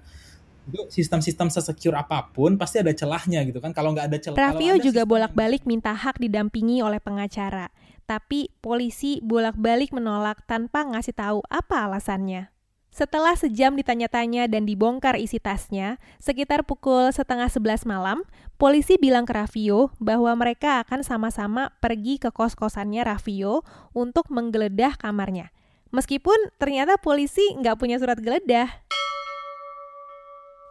Itu 0.68 0.86
sistem-sistem 0.92 1.50
sesecure 1.50 1.96
apa 1.98 2.30
pun 2.30 2.54
pasti 2.54 2.78
ada 2.78 2.92
celahnya 2.94 3.42
gitu 3.48 3.58
kan. 3.58 3.74
Kalau 3.74 3.96
nggak 3.96 4.06
ada 4.12 4.18
celah 4.20 4.38
Raffio 4.38 4.78
juga 4.78 5.02
bolak-balik 5.08 5.66
minta 5.66 5.96
hak 5.96 6.20
didampingi 6.20 6.84
oleh 6.84 7.02
pengacara. 7.02 7.72
Tapi 8.04 8.50
polisi 8.62 9.22
bolak-balik 9.22 9.90
menolak 9.90 10.42
tanpa 10.46 10.82
ngasih 10.82 11.14
tahu 11.14 11.40
apa 11.46 11.86
alasannya 11.86 12.50
setelah 12.90 13.38
sejam 13.38 13.78
ditanya-tanya 13.78 14.50
dan 14.50 14.66
dibongkar 14.66 15.14
isi 15.14 15.38
tasnya, 15.38 16.02
sekitar 16.18 16.66
pukul 16.66 17.14
setengah 17.14 17.46
sebelas 17.46 17.86
malam, 17.86 18.26
polisi 18.58 18.98
bilang 18.98 19.22
ke 19.22 19.32
Raffio 19.32 19.94
bahwa 20.02 20.34
mereka 20.34 20.82
akan 20.82 21.06
sama-sama 21.06 21.70
pergi 21.78 22.18
ke 22.18 22.34
kos-kosannya 22.34 23.06
Raffio 23.06 23.62
untuk 23.94 24.26
menggeledah 24.34 24.98
kamarnya. 24.98 25.54
Meskipun 25.94 26.34
ternyata 26.58 26.98
polisi 26.98 27.42
nggak 27.62 27.78
punya 27.78 28.02
surat 28.02 28.18
geledah. 28.18 28.66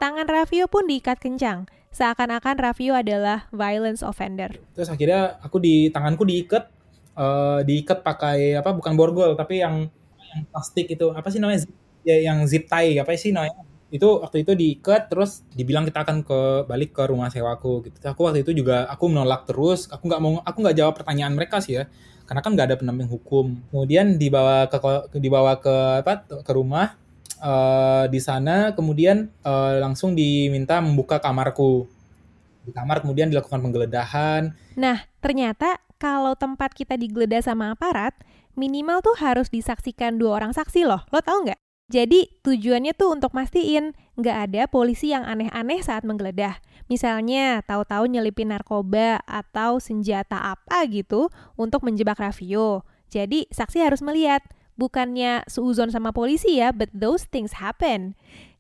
Tangan 0.04 0.28
Raffio 0.28 0.68
pun 0.68 0.92
diikat 0.92 1.24
kencang, 1.24 1.72
seakan-akan 1.96 2.56
Raffio 2.60 3.00
adalah 3.00 3.48
violence 3.56 4.04
offender. 4.04 4.60
Terus 4.76 4.92
akhirnya 4.92 5.40
aku 5.40 5.60
di 5.60 5.88
tanganku 5.88 6.28
diikat, 6.28 6.68
uh, 7.16 7.64
diikat 7.64 8.04
pakai 8.04 8.60
apa? 8.60 8.76
Bukan 8.76 8.96
borgol, 9.00 9.40
tapi 9.40 9.64
yang, 9.64 9.88
yang 10.20 10.42
plastik 10.52 10.92
itu 10.92 11.16
apa 11.16 11.28
sih 11.32 11.40
namanya? 11.40 11.64
Ya 12.10 12.18
yang 12.34 12.49
zip 12.49 12.66
tie 12.66 12.97
apa 12.97 13.14
sih 13.14 13.30
namanya? 13.30 13.62
Itu 13.89 14.22
waktu 14.22 14.45
itu 14.45 14.53
diikat 14.53 15.10
terus 15.10 15.41
dibilang 15.53 15.86
kita 15.86 16.05
akan 16.05 16.22
ke 16.22 16.39
balik 16.70 16.93
ke 16.93 17.03
rumah 17.10 17.30
sewaku 17.30 17.86
gitu. 17.89 17.97
Aku 18.05 18.26
waktu 18.26 18.41
itu 18.45 18.53
juga 18.53 18.89
aku 18.89 19.10
menolak 19.10 19.45
terus. 19.49 19.89
Aku 19.93 20.10
nggak 20.10 20.22
mau 20.22 20.41
aku 20.41 20.57
nggak 20.62 20.78
jawab 20.78 20.93
pertanyaan 20.97 21.34
mereka 21.34 21.62
sih 21.62 21.82
ya. 21.82 21.89
Karena 22.26 22.41
kan 22.45 22.53
nggak 22.53 22.68
ada 22.70 22.78
pendamping 22.78 23.10
hukum. 23.10 23.57
Kemudian 23.74 24.22
dibawa 24.22 24.70
ke 24.70 24.78
dibawa 25.18 25.57
ke 25.57 25.76
apa 26.05 26.26
ke 26.26 26.51
rumah 26.53 26.93
uh, 27.41 28.05
di 28.05 28.22
sana. 28.22 28.78
Kemudian 28.78 29.30
uh, 29.41 29.82
langsung 29.82 30.14
diminta 30.14 30.78
membuka 30.82 31.18
kamarku. 31.18 31.89
Di 32.66 32.70
kamar 32.70 33.01
kemudian 33.01 33.34
dilakukan 33.34 33.57
penggeledahan. 33.57 34.53
Nah 34.78 35.01
ternyata 35.18 35.82
kalau 35.97 36.38
tempat 36.38 36.78
kita 36.78 36.93
digeledah 36.93 37.41
sama 37.41 37.74
aparat 37.74 38.14
minimal 38.53 39.01
tuh 39.01 39.18
harus 39.18 39.49
disaksikan 39.49 40.22
dua 40.22 40.38
orang 40.38 40.53
saksi 40.53 40.86
loh. 40.86 41.01
Lo 41.10 41.26
tau 41.26 41.41
nggak 41.41 41.57
jadi 41.90 42.30
tujuannya 42.46 42.94
tuh 42.94 43.18
untuk 43.18 43.34
mastiin 43.34 43.98
nggak 44.14 44.38
ada 44.50 44.62
polisi 44.70 45.10
yang 45.10 45.26
aneh-aneh 45.26 45.82
saat 45.82 46.06
menggeledah. 46.06 46.62
Misalnya 46.86 47.66
tahu-tahu 47.66 48.06
nyelipin 48.06 48.54
narkoba 48.54 49.26
atau 49.26 49.82
senjata 49.82 50.54
apa 50.54 50.86
gitu 50.86 51.34
untuk 51.58 51.82
menjebak 51.82 52.22
Raffio. 52.22 52.86
Jadi 53.10 53.50
saksi 53.50 53.82
harus 53.82 54.06
melihat, 54.06 54.46
bukannya 54.78 55.42
seuzon 55.50 55.90
sama 55.90 56.14
polisi 56.14 56.62
ya, 56.62 56.70
but 56.70 56.94
those 56.94 57.26
things 57.26 57.58
happen. 57.58 58.14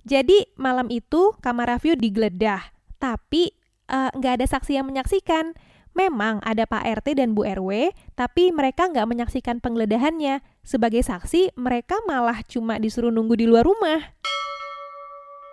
Jadi 0.09 0.49
malam 0.57 0.89
itu 0.89 1.37
kamar 1.37 1.69
Raffio 1.69 1.93
digeledah, 1.93 2.73
tapi 2.97 3.53
eh, 3.93 4.09
nggak 4.17 4.33
uh, 4.33 4.37
ada 4.41 4.45
saksi 4.49 4.81
yang 4.81 4.89
menyaksikan. 4.89 5.53
Memang 5.97 6.39
ada 6.45 6.63
Pak 6.69 6.85
RT 7.01 7.17
dan 7.19 7.33
Bu 7.35 7.43
RW, 7.43 7.91
tapi 8.13 8.53
mereka 8.53 8.87
nggak 8.87 9.07
menyaksikan 9.09 9.57
penggeledahannya. 9.59 10.39
Sebagai 10.61 11.01
saksi, 11.01 11.57
mereka 11.57 11.97
malah 12.05 12.45
cuma 12.45 12.77
disuruh 12.77 13.09
nunggu 13.09 13.35
di 13.35 13.45
luar 13.49 13.65
rumah. 13.65 14.19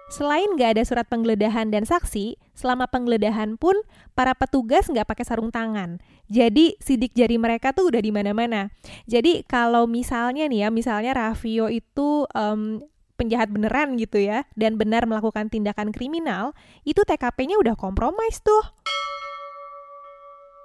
Selain 0.06 0.46
nggak 0.54 0.78
ada 0.78 0.82
surat 0.86 1.06
penggeledahan 1.10 1.74
dan 1.74 1.82
saksi, 1.82 2.38
selama 2.54 2.86
penggeledahan 2.86 3.58
pun 3.58 3.74
para 4.14 4.38
petugas 4.38 4.86
nggak 4.86 5.02
pakai 5.02 5.26
sarung 5.26 5.50
tangan. 5.50 5.98
Jadi 6.30 6.78
sidik 6.78 7.10
jari 7.10 7.42
mereka 7.42 7.74
tuh 7.74 7.90
udah 7.90 7.98
di 7.98 8.14
mana-mana. 8.14 8.70
Jadi 9.10 9.42
kalau 9.50 9.90
misalnya 9.90 10.46
nih 10.46 10.66
ya, 10.66 10.68
misalnya 10.70 11.10
Raffio 11.10 11.66
itu 11.66 12.22
um, 12.30 12.86
penjahat 13.18 13.50
beneran 13.50 13.98
gitu 13.98 14.22
ya, 14.22 14.46
dan 14.54 14.78
benar 14.78 15.10
melakukan 15.10 15.50
tindakan 15.50 15.90
kriminal, 15.90 16.54
itu 16.86 17.02
TKP-nya 17.02 17.58
udah 17.58 17.74
kompromis 17.74 18.38
tuh. 18.46 18.62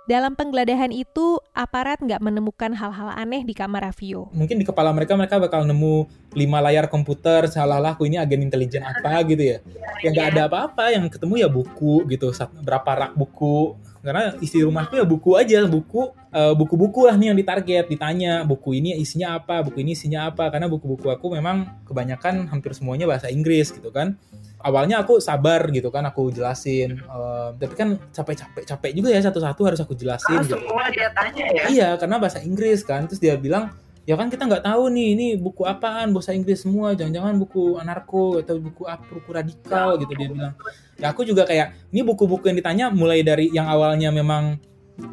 Dalam 0.09 0.33
penggeledahan 0.33 0.89
itu, 0.89 1.37
aparat 1.53 2.01
nggak 2.01 2.25
menemukan 2.25 2.73
hal-hal 2.73 3.13
aneh 3.13 3.45
di 3.45 3.53
kamar 3.53 3.85
Raffio. 3.85 4.33
Mungkin 4.33 4.57
di 4.57 4.65
kepala 4.65 4.89
mereka 4.89 5.13
mereka 5.13 5.37
bakal 5.37 5.61
nemu 5.61 6.09
lima 6.33 6.57
layar 6.57 6.89
komputer, 6.89 7.45
salah-lah 7.45 7.93
aku 7.93 8.09
ini 8.09 8.17
agen 8.17 8.41
intelijen 8.41 8.81
apa 8.81 9.21
gitu 9.29 9.45
ya. 9.45 9.57
Ya 10.01 10.09
nggak 10.09 10.27
ada 10.33 10.41
apa-apa, 10.49 10.89
yang 10.89 11.05
ketemu 11.05 11.45
ya 11.45 11.49
buku 11.53 12.09
gitu, 12.09 12.33
berapa 12.65 12.89
rak 12.97 13.13
buku. 13.13 13.77
Karena 14.01 14.33
isi 14.41 14.65
rumahku 14.65 14.97
ya 14.97 15.05
buku 15.05 15.37
aja, 15.37 15.61
buku 15.69 16.09
uh, 16.33 16.53
buku-buku 16.57 17.05
lah 17.05 17.15
nih 17.15 17.31
yang 17.31 17.37
ditarget, 17.37 17.85
ditanya 17.85 18.41
buku 18.41 18.81
ini 18.81 18.97
isinya 18.97 19.37
apa, 19.37 19.61
buku 19.61 19.85
ini 19.85 19.93
isinya 19.93 20.33
apa. 20.33 20.49
Karena 20.49 20.65
buku-buku 20.65 21.07
aku 21.13 21.37
memang 21.37 21.85
kebanyakan 21.85 22.49
hampir 22.49 22.73
semuanya 22.73 23.05
bahasa 23.05 23.29
Inggris 23.29 23.69
gitu 23.69 23.93
kan. 23.93 24.17
Awalnya 24.61 25.01
aku 25.01 25.17
sabar 25.17 25.65
gitu 25.73 25.89
kan 25.89 26.05
aku 26.05 26.29
jelasin 26.29 27.01
uh, 27.09 27.49
tapi 27.57 27.73
kan 27.73 27.97
capek-capek 28.13 28.61
capek 28.69 28.91
juga 28.93 29.09
ya 29.09 29.21
satu-satu 29.25 29.61
harus 29.65 29.81
aku 29.81 29.97
jelasin 29.97 30.37
ah, 30.37 30.45
gitu. 30.45 30.53
semua 30.61 30.85
dia 30.93 31.09
tanya 31.17 31.45
ya. 31.49 31.63
Iya 31.69 31.89
karena 31.97 32.21
bahasa 32.21 32.41
Inggris 32.45 32.85
kan. 32.85 33.09
Terus 33.09 33.21
dia 33.21 33.33
bilang 33.37 33.73
ya 34.05 34.17
kan 34.17 34.33
kita 34.33 34.49
nggak 34.49 34.65
tahu 34.65 34.89
nih 34.89 35.07
ini 35.13 35.27
buku 35.37 35.61
apaan 35.61 36.09
bahasa 36.09 36.33
Inggris 36.33 36.65
semua 36.65 36.97
jangan-jangan 36.97 37.37
buku 37.37 37.77
anarko 37.77 38.41
atau 38.41 38.57
buku 38.57 38.83
apa 38.89 39.05
buku 39.05 39.29
radikal 39.29 39.95
gitu 40.01 40.11
dia 40.17 40.27
bilang 40.29 40.53
ya 40.97 41.13
aku 41.13 41.21
juga 41.21 41.45
kayak 41.45 41.93
ini 41.93 42.01
buku-buku 42.01 42.49
yang 42.49 42.57
ditanya 42.57 42.85
mulai 42.89 43.21
dari 43.21 43.53
yang 43.53 43.69
awalnya 43.69 44.09
memang 44.09 44.57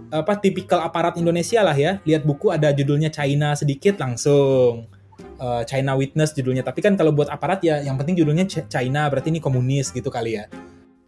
apa 0.09 0.37
tipikal 0.41 0.81
aparat 0.81 1.21
Indonesia 1.21 1.61
lah 1.61 1.77
ya 1.77 2.01
lihat 2.05 2.25
buku 2.25 2.49
ada 2.49 2.73
judulnya 2.73 3.13
China 3.13 3.53
sedikit 3.53 4.01
langsung 4.01 4.89
uh, 5.39 5.63
China 5.65 5.97
Witness 5.97 6.35
judulnya. 6.35 6.67
Tapi 6.67 6.83
kan 6.83 6.95
kalau 6.99 7.15
buat 7.15 7.31
aparat 7.31 7.63
ya 7.65 7.81
yang 7.81 7.97
penting 7.97 8.19
judulnya 8.19 8.45
China 8.47 9.09
berarti 9.09 9.33
ini 9.33 9.41
komunis 9.41 9.91
gitu 9.95 10.11
kali 10.11 10.39
ya. 10.39 10.45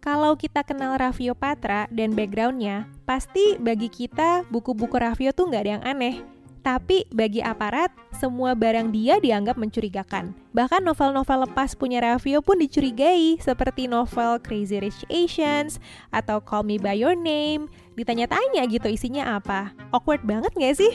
Kalau 0.01 0.33
kita 0.33 0.65
kenal 0.65 0.97
Raffio 0.97 1.37
Patra 1.37 1.85
dan 1.93 2.17
backgroundnya, 2.17 2.89
pasti 3.05 3.53
bagi 3.61 3.85
kita 3.85 4.49
buku-buku 4.49 4.97
Raffio 4.97 5.29
tuh 5.29 5.45
nggak 5.53 5.61
ada 5.61 5.71
yang 5.77 5.83
aneh. 5.85 6.15
Tapi 6.61 7.09
bagi 7.09 7.41
aparat, 7.41 7.89
semua 8.13 8.53
barang 8.53 8.93
dia 8.93 9.17
dianggap 9.17 9.57
mencurigakan. 9.57 10.37
Bahkan 10.53 10.85
novel-novel 10.85 11.49
lepas 11.49 11.73
punya 11.73 12.05
Raffio 12.05 12.45
pun 12.45 12.61
dicurigai, 12.61 13.41
seperti 13.41 13.89
novel 13.89 14.37
Crazy 14.45 14.77
Rich 14.77 15.09
Asians 15.09 15.81
atau 16.13 16.37
Call 16.37 16.69
Me 16.69 16.77
By 16.77 17.01
Your 17.01 17.17
Name. 17.17 17.65
Ditanya-tanya 17.97 18.61
gitu 18.69 18.93
isinya 18.93 19.41
apa. 19.41 19.73
Awkward 19.89 20.21
banget 20.21 20.53
gak 20.53 20.77
sih? 20.77 20.93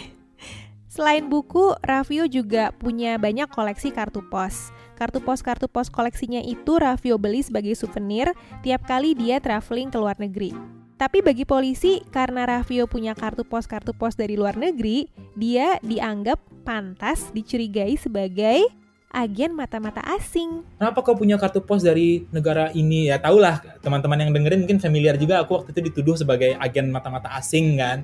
Selain 0.86 1.26
buku, 1.26 1.74
Raffio 1.82 2.30
juga 2.30 2.70
punya 2.70 3.18
banyak 3.18 3.50
koleksi 3.50 3.90
kartu 3.90 4.22
pos. 4.30 4.70
Kartu 4.94 5.18
pos-kartu 5.18 5.66
pos 5.66 5.90
koleksinya 5.90 6.40
itu 6.40 6.78
Raffio 6.78 7.18
beli 7.18 7.42
sebagai 7.42 7.74
souvenir 7.74 8.32
tiap 8.62 8.86
kali 8.86 9.12
dia 9.12 9.42
traveling 9.42 9.90
ke 9.90 9.98
luar 9.98 10.16
negeri. 10.16 10.54
Tapi 10.97 11.20
bagi 11.20 11.44
polisi, 11.44 12.01
karena 12.09 12.49
Raffio 12.49 12.88
punya 12.88 13.12
kartu 13.12 13.44
pos-kartu 13.44 13.92
pos 13.92 14.16
dari 14.16 14.32
luar 14.32 14.57
negeri, 14.57 15.12
dia 15.36 15.76
dianggap 15.84 16.40
pantas 16.64 17.28
dicurigai 17.36 18.01
sebagai 18.01 18.64
agen 19.12 19.53
mata-mata 19.53 20.01
asing. 20.16 20.64
Kenapa 20.80 21.05
kau 21.05 21.12
punya 21.12 21.36
kartu 21.36 21.61
pos 21.61 21.84
dari 21.84 22.24
negara 22.32 22.72
ini? 22.72 23.12
Ya 23.12 23.20
tahulah 23.20 23.61
teman-teman 23.84 24.24
yang 24.24 24.32
dengerin 24.32 24.64
mungkin 24.64 24.80
familiar 24.80 25.20
juga 25.20 25.44
aku 25.44 25.61
waktu 25.61 25.76
itu 25.76 25.92
dituduh 25.92 26.16
sebagai 26.16 26.57
agen 26.57 26.88
mata-mata 26.88 27.28
asing 27.36 27.76
kan. 27.76 28.01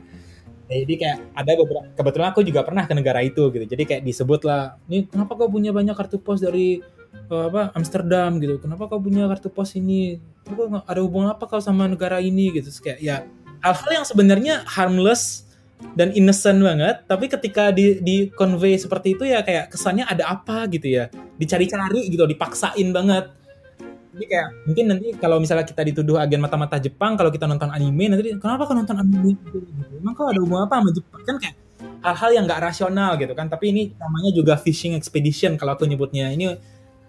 Ya, 0.69 0.85
jadi 0.85 0.95
kayak 1.01 1.19
ada 1.33 1.53
beberapa 1.65 1.89
kebetulan 1.97 2.29
aku 2.29 2.41
juga 2.45 2.61
pernah 2.61 2.85
ke 2.85 2.93
negara 2.93 3.25
itu 3.25 3.49
gitu. 3.57 3.65
Jadi 3.73 3.83
kayak 3.89 4.03
disebut 4.05 4.45
lah, 4.45 4.77
"Ini 4.89 5.09
kenapa 5.09 5.33
kau 5.37 5.49
punya 5.49 5.73
banyak 5.73 5.97
kartu 5.97 6.21
pos 6.21 6.45
dari 6.45 6.85
apa 7.33 7.73
Amsterdam 7.73 8.37
gitu? 8.41 8.61
Kenapa 8.61 8.89
kau 8.89 9.01
punya 9.01 9.25
kartu 9.29 9.49
pos 9.49 9.73
ini? 9.77 10.21
Kau 10.45 10.69
ada 10.69 11.01
hubungan 11.01 11.33
apa 11.33 11.45
kau 11.49 11.61
sama 11.61 11.89
negara 11.89 12.21
ini 12.21 12.53
gitu?" 12.53 12.69
Terus 12.69 12.81
kayak 12.81 12.99
ya 13.01 13.17
hal-hal 13.63 14.03
yang 14.03 14.07
sebenarnya 14.07 14.55
harmless 14.67 15.49
dan 15.99 16.15
innocent 16.15 16.63
banget 16.63 17.03
tapi 17.11 17.27
ketika 17.27 17.75
di 17.75 17.99
di 17.99 18.17
convey 18.31 18.79
seperti 18.79 19.19
itu 19.19 19.27
ya 19.27 19.43
kayak 19.43 19.75
kesannya 19.75 20.05
ada 20.07 20.29
apa 20.35 20.69
gitu 20.69 20.89
ya? 20.89 21.09
Dicari-cari 21.41 22.13
gitu 22.13 22.25
dipaksain 22.29 22.89
banget. 22.93 23.33
Jadi 24.13 24.25
kayak 24.29 24.49
mungkin 24.69 24.85
nanti 24.93 25.07
kalau 25.17 25.41
misalnya 25.41 25.65
kita 25.65 25.81
dituduh 25.89 26.21
agen 26.21 26.45
mata-mata 26.45 26.77
Jepang 26.77 27.17
kalau 27.17 27.33
kita 27.33 27.49
nonton 27.49 27.73
anime 27.73 28.13
nanti 28.13 28.37
kenapa 28.37 28.69
kau 28.69 28.77
nonton 28.77 29.01
anime 29.01 29.41
gitu, 29.41 29.65
emang 29.97 30.13
kau 30.13 30.29
ada 30.29 30.37
hubungan 30.37 30.69
apa 30.69 30.85
sama 30.85 30.91
Jepang? 30.93 31.21
Kan 31.25 31.37
kayak 31.41 31.57
hal-hal 32.03 32.31
yang 32.37 32.45
nggak 32.45 32.61
rasional 32.61 33.17
gitu 33.17 33.33
kan. 33.33 33.49
Tapi 33.49 33.65
ini 33.73 33.83
namanya 33.97 34.31
juga 34.37 34.55
fishing 34.61 34.93
expedition 34.99 35.57
kalau 35.57 35.73
aku 35.79 35.89
nyebutnya. 35.89 36.29
Ini 36.29 36.61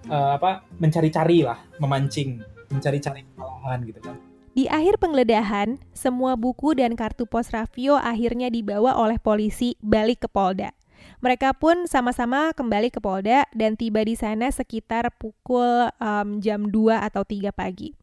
uh, 0.10 0.36
apa 0.36 0.66
mencari-cari 0.80 1.46
lah 1.46 1.60
memancing 1.80 2.42
mencari-cari 2.72 3.24
kesalahan 3.28 3.80
gitu 3.86 4.02
kan 4.04 4.18
di 4.54 4.70
akhir 4.70 5.02
penggeledahan, 5.02 5.82
semua 5.98 6.38
buku 6.38 6.78
dan 6.78 6.94
kartu 6.94 7.26
pos 7.26 7.50
Raffio 7.50 7.98
akhirnya 7.98 8.54
dibawa 8.54 8.94
oleh 8.94 9.18
polisi 9.18 9.74
balik 9.82 10.22
ke 10.22 10.30
Polda. 10.30 10.78
Mereka 11.26 11.58
pun 11.58 11.90
sama-sama 11.90 12.54
kembali 12.54 12.94
ke 12.94 13.02
Polda 13.02 13.50
dan 13.58 13.74
tiba 13.74 14.06
di 14.06 14.14
sana 14.14 14.54
sekitar 14.54 15.10
pukul 15.18 15.90
um, 15.98 16.38
jam 16.38 16.70
2 16.70 17.02
atau 17.02 17.26
3 17.26 17.50
pagi. 17.50 17.98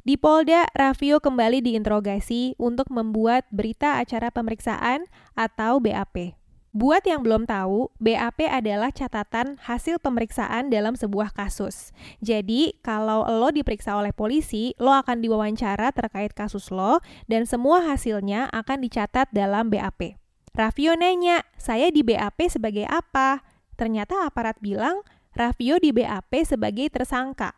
Di 0.00 0.16
Polda, 0.16 0.68
Raffio 0.72 1.20
kembali 1.20 1.60
diinterogasi 1.60 2.56
untuk 2.56 2.88
membuat 2.88 3.44
berita 3.52 4.00
acara 4.00 4.32
pemeriksaan 4.32 5.04
atau 5.36 5.84
BAP. 5.84 6.32
Buat 6.74 7.06
yang 7.06 7.22
belum 7.22 7.46
tahu, 7.46 7.86
BAP 8.02 8.50
adalah 8.50 8.90
catatan 8.90 9.62
hasil 9.62 10.02
pemeriksaan 10.02 10.74
dalam 10.74 10.98
sebuah 10.98 11.30
kasus. 11.30 11.94
Jadi, 12.18 12.74
kalau 12.82 13.22
lo 13.22 13.54
diperiksa 13.54 13.94
oleh 13.94 14.10
polisi, 14.10 14.74
lo 14.82 14.90
akan 14.90 15.22
diwawancara 15.22 15.94
terkait 15.94 16.34
kasus 16.34 16.74
lo 16.74 16.98
dan 17.30 17.46
semua 17.46 17.78
hasilnya 17.86 18.50
akan 18.50 18.82
dicatat 18.82 19.30
dalam 19.30 19.70
BAP. 19.70 20.18
Raffio 20.50 20.98
nanya, 20.98 21.46
saya 21.54 21.94
di 21.94 22.02
BAP 22.02 22.42
sebagai 22.50 22.90
apa? 22.90 23.46
Ternyata 23.78 24.26
aparat 24.26 24.58
bilang, 24.58 25.06
Raffio 25.38 25.78
di 25.78 25.94
BAP 25.94 26.42
sebagai 26.42 26.90
tersangka. 26.90 27.54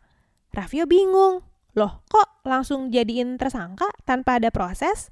Raffio 0.53 0.85
bingung, 0.85 1.41
loh 1.73 2.05
kok 2.05 2.45
langsung 2.45 2.93
jadiin 2.93 3.41
tersangka 3.41 3.89
tanpa 4.05 4.37
ada 4.37 4.53
proses? 4.53 5.09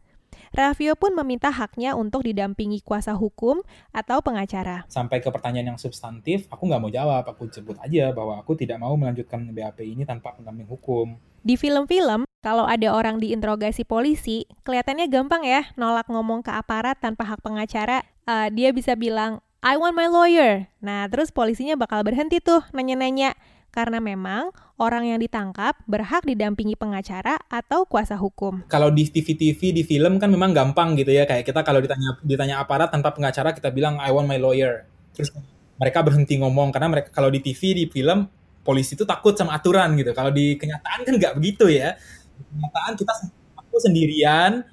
Raffio 0.55 0.95
pun 0.95 1.11
meminta 1.11 1.51
haknya 1.51 1.99
untuk 1.99 2.23
didampingi 2.23 2.79
kuasa 2.79 3.11
hukum 3.11 3.59
atau 3.91 4.23
pengacara. 4.23 4.87
Sampai 4.87 5.19
ke 5.19 5.27
pertanyaan 5.27 5.75
yang 5.75 5.79
substantif, 5.79 6.47
aku 6.47 6.71
nggak 6.71 6.79
mau 6.79 6.87
jawab. 6.87 7.27
Aku 7.27 7.51
sebut 7.51 7.75
aja 7.83 8.15
bahwa 8.15 8.39
aku 8.39 8.55
tidak 8.55 8.79
mau 8.79 8.95
melanjutkan 8.95 9.43
BAP 9.51 9.83
ini 9.83 10.07
tanpa 10.07 10.31
pendamping 10.31 10.63
hukum. 10.71 11.19
Di 11.43 11.59
film-film, 11.59 12.23
kalau 12.39 12.63
ada 12.63 12.87
orang 12.95 13.19
diinterogasi 13.19 13.83
polisi, 13.83 14.47
kelihatannya 14.63 15.11
gampang 15.11 15.43
ya 15.43 15.67
nolak 15.75 16.07
ngomong 16.07 16.39
ke 16.39 16.55
aparat 16.55 17.03
tanpa 17.03 17.27
hak 17.27 17.43
pengacara. 17.43 18.07
Uh, 18.23 18.47
dia 18.47 18.71
bisa 18.71 18.95
bilang, 18.95 19.43
I 19.59 19.75
want 19.75 19.97
my 19.97 20.07
lawyer. 20.07 20.71
Nah, 20.79 21.09
terus 21.11 21.35
polisinya 21.35 21.75
bakal 21.75 22.05
berhenti 22.07 22.39
tuh 22.39 22.63
nanya-nanya 22.71 23.35
karena 23.75 23.99
memang 23.99 24.55
orang 24.79 25.03
yang 25.03 25.19
ditangkap 25.19 25.75
berhak 25.83 26.23
didampingi 26.23 26.79
pengacara 26.79 27.35
atau 27.51 27.83
kuasa 27.83 28.15
hukum. 28.15 28.63
Kalau 28.71 28.87
di 28.87 29.03
TV-TV 29.11 29.75
di 29.75 29.83
film 29.83 30.15
kan 30.15 30.31
memang 30.31 30.55
gampang 30.55 30.95
gitu 30.95 31.11
ya 31.11 31.27
kayak 31.27 31.43
kita 31.43 31.59
kalau 31.67 31.83
ditanya 31.83 32.15
ditanya 32.23 32.55
aparat 32.63 32.87
tanpa 32.87 33.11
pengacara 33.11 33.51
kita 33.51 33.75
bilang 33.75 33.99
I 33.99 34.15
want 34.15 34.31
my 34.31 34.39
lawyer. 34.39 34.87
Terus 35.11 35.35
mereka 35.75 35.99
berhenti 35.99 36.39
ngomong 36.39 36.71
karena 36.71 36.87
mereka 36.87 37.11
kalau 37.11 37.27
di 37.27 37.43
TV 37.43 37.75
di 37.75 37.85
film 37.91 38.31
polisi 38.63 38.95
itu 38.95 39.03
takut 39.03 39.35
sama 39.35 39.59
aturan 39.59 39.91
gitu. 39.99 40.15
Kalau 40.15 40.31
di 40.31 40.55
kenyataan 40.55 41.03
kan 41.03 41.13
nggak 41.19 41.33
begitu 41.35 41.67
ya. 41.67 41.99
Di 42.33 42.41
kenyataan 42.55 42.95
kita 42.95 43.13
aku 43.59 43.75
sendirian, 43.77 44.63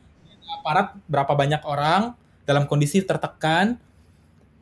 aparat 0.62 0.94
berapa 1.10 1.34
banyak 1.34 1.62
orang 1.66 2.14
dalam 2.46 2.70
kondisi 2.70 3.02
tertekan, 3.02 3.76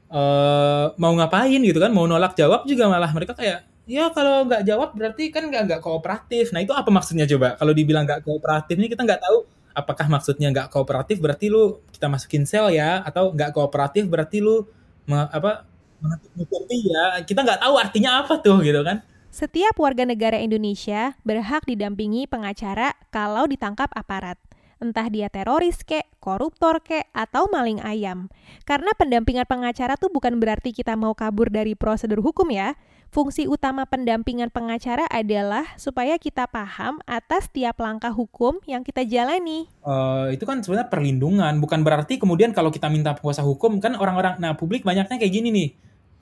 uh, 0.09 0.93
mau 0.99 1.13
ngapain 1.13 1.61
gitu 1.61 1.79
kan, 1.79 1.93
mau 1.93 2.09
nolak 2.09 2.35
jawab 2.35 2.65
juga 2.65 2.89
malah 2.89 3.13
mereka 3.13 3.37
kayak 3.37 3.70
ya 3.91 4.15
kalau 4.15 4.47
nggak 4.47 4.63
jawab 4.63 4.95
berarti 4.95 5.35
kan 5.35 5.51
nggak 5.51 5.63
nggak 5.67 5.81
kooperatif. 5.83 6.55
Nah 6.55 6.63
itu 6.63 6.71
apa 6.71 6.87
maksudnya 6.95 7.27
coba? 7.27 7.59
Kalau 7.59 7.73
dibilang 7.75 8.07
nggak 8.07 8.23
kooperatif 8.23 8.79
ini 8.79 8.87
kita 8.87 9.03
nggak 9.03 9.19
tahu 9.19 9.39
apakah 9.75 10.07
maksudnya 10.07 10.49
nggak 10.55 10.69
kooperatif 10.71 11.19
berarti 11.19 11.51
lu 11.51 11.83
kita 11.91 12.07
masukin 12.07 12.47
sel 12.47 12.71
ya 12.71 13.03
atau 13.03 13.35
nggak 13.35 13.51
kooperatif 13.55 14.07
berarti 14.07 14.43
lu 14.43 14.67
me, 15.07 15.27
apa 15.31 15.67
menutupi 16.01 16.91
ya 16.91 17.23
kita 17.23 17.43
nggak 17.43 17.61
tahu 17.63 17.75
artinya 17.79 18.25
apa 18.25 18.41
tuh 18.41 18.63
gitu 18.65 18.83
kan 18.83 19.03
setiap 19.31 19.79
warga 19.79 20.03
negara 20.03 20.43
Indonesia 20.43 21.15
berhak 21.23 21.63
didampingi 21.63 22.27
pengacara 22.27 22.99
kalau 23.15 23.47
ditangkap 23.47 23.87
aparat 23.95 24.39
entah 24.81 25.13
dia 25.13 25.29
teroris 25.29 25.85
kek, 25.85 26.09
koruptor 26.25 26.81
kek, 26.81 27.05
atau 27.13 27.47
maling 27.53 27.85
ayam. 27.85 28.33
Karena 28.65 28.97
pendampingan 28.97 29.45
pengacara 29.45 30.01
tuh 30.01 30.09
bukan 30.09 30.41
berarti 30.41 30.73
kita 30.73 30.97
mau 30.97 31.13
kabur 31.13 31.53
dari 31.53 31.77
prosedur 31.77 32.25
hukum 32.25 32.49
ya. 32.49 32.73
Fungsi 33.11 33.51
utama 33.51 33.83
pendampingan 33.91 34.55
pengacara 34.55 35.03
adalah 35.11 35.67
supaya 35.75 36.15
kita 36.15 36.47
paham 36.47 37.03
atas 37.11 37.51
tiap 37.51 37.83
langkah 37.83 38.15
hukum 38.15 38.63
yang 38.71 38.87
kita 38.87 39.03
jalani. 39.03 39.67
Uh, 39.83 40.31
itu 40.31 40.47
kan 40.47 40.63
sebenarnya 40.63 40.87
perlindungan, 40.87 41.59
bukan 41.59 41.83
berarti 41.83 42.23
kemudian 42.23 42.55
kalau 42.55 42.71
kita 42.71 42.87
minta 42.87 43.11
kuasa 43.19 43.43
hukum 43.43 43.83
kan 43.83 43.99
orang-orang, 43.99 44.39
nah 44.39 44.55
publik 44.55 44.87
banyaknya 44.87 45.19
kayak 45.19 45.35
gini 45.35 45.51
nih. 45.51 45.69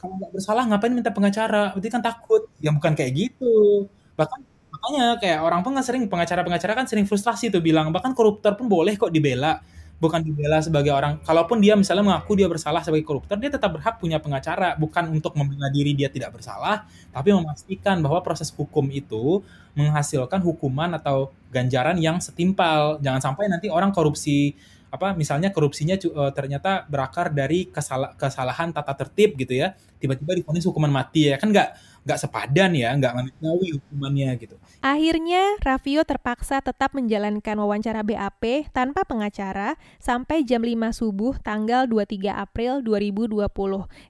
Kalau 0.00 0.16
nggak 0.16 0.32
bersalah 0.32 0.64
ngapain 0.64 0.96
minta 0.96 1.12
pengacara? 1.12 1.76
Berarti 1.76 1.88
kan 1.92 2.00
takut. 2.00 2.48
Ya 2.56 2.72
bukan 2.72 2.96
kayak 2.96 3.12
gitu. 3.12 3.84
Bahkan 4.16 4.40
makanya 4.72 5.04
kayak 5.20 5.38
orang 5.44 5.60
pun 5.60 5.76
kan 5.76 5.84
sering 5.84 6.08
pengacara-pengacara 6.08 6.72
kan 6.72 6.86
sering 6.88 7.04
frustrasi 7.04 7.52
tuh 7.52 7.60
bilang 7.60 7.92
bahkan 7.92 8.16
koruptor 8.16 8.56
pun 8.56 8.64
boleh 8.64 8.96
kok 8.96 9.12
dibela 9.12 9.60
bukan 9.98 10.22
dibela 10.22 10.62
sebagai 10.62 10.94
orang 10.94 11.18
kalaupun 11.26 11.58
dia 11.58 11.74
misalnya 11.74 12.06
mengaku 12.06 12.38
dia 12.38 12.46
bersalah 12.46 12.86
sebagai 12.86 13.02
koruptor 13.02 13.34
dia 13.34 13.50
tetap 13.50 13.74
berhak 13.74 13.98
punya 13.98 14.22
pengacara 14.22 14.78
bukan 14.78 15.10
untuk 15.10 15.34
membela 15.34 15.66
diri 15.74 15.90
dia 15.90 16.06
tidak 16.06 16.38
bersalah 16.38 16.86
tapi 17.10 17.34
memastikan 17.34 17.98
bahwa 17.98 18.22
proses 18.22 18.54
hukum 18.54 18.86
itu 18.94 19.42
menghasilkan 19.78 20.42
hukuman 20.42 20.90
atau 20.98 21.30
ganjaran 21.54 21.94
yang 22.02 22.18
setimpal. 22.18 22.98
Jangan 22.98 23.22
sampai 23.22 23.46
nanti 23.46 23.70
orang 23.70 23.94
korupsi 23.94 24.58
apa 24.88 25.12
misalnya 25.12 25.52
korupsinya 25.52 26.00
uh, 26.16 26.32
ternyata 26.32 26.88
berakar 26.88 27.28
dari 27.28 27.68
kesala 27.68 28.16
kesalahan 28.16 28.72
tata 28.72 28.96
tertib 28.96 29.36
gitu 29.36 29.52
ya 29.52 29.76
tiba-tiba 30.00 30.32
difonis 30.32 30.64
hukuman 30.64 30.88
mati 30.88 31.28
ya 31.28 31.36
kan 31.36 31.52
nggak 31.52 31.76
nggak 32.08 32.24
sepadan 32.24 32.72
ya 32.72 32.96
nggak 32.96 33.12
manusiawi 33.12 33.76
hukumannya 33.76 34.32
gitu 34.40 34.56
akhirnya 34.80 35.60
Raffio 35.60 36.00
terpaksa 36.08 36.64
tetap 36.64 36.96
menjalankan 36.96 37.60
wawancara 37.60 38.00
BAP 38.00 38.72
tanpa 38.72 39.04
pengacara 39.04 39.76
sampai 40.00 40.40
jam 40.48 40.64
5 40.64 40.72
subuh 40.96 41.36
tanggal 41.44 41.84
23 41.84 42.32
April 42.32 42.80
2020 42.80 43.44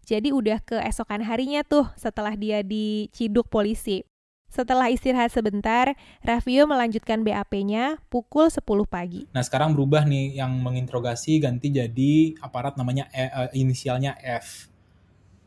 jadi 0.07 0.29
udah 0.31 0.63
keesokan 0.63 1.27
harinya 1.27 1.67
tuh 1.67 1.91
setelah 1.99 2.39
dia 2.39 2.63
diciduk 2.63 3.51
polisi 3.51 4.07
setelah 4.49 4.89
istirahat 4.89 5.29
sebentar, 5.29 5.93
Raffio 6.25 6.65
melanjutkan 6.65 7.21
BAP-nya 7.21 8.01
pukul 8.09 8.49
10 8.49 8.65
pagi. 8.89 9.29
Nah, 9.37 9.45
sekarang 9.45 9.77
berubah 9.77 10.09
nih 10.09 10.41
yang 10.41 10.57
menginterogasi 10.65 11.37
ganti 11.45 11.69
jadi 11.69 12.33
aparat 12.41 12.81
namanya 12.81 13.13
e, 13.13 13.29
uh, 13.29 13.53
inisialnya 13.53 14.17
F. 14.25 14.73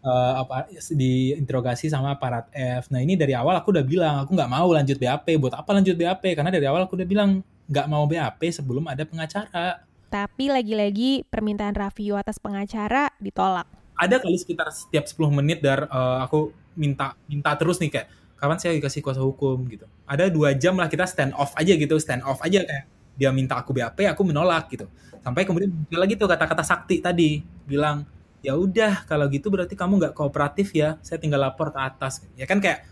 Uh, 0.01 0.33
apa 0.41 0.65
diinterogasi 0.89 1.85
sama 1.93 2.17
aparat 2.17 2.49
F. 2.57 2.89
Nah, 2.89 3.05
ini 3.05 3.13
dari 3.13 3.37
awal 3.37 3.61
aku 3.61 3.69
udah 3.69 3.85
bilang 3.85 4.25
aku 4.25 4.33
nggak 4.33 4.49
mau 4.49 4.65
lanjut 4.73 4.97
BAP. 4.97 5.37
Buat 5.37 5.61
apa 5.61 5.77
lanjut 5.77 5.93
BAP? 5.93 6.23
Karena 6.33 6.49
dari 6.49 6.65
awal 6.65 6.89
aku 6.89 6.97
udah 6.97 7.05
bilang 7.05 7.45
nggak 7.69 7.85
mau 7.85 8.09
BAP 8.09 8.41
sebelum 8.49 8.89
ada 8.89 9.05
pengacara. 9.05 9.85
Tapi 10.09 10.49
lagi-lagi 10.49 11.23
permintaan 11.29 11.77
Raffio 11.77 12.17
atas 12.17 12.41
pengacara 12.41 13.13
ditolak. 13.21 13.69
Ada 13.93 14.17
kali 14.17 14.41
sekitar 14.41 14.73
setiap 14.73 15.05
10 15.05 15.37
menit 15.37 15.61
dari 15.61 15.85
uh, 15.85 16.25
aku 16.25 16.49
minta 16.75 17.15
minta 17.27 17.51
terus 17.59 17.79
nih 17.79 17.91
kayak 17.91 18.07
kapan 18.39 18.57
saya 18.57 18.73
dikasih 18.73 19.05
kuasa 19.05 19.21
hukum 19.21 19.61
gitu 19.69 19.85
ada 20.07 20.25
dua 20.31 20.55
jam 20.57 20.73
lah 20.79 20.89
kita 20.89 21.05
stand 21.05 21.35
off 21.37 21.53
aja 21.53 21.77
gitu 21.77 21.95
stand 22.01 22.25
off 22.25 22.41
aja 22.41 22.63
kayak 22.63 22.85
dia 23.13 23.29
minta 23.29 23.59
aku 23.59 23.75
BAP 23.75 24.01
aku 24.07 24.23
menolak 24.25 24.71
gitu 24.71 24.87
sampai 25.21 25.45
kemudian 25.45 25.69
muncul 25.69 25.99
lagi 25.99 26.17
tuh 26.17 26.25
kata-kata 26.25 26.63
sakti 26.65 27.03
tadi 27.03 27.43
bilang 27.67 28.07
ya 28.41 28.57
udah 28.57 29.05
kalau 29.05 29.29
gitu 29.29 29.47
berarti 29.53 29.77
kamu 29.77 30.01
nggak 30.01 30.13
kooperatif 30.17 30.73
ya 30.73 30.97
saya 31.05 31.17
tinggal 31.21 31.41
lapor 31.41 31.69
ke 31.73 31.79
atas 31.79 32.25
ya 32.35 32.45
kan 32.49 32.57
kayak 32.57 32.85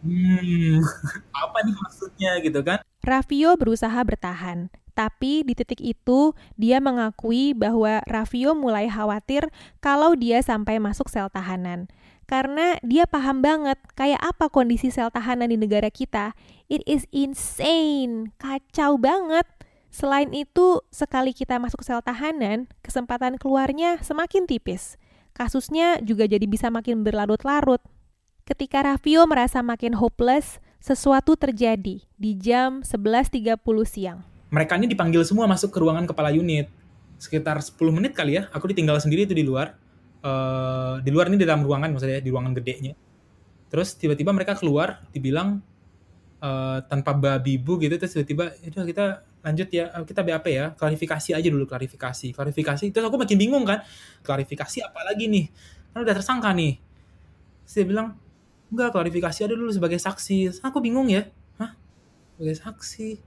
Hmm, 0.00 0.80
apa 1.44 1.58
nih 1.60 1.76
maksudnya 1.76 2.30
gitu 2.40 2.60
kan? 2.64 2.80
Raffio 3.04 3.56
berusaha 3.56 4.00
bertahan, 4.00 4.72
tapi 4.96 5.44
di 5.44 5.52
titik 5.52 5.80
itu 5.80 6.32
dia 6.56 6.80
mengakui 6.80 7.52
bahwa 7.52 8.00
Raffio 8.08 8.56
mulai 8.56 8.88
khawatir 8.88 9.48
kalau 9.80 10.16
dia 10.16 10.40
sampai 10.40 10.80
masuk 10.80 11.08
sel 11.12 11.28
tahanan. 11.28 11.88
Karena 12.24 12.78
dia 12.86 13.10
paham 13.10 13.42
banget 13.42 13.76
kayak 13.98 14.22
apa 14.22 14.48
kondisi 14.48 14.88
sel 14.88 15.12
tahanan 15.12 15.52
di 15.52 15.58
negara 15.60 15.92
kita. 15.92 16.32
It 16.70 16.80
is 16.88 17.04
insane, 17.12 18.32
kacau 18.40 18.96
banget. 18.96 19.44
Selain 19.90 20.30
itu, 20.30 20.78
sekali 20.94 21.34
kita 21.34 21.58
masuk 21.58 21.82
sel 21.82 21.98
tahanan, 21.98 22.70
kesempatan 22.78 23.34
keluarnya 23.42 23.98
semakin 24.06 24.46
tipis. 24.46 24.94
Kasusnya 25.34 25.98
juga 25.98 26.30
jadi 26.30 26.46
bisa 26.46 26.70
makin 26.70 27.02
berlarut-larut. 27.02 27.82
Ketika 28.46 28.86
Raffio 28.86 29.26
merasa 29.26 29.62
makin 29.66 29.98
hopeless, 29.98 30.62
sesuatu 30.78 31.34
terjadi 31.34 32.02
di 32.16 32.30
jam 32.38 32.86
11.30 32.86 33.58
siang. 33.84 34.22
Mereka 34.50 34.78
ini 34.78 34.90
dipanggil 34.90 35.22
semua 35.26 35.50
masuk 35.50 35.70
ke 35.74 35.78
ruangan 35.78 36.06
kepala 36.06 36.30
unit. 36.34 36.70
Sekitar 37.18 37.58
10 37.58 37.74
menit 37.90 38.14
kali 38.14 38.38
ya, 38.38 38.46
aku 38.50 38.70
ditinggal 38.70 38.98
sendiri 39.02 39.26
itu 39.26 39.34
di 39.34 39.42
luar. 39.42 39.74
Uh, 40.20 41.02
di 41.02 41.10
luar 41.10 41.28
ini 41.30 41.38
di 41.38 41.46
dalam 41.46 41.66
ruangan 41.66 41.90
maksudnya, 41.90 42.22
di 42.22 42.30
ruangan 42.30 42.54
gedenya. 42.54 42.94
Terus 43.70 43.94
tiba-tiba 43.94 44.34
mereka 44.34 44.54
keluar, 44.58 45.02
dibilang 45.14 45.62
uh, 46.42 46.78
tanpa 46.90 47.14
babi 47.14 47.58
bu 47.58 47.78
gitu, 47.78 47.94
terus 47.98 48.16
tiba-tiba, 48.18 48.50
itu 48.66 48.74
kita 48.82 49.29
lanjut 49.40 49.68
ya, 49.72 49.88
kita 50.04 50.20
BAP 50.20 50.46
ya, 50.52 50.72
klarifikasi 50.76 51.36
aja 51.36 51.48
dulu, 51.48 51.64
klarifikasi. 51.64 52.32
Klarifikasi, 52.36 52.84
terus 52.92 53.04
aku 53.08 53.16
makin 53.16 53.36
bingung 53.40 53.64
kan, 53.64 53.80
klarifikasi 54.24 54.84
apa 54.84 55.00
lagi 55.08 55.28
nih? 55.28 55.48
Kan 55.92 56.04
udah 56.04 56.14
tersangka 56.14 56.52
nih. 56.52 56.76
Terus 57.64 57.74
dia 57.80 57.86
bilang, 57.88 58.20
Enggak, 58.70 58.94
klarifikasi 58.94 59.50
ada 59.50 59.54
dulu 59.58 59.70
sebagai 59.74 59.98
saksi. 59.98 60.62
Aku 60.62 60.78
bingung 60.78 61.10
ya. 61.10 61.26
Hah? 61.58 61.74
Sebagai 62.38 62.56
saksi? 62.62 63.18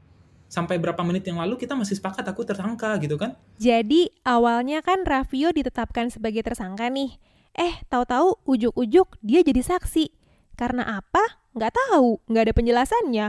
Sampai 0.48 0.80
berapa 0.80 1.04
menit 1.04 1.28
yang 1.28 1.44
lalu 1.44 1.60
kita 1.60 1.76
masih 1.76 2.00
sepakat 2.00 2.24
aku 2.24 2.48
tersangka 2.48 2.96
gitu 3.04 3.20
kan? 3.20 3.36
Jadi 3.60 4.08
awalnya 4.24 4.80
kan 4.80 5.04
Raffio 5.04 5.52
ditetapkan 5.52 6.08
sebagai 6.08 6.48
tersangka 6.48 6.88
nih. 6.88 7.20
Eh, 7.60 7.84
tahu-tahu 7.92 8.40
ujuk-ujuk 8.48 9.20
dia 9.20 9.44
jadi 9.44 9.60
saksi. 9.60 10.16
Karena 10.56 11.04
apa? 11.04 11.44
Nggak 11.58 11.76
tahu, 11.76 12.24
nggak 12.32 12.44
ada 12.50 12.54
penjelasannya. 12.56 13.28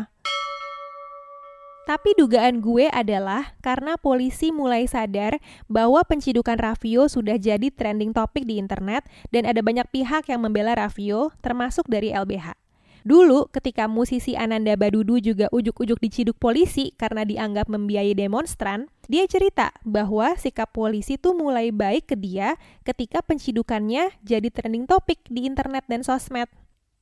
Tapi 1.85 2.17
dugaan 2.17 2.65
gue 2.65 2.89
adalah 2.89 3.61
karena 3.61 4.01
polisi 4.01 4.49
mulai 4.49 4.89
sadar 4.89 5.37
bahwa 5.69 6.01
pencidukan 6.09 6.57
Raffio 6.57 7.13
sudah 7.13 7.37
jadi 7.37 7.69
trending 7.69 8.17
topik 8.17 8.49
di 8.49 8.57
internet 8.57 9.05
dan 9.29 9.45
ada 9.45 9.61
banyak 9.61 9.85
pihak 9.93 10.33
yang 10.33 10.41
membela 10.41 10.73
Raffio, 10.73 11.37
termasuk 11.45 11.85
dari 11.93 12.09
LBH. 12.09 12.57
Dulu, 13.05 13.53
ketika 13.53 13.85
musisi 13.85 14.33
Ananda 14.33 14.73
Badudu 14.81 15.21
juga 15.21 15.53
ujuk-ujuk 15.53 16.01
diciduk 16.01 16.41
polisi 16.41 16.97
karena 16.97 17.29
dianggap 17.29 17.69
membiayai 17.69 18.17
demonstran, 18.17 18.89
dia 19.13 19.29
cerita 19.29 19.77
bahwa 19.85 20.33
sikap 20.41 20.73
polisi 20.73 21.21
tuh 21.21 21.37
mulai 21.37 21.69
baik 21.69 22.09
ke 22.09 22.17
dia 22.17 22.57
ketika 22.81 23.21
pencidukannya 23.21 24.09
jadi 24.25 24.49
trending 24.49 24.89
topik 24.89 25.21
di 25.29 25.45
internet 25.45 25.85
dan 25.85 26.01
sosmed. 26.01 26.49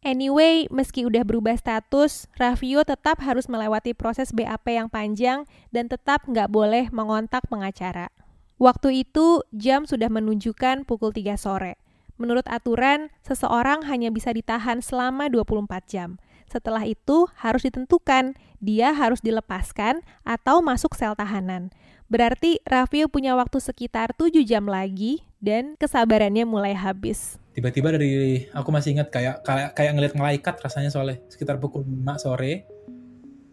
Anyway, 0.03 0.67
meski 0.67 1.07
udah 1.07 1.23
berubah 1.23 1.55
status, 1.55 2.27
Raffio 2.35 2.83
tetap 2.83 3.23
harus 3.23 3.47
melewati 3.47 3.95
proses 3.95 4.35
BAP 4.35 4.67
yang 4.67 4.91
panjang 4.91 5.47
dan 5.71 5.87
tetap 5.87 6.27
nggak 6.27 6.51
boleh 6.51 6.91
mengontak 6.91 7.47
pengacara. 7.47 8.11
Waktu 8.59 9.07
itu, 9.07 9.47
jam 9.55 9.87
sudah 9.87 10.11
menunjukkan 10.11 10.91
pukul 10.91 11.15
3 11.15 11.39
sore. 11.39 11.79
Menurut 12.19 12.43
aturan, 12.51 13.15
seseorang 13.23 13.87
hanya 13.87 14.11
bisa 14.11 14.35
ditahan 14.35 14.83
selama 14.83 15.31
24 15.31 15.71
jam. 15.87 16.19
Setelah 16.51 16.83
itu, 16.83 17.31
harus 17.39 17.63
ditentukan 17.63 18.35
dia 18.63 18.95
harus 18.95 19.19
dilepaskan 19.23 20.07
atau 20.23 20.63
masuk 20.63 20.95
sel 20.95 21.15
tahanan. 21.19 21.71
Berarti 22.13 22.61
Raffio 22.69 23.09
punya 23.09 23.33
waktu 23.33 23.57
sekitar 23.57 24.13
7 24.13 24.45
jam 24.45 24.69
lagi 24.69 25.25
dan 25.41 25.81
kesabarannya 25.81 26.45
mulai 26.45 26.77
habis 26.77 27.41
tiba-tiba 27.53 27.93
dari 27.93 28.45
aku 28.49 28.69
masih 28.73 28.97
ingat 28.97 29.13
kayak 29.13 29.45
kayak 29.45 29.77
kayak 29.77 29.93
ngeliat 29.93 30.15
malaikat 30.17 30.55
rasanya 30.57 30.89
soalnya 30.89 31.21
sekitar 31.29 31.61
pukul 31.61 31.85
5 31.85 32.25
sore 32.25 32.65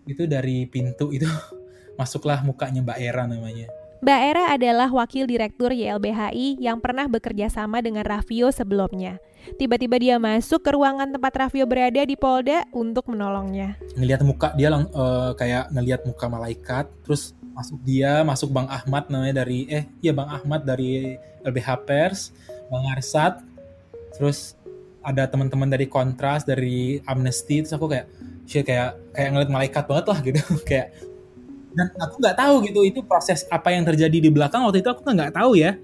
itu 0.07 0.23
dari 0.25 0.65
pintu 0.71 1.11
itu 1.11 1.27
masuklah 1.99 2.39
mukanya 2.41 2.79
Mbak 2.81 2.99
Era 2.99 3.23
namanya. 3.27 3.67
Mbak 3.99 4.21
Era 4.31 4.43
adalah 4.55 4.87
wakil 4.95 5.27
direktur 5.27 5.75
YLBHI 5.75 6.63
yang 6.63 6.79
pernah 6.79 7.11
bekerja 7.11 7.51
sama 7.51 7.83
dengan 7.83 8.07
Raffio 8.07 8.47
sebelumnya. 8.47 9.19
Tiba-tiba 9.59 9.99
dia 9.99 10.15
masuk 10.15 10.63
ke 10.63 10.71
ruangan 10.71 11.11
tempat 11.11 11.35
Raffio 11.35 11.67
berada 11.67 11.99
di 12.07 12.15
Polda 12.15 12.63
untuk 12.71 13.11
menolongnya. 13.11 13.75
Ngelihat 13.99 14.23
muka 14.23 14.55
dia 14.55 14.71
lang 14.71 14.87
uh, 14.95 15.35
kayak 15.35 15.67
ngelihat 15.75 16.07
muka 16.07 16.25
malaikat, 16.31 16.87
terus 17.03 17.35
masuk 17.59 17.79
dia, 17.83 18.23
masuk 18.23 18.55
Bang 18.55 18.71
Ahmad 18.71 19.11
namanya 19.11 19.43
dari 19.43 19.67
eh 19.67 19.83
iya 19.99 20.15
Bang 20.15 20.31
Ahmad 20.31 20.63
dari 20.63 21.19
LBH 21.43 21.69
Pers, 21.83 22.31
Bang 22.71 22.87
Arsat, 22.95 23.43
terus 24.15 24.55
ada 25.03 25.27
teman-teman 25.27 25.67
dari 25.67 25.87
kontras 25.87 26.47
dari 26.47 27.03
amnesty. 27.03 27.59
Terus 27.59 27.75
aku 27.75 27.91
kayak 27.91 28.07
shit 28.47 28.63
kayak 28.63 28.95
kayak 29.11 29.29
ngeliat 29.35 29.51
malaikat 29.51 29.83
banget 29.87 30.05
lah 30.07 30.19
gitu. 30.23 30.41
Kayak 30.69 30.87
dan 31.69 31.85
aku 32.01 32.17
nggak 32.17 32.33
tahu 32.33 32.55
gitu 32.65 32.81
itu 32.81 32.99
proses 33.05 33.45
apa 33.53 33.69
yang 33.69 33.85
terjadi 33.85 34.17
di 34.17 34.29
belakang. 34.31 34.65
Waktu 34.65 34.81
itu 34.81 34.89
aku 34.89 35.05
nggak 35.05 35.37
tahu 35.37 35.53
ya 35.53 35.77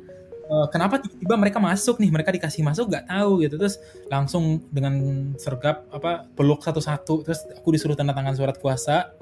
uh, 0.49 0.67
kenapa 0.73 0.97
tiba-tiba 0.97 1.35
mereka 1.37 1.61
masuk 1.61 2.01
nih 2.01 2.09
mereka 2.09 2.33
dikasih 2.33 2.65
masuk 2.65 2.89
nggak 2.89 3.05
tahu 3.05 3.45
gitu. 3.45 3.55
Terus 3.61 3.75
langsung 4.09 4.65
dengan 4.73 4.95
sergap 5.37 5.85
apa 5.93 6.25
peluk 6.33 6.65
satu-satu. 6.65 7.25
Terus 7.27 7.39
aku 7.53 7.69
disuruh 7.75 7.93
tanda 7.93 8.17
tangan 8.17 8.33
surat 8.33 8.57
kuasa. 8.57 9.13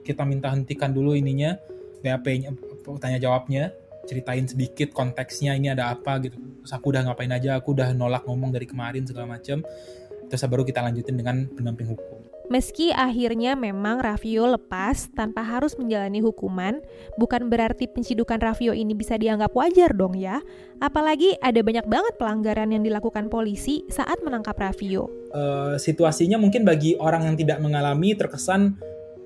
Kita 0.00 0.24
minta 0.24 0.48
hentikan 0.50 0.90
dulu 0.90 1.12
ininya 1.12 1.54
BAP-nya 2.00 2.50
tanya 2.98 3.18
jawabnya 3.20 3.70
ceritain 4.08 4.48
sedikit 4.48 4.90
konteksnya 4.90 5.54
ini 5.54 5.70
ada 5.70 5.92
apa 5.92 6.18
gitu 6.24 6.40
terus 6.64 6.72
aku 6.72 6.90
udah 6.90 7.06
ngapain 7.06 7.30
aja 7.30 7.60
aku 7.60 7.76
udah 7.76 7.92
nolak 7.92 8.24
ngomong 8.26 8.50
dari 8.50 8.66
kemarin 8.66 9.04
segala 9.06 9.38
macam 9.38 9.62
terus 10.26 10.42
baru 10.46 10.62
kita 10.66 10.80
lanjutin 10.82 11.16
dengan 11.20 11.46
pendamping 11.52 11.94
hukum 11.94 12.30
Meski 12.50 12.90
akhirnya 12.90 13.54
memang 13.54 14.02
Raffio 14.02 14.42
lepas 14.50 15.06
tanpa 15.14 15.38
harus 15.38 15.78
menjalani 15.78 16.18
hukuman, 16.18 16.82
bukan 17.14 17.46
berarti 17.46 17.86
pencidukan 17.86 18.42
Raffio 18.42 18.74
ini 18.74 18.90
bisa 18.90 19.14
dianggap 19.14 19.54
wajar 19.54 19.94
dong 19.94 20.18
ya. 20.18 20.42
Apalagi 20.82 21.38
ada 21.38 21.62
banyak 21.62 21.86
banget 21.86 22.18
pelanggaran 22.18 22.74
yang 22.74 22.82
dilakukan 22.82 23.30
polisi 23.30 23.86
saat 23.86 24.18
menangkap 24.26 24.58
Raffio. 24.58 25.06
Uh, 25.30 25.78
situasinya 25.78 26.42
mungkin 26.42 26.66
bagi 26.66 26.98
orang 26.98 27.30
yang 27.30 27.38
tidak 27.38 27.62
mengalami 27.62 28.18
terkesan 28.18 28.74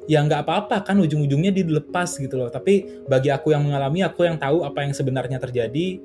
ya 0.05 0.21
nggak 0.21 0.45
apa-apa 0.45 0.85
kan 0.85 1.01
ujung-ujungnya 1.01 1.53
dilepas 1.53 2.21
gitu 2.21 2.37
loh. 2.37 2.49
Tapi 2.53 3.05
bagi 3.09 3.33
aku 3.33 3.53
yang 3.53 3.65
mengalami 3.65 4.05
aku 4.05 4.29
yang 4.29 4.37
tahu 4.37 4.65
apa 4.65 4.85
yang 4.85 4.93
sebenarnya 4.93 5.41
terjadi 5.41 6.01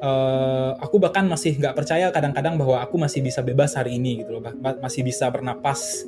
uh, 0.00 0.76
aku 0.80 0.96
bahkan 1.00 1.24
masih 1.28 1.56
nggak 1.56 1.76
percaya 1.76 2.08
kadang-kadang 2.12 2.56
bahwa 2.56 2.80
aku 2.80 2.96
masih 2.96 3.20
bisa 3.20 3.40
bebas 3.44 3.76
hari 3.76 4.00
ini 4.00 4.24
gitu 4.24 4.40
loh. 4.40 4.42
Masih 4.80 5.04
bisa 5.04 5.28
bernapas. 5.28 6.04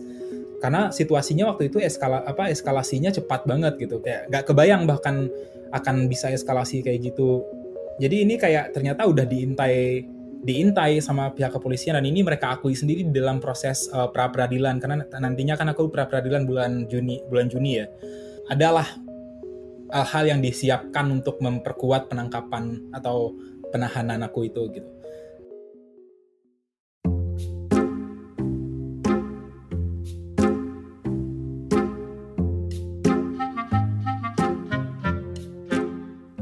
Karena 0.58 0.90
situasinya 0.90 1.54
waktu 1.54 1.70
itu 1.70 1.78
eskala 1.78 2.26
apa 2.26 2.50
eskalasinya 2.50 3.14
cepat 3.14 3.46
banget 3.46 3.78
gitu. 3.78 4.02
Kayak 4.02 4.26
nggak 4.32 4.44
kebayang 4.48 4.82
bahkan 4.90 5.30
akan 5.70 6.08
bisa 6.10 6.32
eskalasi 6.32 6.82
kayak 6.82 7.12
gitu. 7.12 7.44
Jadi 7.98 8.26
ini 8.26 8.34
kayak 8.38 8.74
ternyata 8.74 9.06
udah 9.06 9.26
diintai 9.26 10.06
diintai 10.38 11.02
sama 11.02 11.34
pihak 11.34 11.50
kepolisian 11.50 11.98
dan 11.98 12.06
ini 12.06 12.22
mereka 12.22 12.54
akui 12.54 12.72
sendiri 12.72 13.02
dalam 13.10 13.42
proses 13.42 13.90
uh, 13.90 14.06
pra 14.10 14.30
peradilan 14.30 14.78
karena 14.78 15.02
nantinya 15.18 15.58
kan 15.58 15.74
aku 15.74 15.90
pra 15.90 16.06
peradilan 16.06 16.46
bulan 16.46 16.86
Juni 16.86 17.18
bulan 17.26 17.50
Juni 17.50 17.82
ya 17.82 17.86
adalah 18.48 18.86
hal-hal 19.92 20.36
yang 20.36 20.40
disiapkan 20.44 21.08
untuk 21.08 21.40
memperkuat 21.40 22.12
penangkapan 22.12 22.92
atau 22.92 23.32
penahanan 23.72 24.24
aku 24.24 24.48
itu 24.48 24.68
gitu. 24.72 24.88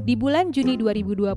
Di 0.06 0.14
bulan 0.14 0.54
Juni 0.54 0.78
2020, 0.78 1.34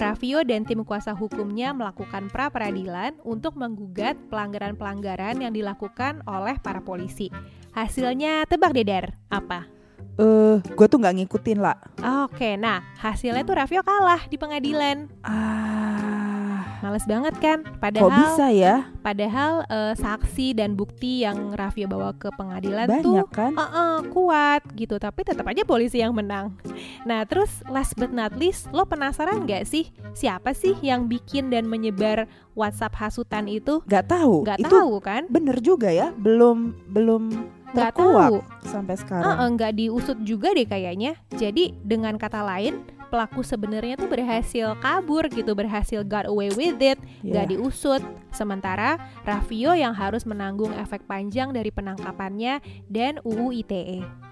Raffio 0.00 0.40
dan 0.40 0.64
tim 0.64 0.80
kuasa 0.80 1.12
hukumnya 1.12 1.76
melakukan 1.76 2.32
pra-peradilan 2.32 3.20
untuk 3.20 3.52
menggugat 3.60 4.16
pelanggaran-pelanggaran 4.32 5.44
yang 5.44 5.52
dilakukan 5.52 6.24
oleh 6.24 6.56
para 6.56 6.80
polisi. 6.80 7.28
Hasilnya 7.76 8.48
tebak 8.48 8.72
Dedar, 8.72 9.12
apa? 9.28 9.68
Eh, 10.16 10.24
uh, 10.24 10.56
gue 10.56 10.86
tuh 10.88 10.96
nggak 11.04 11.20
ngikutin 11.20 11.60
lah. 11.60 11.76
Oke, 12.24 12.56
nah 12.56 12.80
hasilnya 12.96 13.44
tuh 13.44 13.60
Raffio 13.60 13.84
kalah 13.84 14.24
di 14.24 14.40
pengadilan. 14.40 15.12
Ah, 15.20 16.37
Males 16.78 17.04
banget 17.04 17.34
kan? 17.38 17.58
Padahal 17.78 18.06
Kok 18.06 18.14
bisa 18.14 18.46
ya? 18.48 18.74
Padahal 19.00 19.64
eh, 19.66 19.94
saksi 19.94 20.54
dan 20.54 20.74
bukti 20.74 21.22
yang 21.22 21.52
Raffio 21.52 21.86
bawa 21.86 22.14
ke 22.14 22.28
pengadilan 22.32 22.86
tuh 23.00 23.24
Banyak 23.24 23.30
kan? 23.30 23.52
uh-uh, 23.54 23.94
kuat 24.10 24.62
gitu, 24.74 24.96
tapi 24.96 25.24
tetap 25.24 25.46
aja 25.46 25.62
polisi 25.62 25.98
yang 25.98 26.12
menang. 26.12 26.54
Nah, 27.02 27.24
terus 27.24 27.62
last 27.66 27.96
but 27.96 28.10
not 28.10 28.36
least, 28.36 28.68
lo 28.70 28.84
penasaran 28.84 29.44
nggak 29.44 29.64
sih 29.64 29.88
siapa 30.12 30.52
sih 30.52 30.76
yang 30.80 31.06
bikin 31.06 31.48
dan 31.48 31.66
menyebar 31.66 32.28
WhatsApp 32.52 32.98
hasutan 32.98 33.46
itu? 33.46 33.80
Gak 33.86 34.10
tahu. 34.10 34.42
Nggak 34.42 34.58
Itu 34.60 34.74
tahu 34.74 34.94
kan? 34.98 35.22
bener 35.30 35.56
juga 35.58 35.88
ya. 35.88 36.10
Belum 36.12 36.74
belum 36.86 37.54
Nggak 37.68 38.00
tahu. 38.00 38.40
sampai 38.64 38.96
sekarang. 38.96 39.28
Uh-uh, 39.28 39.48
nggak 39.52 39.72
diusut 39.76 40.18
juga 40.24 40.56
deh 40.56 40.64
kayaknya. 40.64 41.20
Jadi 41.36 41.76
dengan 41.84 42.16
kata 42.16 42.40
lain, 42.40 42.80
pelaku 43.08 43.40
sebenarnya 43.42 43.96
tuh 43.96 44.06
berhasil 44.06 44.76
kabur 44.78 45.26
gitu, 45.28 45.56
berhasil 45.56 46.04
got 46.04 46.28
away 46.28 46.52
with 46.52 46.78
it, 46.78 47.00
Ya. 47.20 47.42
nggak 47.42 47.56
diusut. 47.56 48.04
Sementara 48.30 49.00
Raffio 49.24 49.72
yang 49.72 49.96
harus 49.96 50.28
menanggung 50.28 50.70
efek 50.76 51.02
panjang 51.08 51.50
dari 51.50 51.72
penangkapannya 51.72 52.60
dan 52.86 53.18
UU 53.24 53.64
ITE. 53.64 54.27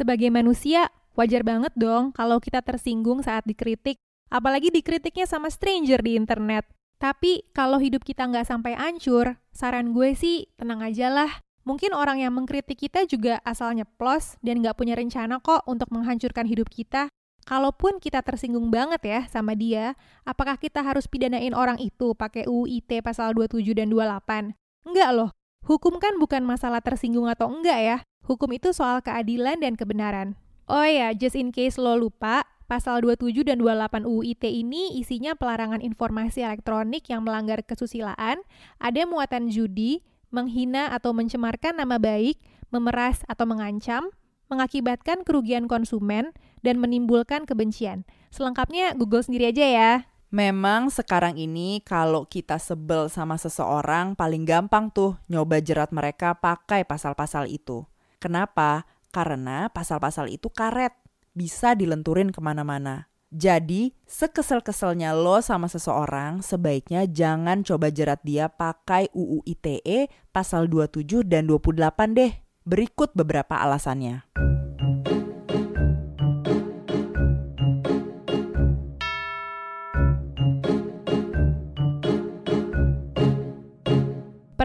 Sebagai 0.00 0.32
manusia, 0.32 0.88
wajar 1.12 1.44
banget 1.44 1.76
dong 1.76 2.16
kalau 2.16 2.40
kita 2.40 2.64
tersinggung 2.64 3.20
saat 3.20 3.44
dikritik, 3.44 4.00
apalagi 4.32 4.72
dikritiknya 4.72 5.28
sama 5.28 5.52
stranger 5.52 6.00
di 6.00 6.16
internet. 6.16 6.64
Tapi 6.96 7.44
kalau 7.52 7.76
hidup 7.76 8.00
kita 8.00 8.24
nggak 8.24 8.48
sampai 8.48 8.80
hancur, 8.80 9.36
saran 9.52 9.92
gue 9.92 10.16
sih 10.16 10.48
tenang 10.56 10.80
aja 10.80 11.12
lah. 11.12 11.28
Mungkin 11.68 11.92
orang 11.92 12.24
yang 12.24 12.32
mengkritik 12.32 12.80
kita 12.80 13.04
juga 13.04 13.44
asalnya 13.44 13.84
plus 13.84 14.40
dan 14.40 14.64
nggak 14.64 14.72
punya 14.72 14.96
rencana 14.96 15.36
kok 15.36 15.68
untuk 15.68 15.92
menghancurkan 15.92 16.48
hidup 16.48 16.72
kita. 16.72 17.12
Kalaupun 17.44 18.00
kita 18.00 18.24
tersinggung 18.24 18.72
banget 18.72 19.04
ya 19.04 19.20
sama 19.28 19.52
dia, 19.52 20.00
apakah 20.24 20.56
kita 20.56 20.80
harus 20.80 21.04
pidanain 21.12 21.52
orang 21.52 21.76
itu 21.76 22.16
pakai 22.16 22.48
UU 22.48 22.64
ITE 22.80 23.04
pasal 23.04 23.36
27 23.36 23.76
dan 23.76 23.92
28? 23.92 24.56
Enggak 24.88 25.10
loh. 25.12 25.30
Hukum 25.68 26.00
kan 26.00 26.16
bukan 26.16 26.40
masalah 26.48 26.80
tersinggung 26.80 27.28
atau 27.28 27.52
enggak 27.52 27.80
ya. 27.84 27.98
Hukum 28.30 28.54
itu 28.54 28.70
soal 28.70 29.02
keadilan 29.02 29.58
dan 29.58 29.74
kebenaran. 29.74 30.38
Oh 30.70 30.86
ya, 30.86 31.10
just 31.10 31.34
in 31.34 31.50
case 31.50 31.74
lo 31.74 31.98
lupa, 31.98 32.46
pasal 32.70 33.02
27 33.02 33.42
dan 33.42 33.58
28 33.58 34.06
UU 34.06 34.22
ITE 34.22 34.46
ini 34.46 35.02
isinya 35.02 35.34
pelarangan 35.34 35.82
informasi 35.82 36.46
elektronik 36.46 37.10
yang 37.10 37.26
melanggar 37.26 37.58
kesusilaan, 37.66 38.38
ada 38.78 39.02
muatan 39.02 39.50
judi, 39.50 40.06
menghina 40.30 40.94
atau 40.94 41.10
mencemarkan 41.10 41.74
nama 41.82 41.98
baik, 41.98 42.38
memeras 42.70 43.26
atau 43.26 43.50
mengancam, 43.50 44.14
mengakibatkan 44.46 45.26
kerugian 45.26 45.66
konsumen, 45.66 46.30
dan 46.62 46.78
menimbulkan 46.78 47.50
kebencian. 47.50 48.06
Selengkapnya 48.30 48.94
Google 48.94 49.26
sendiri 49.26 49.50
aja 49.50 49.66
ya. 49.66 49.92
Memang 50.30 50.94
sekarang 50.94 51.34
ini 51.34 51.82
kalau 51.82 52.30
kita 52.30 52.62
sebel 52.62 53.10
sama 53.10 53.34
seseorang 53.34 54.14
paling 54.14 54.46
gampang 54.46 54.86
tuh 54.94 55.18
nyoba 55.26 55.58
jerat 55.58 55.90
mereka 55.90 56.38
pakai 56.38 56.86
pasal-pasal 56.86 57.50
itu. 57.50 57.90
Kenapa? 58.20 58.84
Karena 59.10 59.72
pasal-pasal 59.72 60.28
itu 60.28 60.52
karet, 60.52 60.92
bisa 61.32 61.72
dilenturin 61.72 62.28
ke 62.28 62.38
mana-mana. 62.38 63.08
Jadi, 63.30 63.94
sekesel-keselnya 64.04 65.14
lo 65.16 65.38
sama 65.40 65.70
seseorang, 65.70 66.44
sebaiknya 66.44 67.08
jangan 67.08 67.62
coba 67.64 67.88
jerat 67.88 68.20
dia 68.26 68.52
pakai 68.52 69.08
UU 69.16 69.46
ITE 69.46 70.10
pasal 70.34 70.68
27 70.68 71.24
dan 71.24 71.48
28 71.48 72.12
deh. 72.12 72.32
Berikut 72.66 73.14
beberapa 73.16 73.56
alasannya. 73.56 74.28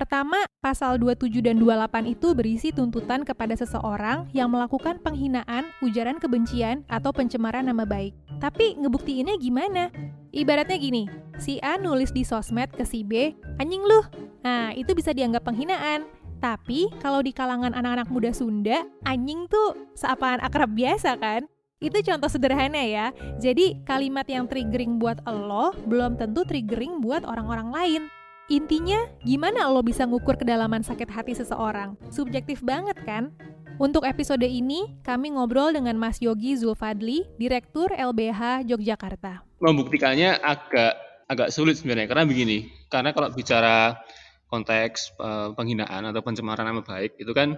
Pertama, 0.06 0.38
pasal 0.62 1.02
27 1.02 1.42
dan 1.42 1.58
28 1.58 2.06
itu 2.06 2.38
berisi 2.38 2.70
tuntutan 2.70 3.26
kepada 3.26 3.58
seseorang 3.58 4.30
yang 4.38 4.54
melakukan 4.54 5.02
penghinaan, 5.02 5.66
ujaran 5.82 6.22
kebencian, 6.22 6.86
atau 6.86 7.10
pencemaran 7.10 7.66
nama 7.66 7.90
baik. 7.90 8.14
Tapi 8.38 8.78
ngebuktiinnya 8.78 9.34
gimana? 9.42 9.90
Ibaratnya 10.30 10.78
gini, 10.78 11.10
si 11.42 11.58
A 11.66 11.82
nulis 11.82 12.14
di 12.14 12.22
sosmed 12.22 12.70
ke 12.78 12.86
si 12.86 13.02
B, 13.02 13.34
anjing 13.58 13.82
lu. 13.82 14.06
Nah, 14.46 14.78
itu 14.78 14.94
bisa 14.94 15.10
dianggap 15.10 15.42
penghinaan. 15.42 16.06
Tapi 16.38 16.86
kalau 17.02 17.26
di 17.26 17.34
kalangan 17.34 17.74
anak-anak 17.74 18.06
muda 18.14 18.30
Sunda, 18.30 18.86
anjing 19.10 19.50
tuh 19.50 19.90
seapaan 19.98 20.38
akrab 20.38 20.70
biasa 20.70 21.18
kan? 21.18 21.50
Itu 21.82 21.98
contoh 22.06 22.30
sederhana 22.30 22.86
ya. 22.86 23.10
Jadi 23.42 23.82
kalimat 23.90 24.30
yang 24.30 24.46
triggering 24.46 25.02
buat 25.02 25.26
lo 25.26 25.74
belum 25.90 26.22
tentu 26.22 26.46
triggering 26.46 27.02
buat 27.02 27.26
orang-orang 27.26 27.74
lain. 27.74 28.04
Intinya, 28.46 29.10
gimana 29.26 29.66
lo 29.74 29.82
bisa 29.82 30.06
ngukur 30.06 30.38
kedalaman 30.38 30.86
sakit 30.86 31.10
hati 31.10 31.34
seseorang? 31.34 31.98
Subjektif 32.14 32.62
banget 32.62 32.94
kan? 33.02 33.34
Untuk 33.82 34.06
episode 34.06 34.46
ini, 34.46 35.02
kami 35.02 35.34
ngobrol 35.34 35.74
dengan 35.74 35.98
Mas 35.98 36.22
Yogi 36.22 36.54
Zulfadli, 36.54 37.26
Direktur 37.42 37.90
LBH 37.90 38.70
Yogyakarta. 38.70 39.42
Membuktikannya 39.58 40.38
agak 40.38 40.94
agak 41.26 41.50
sulit 41.50 41.82
sebenarnya 41.82 42.06
karena 42.06 42.30
begini, 42.30 42.70
karena 42.86 43.18
kalau 43.18 43.34
bicara 43.34 43.98
konteks 44.46 45.18
eh, 45.18 45.50
penghinaan 45.58 46.06
atau 46.14 46.22
pencemaran 46.22 46.70
nama 46.70 46.86
baik 46.86 47.18
itu 47.18 47.34
kan 47.34 47.58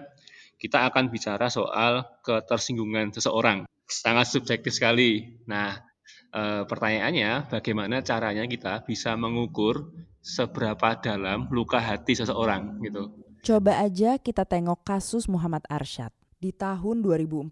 kita 0.56 0.88
akan 0.88 1.12
bicara 1.12 1.52
soal 1.52 2.08
ketersinggungan 2.24 3.12
seseorang. 3.12 3.68
Sangat 3.84 4.32
subjektif 4.32 4.72
sekali. 4.72 5.36
Nah, 5.44 5.87
eh, 6.32 6.62
pertanyaannya 6.64 7.52
bagaimana 7.52 8.00
caranya 8.04 8.44
kita 8.44 8.84
bisa 8.84 9.14
mengukur 9.14 9.92
seberapa 10.20 10.98
dalam 11.00 11.48
luka 11.48 11.80
hati 11.80 12.18
seseorang 12.18 12.80
gitu. 12.84 13.12
Coba 13.40 13.80
aja 13.80 14.18
kita 14.18 14.44
tengok 14.44 14.82
kasus 14.82 15.30
Muhammad 15.30 15.64
Arsyad. 15.70 16.12
Di 16.38 16.54
tahun 16.54 17.02
2014, 17.02 17.50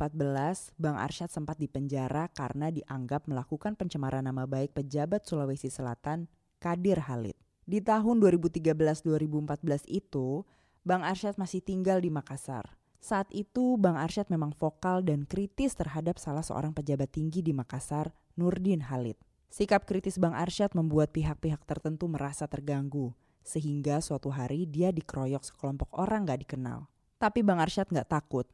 Bang 0.78 0.94
Arsyad 0.94 1.26
sempat 1.26 1.58
dipenjara 1.58 2.30
karena 2.30 2.70
dianggap 2.70 3.26
melakukan 3.26 3.74
pencemaran 3.74 4.22
nama 4.22 4.46
baik 4.46 4.78
pejabat 4.78 5.26
Sulawesi 5.26 5.66
Selatan, 5.66 6.30
Kadir 6.62 7.02
Halid. 7.02 7.34
Di 7.66 7.82
tahun 7.82 8.22
2013-2014 8.22 9.90
itu, 9.90 10.46
Bang 10.86 11.02
Arsyad 11.02 11.34
masih 11.34 11.66
tinggal 11.66 11.98
di 11.98 12.14
Makassar. 12.14 12.78
Saat 13.02 13.26
itu, 13.34 13.74
Bang 13.74 13.98
Arsyad 13.98 14.30
memang 14.30 14.54
vokal 14.54 15.02
dan 15.02 15.26
kritis 15.26 15.74
terhadap 15.74 16.22
salah 16.22 16.46
seorang 16.46 16.70
pejabat 16.70 17.10
tinggi 17.10 17.42
di 17.42 17.50
Makassar, 17.50 18.14
Nurdin 18.36 18.84
Halid. 18.84 19.16
Sikap 19.48 19.88
kritis 19.88 20.20
Bang 20.20 20.36
Arsyad 20.36 20.76
membuat 20.76 21.16
pihak-pihak 21.16 21.64
tertentu 21.64 22.04
merasa 22.04 22.44
terganggu, 22.44 23.16
sehingga 23.40 24.04
suatu 24.04 24.28
hari 24.28 24.68
dia 24.68 24.92
dikeroyok 24.92 25.40
sekelompok 25.40 25.88
orang 25.96 26.28
gak 26.28 26.44
dikenal. 26.44 26.84
Tapi 27.16 27.40
Bang 27.40 27.64
Arsyad 27.64 27.88
gak 27.88 28.12
takut. 28.12 28.44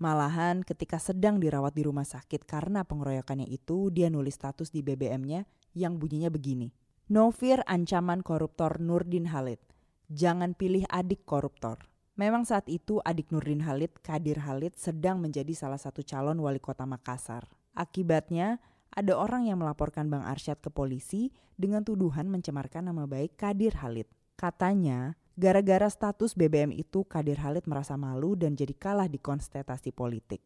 Malahan 0.00 0.64
ketika 0.64 0.96
sedang 0.96 1.36
dirawat 1.36 1.76
di 1.76 1.84
rumah 1.84 2.08
sakit 2.08 2.48
karena 2.48 2.88
pengeroyokannya 2.88 3.44
itu, 3.44 3.92
dia 3.92 4.08
nulis 4.08 4.40
status 4.40 4.72
di 4.72 4.80
BBM-nya 4.80 5.44
yang 5.76 6.00
bunyinya 6.00 6.32
begini. 6.32 6.72
No 7.12 7.28
fear 7.28 7.60
ancaman 7.68 8.24
koruptor 8.24 8.80
Nurdin 8.80 9.28
Halid. 9.28 9.60
Jangan 10.08 10.56
pilih 10.56 10.88
adik 10.88 11.28
koruptor. 11.28 11.84
Memang 12.16 12.48
saat 12.48 12.64
itu 12.72 13.04
adik 13.04 13.28
Nurdin 13.28 13.60
Halid, 13.60 13.92
Kadir 14.00 14.40
Halid, 14.40 14.80
sedang 14.80 15.20
menjadi 15.20 15.52
salah 15.52 15.76
satu 15.76 16.00
calon 16.00 16.40
wali 16.40 16.56
kota 16.56 16.88
Makassar. 16.88 17.44
Akibatnya, 17.76 18.56
ada 18.92 19.18
orang 19.18 19.48
yang 19.48 19.58
melaporkan 19.60 20.06
Bang 20.06 20.22
Arsyad 20.22 20.60
ke 20.62 20.70
polisi 20.70 21.34
dengan 21.56 21.82
tuduhan 21.82 22.28
mencemarkan 22.28 22.92
nama 22.92 23.08
baik 23.08 23.34
Kadir 23.40 23.74
Halid. 23.80 24.08
Katanya, 24.36 25.16
gara-gara 25.36 25.88
status 25.88 26.36
BBM 26.36 26.72
itu 26.72 27.04
Kadir 27.08 27.40
Halid 27.40 27.64
merasa 27.64 27.96
malu 27.96 28.36
dan 28.36 28.56
jadi 28.56 28.72
kalah 28.76 29.08
di 29.08 29.16
kontestasi 29.16 29.92
politik. 29.92 30.44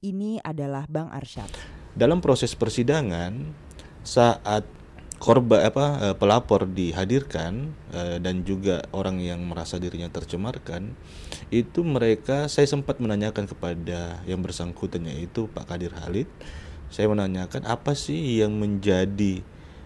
Ini 0.00 0.40
adalah 0.40 0.88
Bang 0.88 1.12
Arsyad. 1.12 1.48
Dalam 1.92 2.24
proses 2.24 2.56
persidangan, 2.56 3.52
saat 4.00 4.64
korban 5.20 5.68
apa 5.68 5.86
eh, 6.00 6.16
pelapor 6.16 6.64
dihadirkan 6.64 7.76
eh, 7.92 8.16
dan 8.16 8.40
juga 8.48 8.88
orang 8.96 9.20
yang 9.20 9.44
merasa 9.44 9.76
dirinya 9.76 10.08
tercemarkan, 10.08 10.96
itu 11.52 11.84
mereka 11.84 12.48
saya 12.48 12.64
sempat 12.64 12.96
menanyakan 12.98 13.44
kepada 13.44 14.24
yang 14.24 14.40
bersangkutan 14.40 15.04
yaitu 15.04 15.52
Pak 15.52 15.68
Kadir 15.76 15.92
Halid 15.92 16.26
saya 16.90 17.06
menanyakan 17.06 17.64
apa 17.70 17.94
sih 17.94 18.42
yang 18.42 18.58
menjadi 18.58 19.40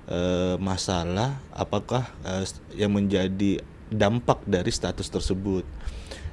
uh, 0.08 0.56
masalah, 0.56 1.36
apakah 1.52 2.08
uh, 2.24 2.44
yang 2.74 2.96
menjadi 2.96 3.60
dampak 3.92 4.42
dari 4.48 4.72
status 4.72 5.12
tersebut. 5.12 5.62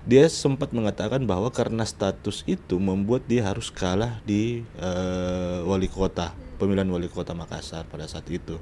Dia 0.01 0.25
sempat 0.31 0.73
mengatakan 0.73 1.29
bahwa 1.29 1.53
karena 1.53 1.85
status 1.85 2.41
itu 2.49 2.81
membuat 2.81 3.29
dia 3.29 3.45
harus 3.45 3.69
kalah 3.69 4.17
di 4.25 4.65
uh, 4.81 5.61
wali 5.69 5.85
kota 5.85 6.33
pemilihan 6.61 6.89
wali 6.93 7.09
kota 7.09 7.33
Makassar 7.33 7.89
pada 7.89 8.05
saat 8.05 8.29
itu. 8.29 8.61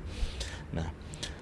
Nah, 0.71 0.87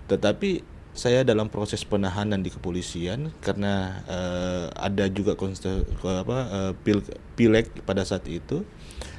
tetapi 0.10 0.66
saya 0.98 1.22
dalam 1.22 1.46
proses 1.46 1.86
penahanan 1.86 2.42
di 2.42 2.50
kepolisian 2.50 3.30
karena 3.46 4.02
uh, 4.10 4.66
ada 4.74 5.06
juga 5.14 5.38
konste, 5.38 5.86
apa 6.02 6.38
uh, 6.50 6.74
pil, 6.82 7.06
pileg 7.38 7.70
pada 7.86 8.02
saat 8.02 8.26
itu 8.26 8.66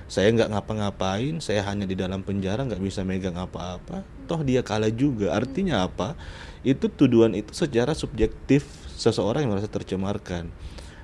saya 0.09 0.33
nggak 0.33 0.49
ngapa-ngapain 0.57 1.37
saya 1.45 1.61
hanya 1.69 1.85
di 1.85 1.93
dalam 1.93 2.25
penjara 2.25 2.65
nggak 2.65 2.81
bisa 2.81 3.05
megang 3.05 3.37
apa-apa. 3.37 4.03
Toh 4.25 4.41
dia 4.41 4.65
kalah 4.65 4.89
juga. 4.89 5.37
Artinya 5.37 5.85
apa? 5.85 6.17
Itu 6.65 6.89
tuduhan 6.89 7.37
itu 7.37 7.53
secara 7.53 7.93
subjektif 7.93 8.65
seseorang 8.97 9.45
yang 9.45 9.53
merasa 9.53 9.69
tercemarkan. 9.69 10.49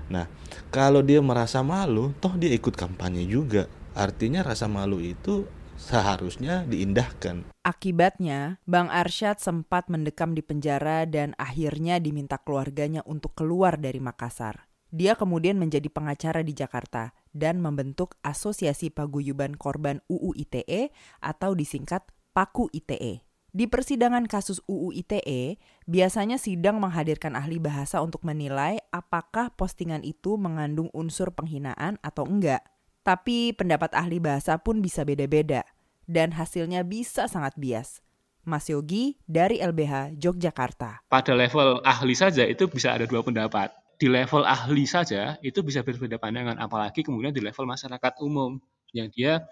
Nah 0.09 0.25
kalau 0.73 1.05
dia 1.05 1.21
merasa 1.21 1.61
malu 1.61 2.17
toh 2.17 2.33
dia 2.41 2.49
ikut 2.57 2.73
kampanye 2.73 3.29
juga. 3.29 3.69
Artinya 3.93 4.41
rasa 4.41 4.67
malu 4.67 4.99
itu 4.99 5.45
seharusnya 5.79 6.65
diindahkan. 6.65 7.45
Akibatnya, 7.63 8.59
Bang 8.65 8.91
Arsyad 8.91 9.39
sempat 9.39 9.87
mendekam 9.93 10.33
di 10.33 10.43
penjara 10.43 11.05
dan 11.05 11.37
akhirnya 11.39 12.01
diminta 12.01 12.41
keluarganya 12.41 13.05
untuk 13.07 13.37
keluar 13.37 13.79
dari 13.79 14.01
Makassar. 14.03 14.67
Dia 14.95 15.19
kemudian 15.19 15.59
menjadi 15.59 15.91
pengacara 15.91 16.47
di 16.47 16.55
Jakarta 16.55 17.11
dan 17.35 17.61
membentuk 17.61 18.17
Asosiasi 18.23 18.89
Paguyuban 18.89 19.59
Korban 19.59 20.01
UU 20.07 20.33
ITE 20.39 20.95
atau 21.21 21.53
disingkat 21.53 22.07
PAKU 22.33 22.71
ITE. 22.73 23.27
Di 23.55 23.71
persidangan 23.71 24.27
kasus 24.27 24.59
UU 24.67 24.91
ITE, 25.07 25.63
biasanya 25.87 26.43
sidang 26.43 26.83
menghadirkan 26.83 27.39
ahli 27.39 27.63
bahasa 27.63 28.03
untuk 28.03 28.27
menilai 28.27 28.83
apakah 28.91 29.55
postingan 29.55 30.03
itu 30.03 30.35
mengandung 30.35 30.91
unsur 30.91 31.31
penghinaan 31.31 32.03
atau 32.03 32.27
enggak. 32.27 32.67
Tapi 33.07 33.55
pendapat 33.55 33.95
ahli 33.95 34.19
bahasa 34.19 34.59
pun 34.59 34.83
bisa 34.83 35.07
beda-beda 35.07 35.63
dan 36.11 36.35
hasilnya 36.35 36.83
bisa 36.83 37.31
sangat 37.31 37.55
bias. 37.55 38.03
Mas 38.45 38.69
Yogi 38.69 39.17
dari 39.25 39.63
LBH 39.63 40.21
Yogyakarta. 40.21 41.07
Pada 41.09 41.33
level 41.33 41.81
ahli 41.87 42.13
saja 42.13 42.45
itu 42.45 42.69
bisa 42.69 42.93
ada 42.93 43.09
dua 43.09 43.25
pendapat. 43.25 43.73
Di 43.95 44.11
level 44.11 44.43
ahli 44.43 44.85
saja 44.85 45.39
itu 45.41 45.63
bisa 45.63 45.81
berbeda 45.87 46.19
pandangan, 46.19 46.59
apalagi 46.59 47.07
kemudian 47.07 47.31
di 47.31 47.41
level 47.41 47.65
masyarakat 47.65 48.13
umum 48.21 48.59
yang 48.95 49.11
dia 49.11 49.43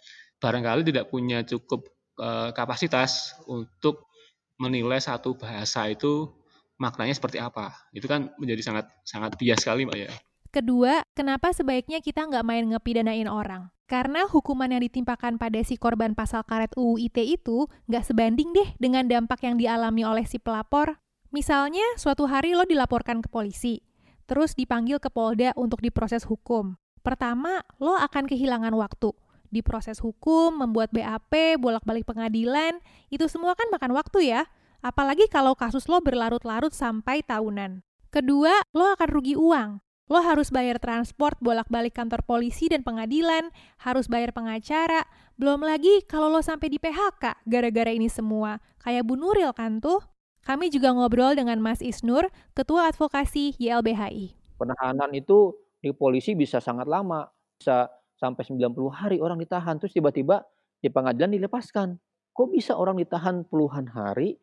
barangkali 0.42 0.82
tidak 0.86 1.10
punya 1.10 1.46
cukup 1.46 1.86
uh, 2.18 2.50
kapasitas 2.50 3.38
untuk 3.46 4.10
menilai 4.58 4.98
satu 4.98 5.34
bahasa 5.34 5.86
itu 5.90 6.30
maknanya 6.78 7.14
seperti 7.14 7.38
apa. 7.38 7.70
Itu 7.94 8.10
kan 8.10 8.34
menjadi 8.38 8.62
sangat 8.62 8.86
sangat 9.06 9.38
bias 9.38 9.62
sekali, 9.62 9.86
Mbak 9.86 9.98
ya. 9.98 10.10
Kedua, 10.52 11.00
kenapa 11.16 11.54
sebaiknya 11.56 12.04
kita 12.04 12.28
nggak 12.28 12.44
main 12.44 12.64
ngepidanain 12.68 13.30
orang? 13.30 13.72
Karena 13.88 14.28
hukuman 14.28 14.68
yang 14.68 14.84
ditimpakan 14.84 15.40
pada 15.40 15.60
si 15.64 15.80
korban 15.80 16.12
pasal 16.12 16.44
karet 16.44 16.72
UU 16.76 17.08
ITE 17.08 17.40
itu 17.40 17.68
nggak 17.88 18.04
sebanding 18.04 18.52
deh 18.52 18.68
dengan 18.76 19.08
dampak 19.08 19.40
yang 19.44 19.56
dialami 19.56 20.04
oleh 20.04 20.24
si 20.28 20.36
pelapor. 20.36 21.00
Misalnya, 21.32 21.84
suatu 21.96 22.28
hari 22.28 22.52
lo 22.52 22.68
dilaporkan 22.68 23.24
ke 23.24 23.28
polisi, 23.32 23.80
terus 24.24 24.54
dipanggil 24.54 24.98
ke 25.02 25.08
Polda 25.08 25.54
untuk 25.54 25.80
diproses 25.84 26.26
hukum. 26.26 26.76
Pertama, 27.02 27.66
lo 27.82 27.98
akan 27.98 28.30
kehilangan 28.30 28.72
waktu. 28.78 29.10
Diproses 29.52 30.00
hukum, 30.00 30.64
membuat 30.64 30.94
BAP, 30.94 31.60
bolak-balik 31.60 32.08
pengadilan, 32.08 32.80
itu 33.12 33.28
semua 33.28 33.52
kan 33.52 33.68
makan 33.68 33.92
waktu 33.92 34.32
ya. 34.32 34.48
Apalagi 34.80 35.28
kalau 35.28 35.52
kasus 35.54 35.86
lo 35.86 36.00
berlarut-larut 36.00 36.72
sampai 36.72 37.20
tahunan. 37.22 37.84
Kedua, 38.08 38.52
lo 38.72 38.92
akan 38.94 39.08
rugi 39.08 39.34
uang. 39.38 39.82
Lo 40.12 40.20
harus 40.20 40.52
bayar 40.52 40.76
transport 40.76 41.40
bolak-balik 41.40 41.96
kantor 41.96 42.20
polisi 42.26 42.68
dan 42.68 42.84
pengadilan, 42.84 43.48
harus 43.80 44.12
bayar 44.12 44.36
pengacara, 44.36 45.08
belum 45.40 45.64
lagi 45.64 46.04
kalau 46.04 46.28
lo 46.28 46.44
sampai 46.44 46.68
di 46.68 46.76
PHK 46.76 47.48
gara-gara 47.48 47.88
ini 47.88 48.12
semua. 48.12 48.60
Kayak 48.84 49.08
Bu 49.08 49.16
Nuril 49.16 49.50
kan 49.56 49.80
tuh. 49.80 50.04
Kami 50.42 50.74
juga 50.74 50.90
ngobrol 50.90 51.38
dengan 51.38 51.62
Mas 51.62 51.78
Isnur, 51.78 52.26
Ketua 52.50 52.90
Advokasi 52.90 53.54
YLBHI. 53.62 54.34
Penahanan 54.58 55.14
itu 55.14 55.54
di 55.78 55.94
polisi 55.94 56.34
bisa 56.34 56.58
sangat 56.58 56.90
lama, 56.90 57.30
bisa 57.58 57.86
sampai 58.18 58.42
90 58.42 58.74
hari 58.90 59.18
orang 59.22 59.38
ditahan, 59.38 59.78
terus 59.78 59.94
tiba-tiba 59.94 60.42
di 60.82 60.90
pengadilan 60.90 61.38
dilepaskan. 61.38 61.94
Kok 62.34 62.48
bisa 62.50 62.74
orang 62.74 62.98
ditahan 62.98 63.46
puluhan 63.46 63.86
hari, 63.94 64.34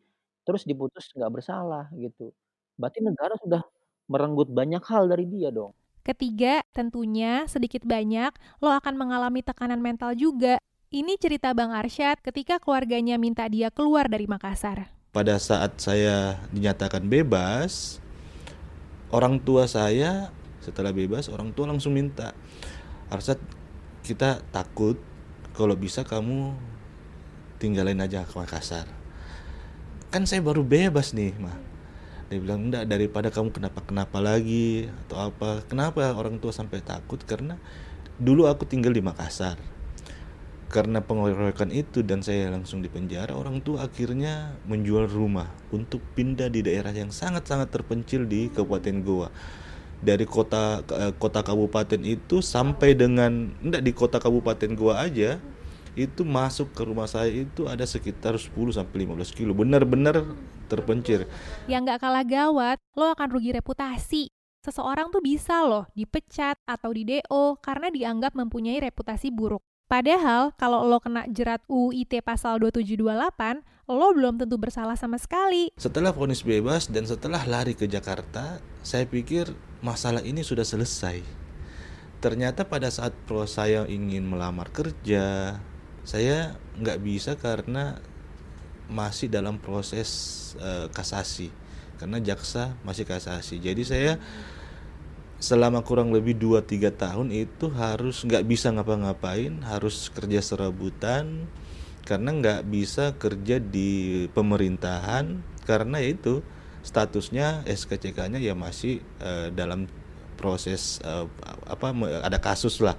terus 0.48 0.64
diputus 0.64 1.12
nggak 1.12 1.32
bersalah 1.32 1.92
gitu. 1.92 2.32
Berarti 2.80 3.04
negara 3.04 3.36
sudah 3.36 3.60
merenggut 4.08 4.48
banyak 4.48 4.80
hal 4.88 5.04
dari 5.04 5.28
dia 5.28 5.52
dong. 5.52 5.76
Ketiga, 6.00 6.64
tentunya 6.72 7.44
sedikit 7.44 7.84
banyak 7.84 8.32
lo 8.64 8.72
akan 8.72 8.96
mengalami 8.96 9.44
tekanan 9.44 9.84
mental 9.84 10.16
juga. 10.16 10.56
Ini 10.88 11.20
cerita 11.20 11.52
Bang 11.52 11.76
Arsyad 11.76 12.18
ketika 12.24 12.56
keluarganya 12.56 13.20
minta 13.20 13.44
dia 13.46 13.68
keluar 13.68 14.08
dari 14.08 14.24
Makassar. 14.24 14.99
Pada 15.10 15.42
saat 15.42 15.74
saya 15.82 16.38
dinyatakan 16.54 17.10
bebas, 17.10 17.98
orang 19.10 19.42
tua 19.42 19.66
saya 19.66 20.30
setelah 20.62 20.94
bebas 20.94 21.26
orang 21.26 21.50
tua 21.50 21.66
langsung 21.66 21.98
minta 21.98 22.30
Arsyad 23.10 23.42
kita 24.06 24.38
takut 24.54 25.02
kalau 25.58 25.74
bisa 25.74 26.06
kamu 26.06 26.54
tinggalin 27.58 27.98
aja 27.98 28.22
ke 28.22 28.38
Makassar. 28.38 28.86
Kan 30.14 30.30
saya 30.30 30.46
baru 30.46 30.62
bebas 30.62 31.10
nih, 31.10 31.34
mah 31.42 31.58
dia 32.30 32.38
bilang 32.38 32.70
enggak 32.70 32.86
daripada 32.86 33.34
kamu 33.34 33.50
kenapa 33.50 33.82
kenapa 33.82 34.22
lagi 34.22 34.86
atau 34.86 35.26
apa 35.26 35.66
kenapa 35.66 36.14
orang 36.14 36.38
tua 36.38 36.54
sampai 36.54 36.78
takut? 36.86 37.18
Karena 37.26 37.58
dulu 38.14 38.46
aku 38.46 38.62
tinggal 38.62 38.94
di 38.94 39.02
Makassar 39.02 39.58
karena 40.70 41.02
pengeroyokan 41.02 41.74
itu 41.74 42.06
dan 42.06 42.22
saya 42.22 42.48
langsung 42.48 42.78
di 42.78 42.86
penjara 42.86 43.34
orang 43.34 43.58
tua 43.58 43.90
akhirnya 43.90 44.54
menjual 44.70 45.10
rumah 45.10 45.50
untuk 45.74 45.98
pindah 46.14 46.46
di 46.46 46.62
daerah 46.62 46.94
yang 46.94 47.10
sangat-sangat 47.10 47.74
terpencil 47.74 48.22
di 48.24 48.46
Kabupaten 48.54 48.96
Goa 49.02 49.28
dari 50.00 50.24
kota 50.24 50.80
eh, 50.80 51.12
kota 51.18 51.44
kabupaten 51.44 52.00
itu 52.06 52.40
sampai 52.40 52.96
dengan 52.96 53.52
enggak 53.60 53.82
di 53.84 53.92
kota 53.92 54.16
kabupaten 54.16 54.72
Goa 54.72 55.04
aja 55.04 55.36
itu 55.98 56.22
masuk 56.22 56.72
ke 56.72 56.86
rumah 56.86 57.10
saya 57.10 57.28
itu 57.28 57.66
ada 57.66 57.82
sekitar 57.84 58.38
10 58.38 58.54
sampai 58.72 59.04
15 59.04 59.36
kilo 59.36 59.52
benar-benar 59.52 60.22
terpencil. 60.70 61.26
Yang 61.66 61.80
nggak 61.90 62.00
kalah 62.00 62.24
gawat, 62.24 62.78
lo 62.94 63.10
akan 63.10 63.28
rugi 63.28 63.50
reputasi. 63.50 64.30
Seseorang 64.62 65.10
tuh 65.10 65.24
bisa 65.24 65.64
loh 65.66 65.88
dipecat 65.96 66.54
atau 66.68 66.92
di 66.94 67.02
DO 67.02 67.58
karena 67.58 67.90
dianggap 67.90 68.36
mempunyai 68.36 68.78
reputasi 68.78 69.32
buruk. 69.34 69.64
Padahal 69.90 70.54
kalau 70.54 70.86
lo 70.86 71.02
kena 71.02 71.26
jerat 71.26 71.66
UIT 71.66 72.22
pasal 72.22 72.62
2728, 72.62 73.90
lo 73.90 74.08
belum 74.14 74.38
tentu 74.38 74.54
bersalah 74.54 74.94
sama 74.94 75.18
sekali. 75.18 75.74
Setelah 75.74 76.14
vonis 76.14 76.46
bebas 76.46 76.86
dan 76.86 77.10
setelah 77.10 77.42
lari 77.42 77.74
ke 77.74 77.90
Jakarta, 77.90 78.62
saya 78.86 79.02
pikir 79.02 79.50
masalah 79.82 80.22
ini 80.22 80.46
sudah 80.46 80.62
selesai. 80.62 81.26
Ternyata 82.22 82.70
pada 82.70 82.86
saat 82.86 83.10
pro 83.26 83.50
saya 83.50 83.82
ingin 83.90 84.30
melamar 84.30 84.70
kerja, 84.70 85.58
saya 86.06 86.54
nggak 86.78 86.98
bisa 87.02 87.34
karena 87.34 87.98
masih 88.86 89.26
dalam 89.26 89.58
proses 89.58 90.10
uh, 90.62 90.86
kasasi 90.94 91.50
karena 91.98 92.18
jaksa 92.18 92.74
masih 92.82 93.06
kasasi 93.06 93.62
jadi 93.62 93.82
saya 93.86 94.12
selama 95.40 95.80
kurang 95.80 96.12
lebih 96.12 96.36
2-3 96.36 96.92
tahun 97.00 97.28
itu 97.32 97.72
harus 97.72 98.22
nggak 98.28 98.44
bisa 98.44 98.68
ngapa-ngapain 98.76 99.64
harus 99.64 100.12
kerja 100.12 100.44
serabutan 100.44 101.48
karena 102.04 102.30
nggak 102.36 102.60
bisa 102.68 103.16
kerja 103.16 103.56
di 103.56 104.28
pemerintahan 104.36 105.40
karena 105.64 105.98
itu 106.04 106.44
statusnya 106.84 107.64
SKCK-nya 107.64 108.36
ya 108.36 108.52
masih 108.52 109.00
uh, 109.20 109.48
dalam 109.52 109.88
proses 110.36 111.00
uh, 111.04 111.28
apa 111.68 111.92
ada 112.24 112.40
kasus 112.40 112.80
lah. 112.80 112.96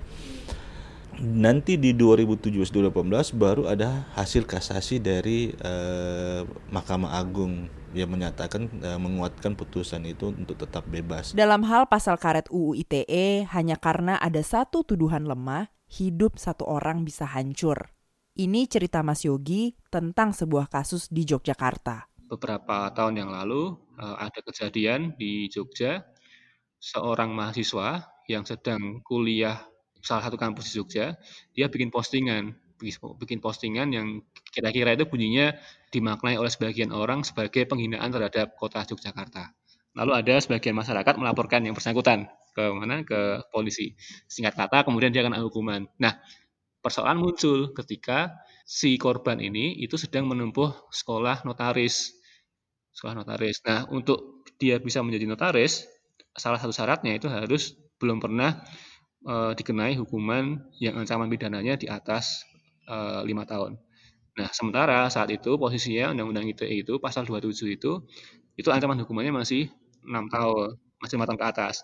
Nanti 1.21 1.77
di 1.77 1.93
2017-2018 1.93 3.37
baru 3.37 3.69
ada 3.69 4.09
hasil 4.17 4.49
kasasi 4.49 4.97
dari 4.97 5.53
uh, 5.61 6.41
Mahkamah 6.73 7.17
Agung 7.17 7.69
yang 7.91 8.11
menyatakan 8.11 8.67
uh, 8.81 8.99
menguatkan 8.99 9.55
putusan 9.55 10.03
itu 10.07 10.31
untuk 10.31 10.59
tetap 10.59 10.87
bebas. 10.87 11.35
Dalam 11.35 11.63
hal 11.67 11.87
pasal 11.87 12.15
karet 12.15 12.47
UU 12.51 12.79
ITE 12.83 13.45
hanya 13.51 13.75
karena 13.77 14.17
ada 14.19 14.39
satu 14.41 14.83
tuduhan 14.83 15.27
lemah, 15.27 15.71
hidup 15.91 16.39
satu 16.39 16.67
orang 16.67 17.03
bisa 17.03 17.27
hancur. 17.27 17.91
Ini 18.31 18.63
cerita 18.71 19.03
Mas 19.03 19.27
Yogi 19.27 19.75
tentang 19.91 20.31
sebuah 20.31 20.71
kasus 20.71 21.11
di 21.11 21.27
Yogyakarta. 21.27 22.07
Beberapa 22.31 22.87
tahun 22.95 23.19
yang 23.19 23.29
lalu 23.29 23.75
uh, 23.99 24.15
ada 24.15 24.39
kejadian 24.39 25.19
di 25.19 25.51
Jogja 25.51 26.07
seorang 26.79 27.35
mahasiswa 27.35 28.07
yang 28.31 28.47
sedang 28.47 29.03
kuliah 29.03 29.67
salah 30.01 30.25
satu 30.25 30.37
kampus 30.39 30.71
di 30.71 30.81
Jogja, 30.81 31.13
dia 31.53 31.69
bikin 31.69 31.93
postingan, 31.93 32.57
bikin 33.21 33.37
postingan 33.37 33.93
yang 33.93 34.07
kira-kira 34.49 34.97
itu 34.97 35.05
bunyinya 35.05 35.53
dimaknai 35.91 36.39
oleh 36.39 36.49
sebagian 36.49 36.95
orang 36.95 37.27
sebagai 37.27 37.67
penghinaan 37.67 38.09
terhadap 38.09 38.55
kota 38.55 38.87
Yogyakarta. 38.87 39.51
Lalu 39.91 40.11
ada 40.15 40.35
sebagian 40.39 40.71
masyarakat 40.71 41.19
melaporkan 41.19 41.67
yang 41.67 41.75
bersangkutan 41.75 42.31
ke 42.55 42.63
mana 42.71 43.03
ke 43.03 43.43
polisi. 43.51 43.95
Singkat 44.27 44.55
kata 44.55 44.87
kemudian 44.87 45.11
dia 45.11 45.23
kena 45.23 45.43
hukuman. 45.43 45.87
Nah, 45.99 46.15
persoalan 46.79 47.19
muncul 47.19 47.75
ketika 47.75 48.31
si 48.63 48.95
korban 48.95 49.43
ini 49.43 49.75
itu 49.83 49.99
sedang 49.99 50.31
menempuh 50.31 50.71
sekolah 50.91 51.43
notaris. 51.43 52.15
Sekolah 52.95 53.19
notaris. 53.19 53.59
Nah, 53.67 53.87
untuk 53.91 54.47
dia 54.55 54.79
bisa 54.79 55.03
menjadi 55.03 55.27
notaris, 55.27 55.87
salah 56.35 56.59
satu 56.59 56.71
syaratnya 56.71 57.19
itu 57.19 57.27
harus 57.27 57.75
belum 57.99 58.23
pernah 58.23 58.63
e, 59.23 59.55
dikenai 59.55 59.95
hukuman 59.99 60.71
yang 60.79 60.99
ancaman 60.99 61.27
pidananya 61.27 61.75
di 61.75 61.87
atas 61.87 62.47
eh, 62.87 63.21
lima 63.23 63.47
tahun. 63.47 63.79
Nah, 64.39 64.47
sementara 64.55 65.07
saat 65.11 65.27
itu 65.33 65.59
posisinya 65.59 66.11
Undang-Undang 66.15 66.45
ITE 66.55 66.75
itu 66.87 66.93
pasal 67.03 67.27
27 67.27 67.75
itu 67.75 67.99
itu 68.59 68.69
ancaman 68.71 68.99
hukumannya 69.03 69.33
masih 69.35 69.67
enam 70.07 70.27
tahun, 70.31 70.75
masih 71.03 71.15
tahun 71.19 71.39
ke 71.39 71.45
atas. 71.51 71.75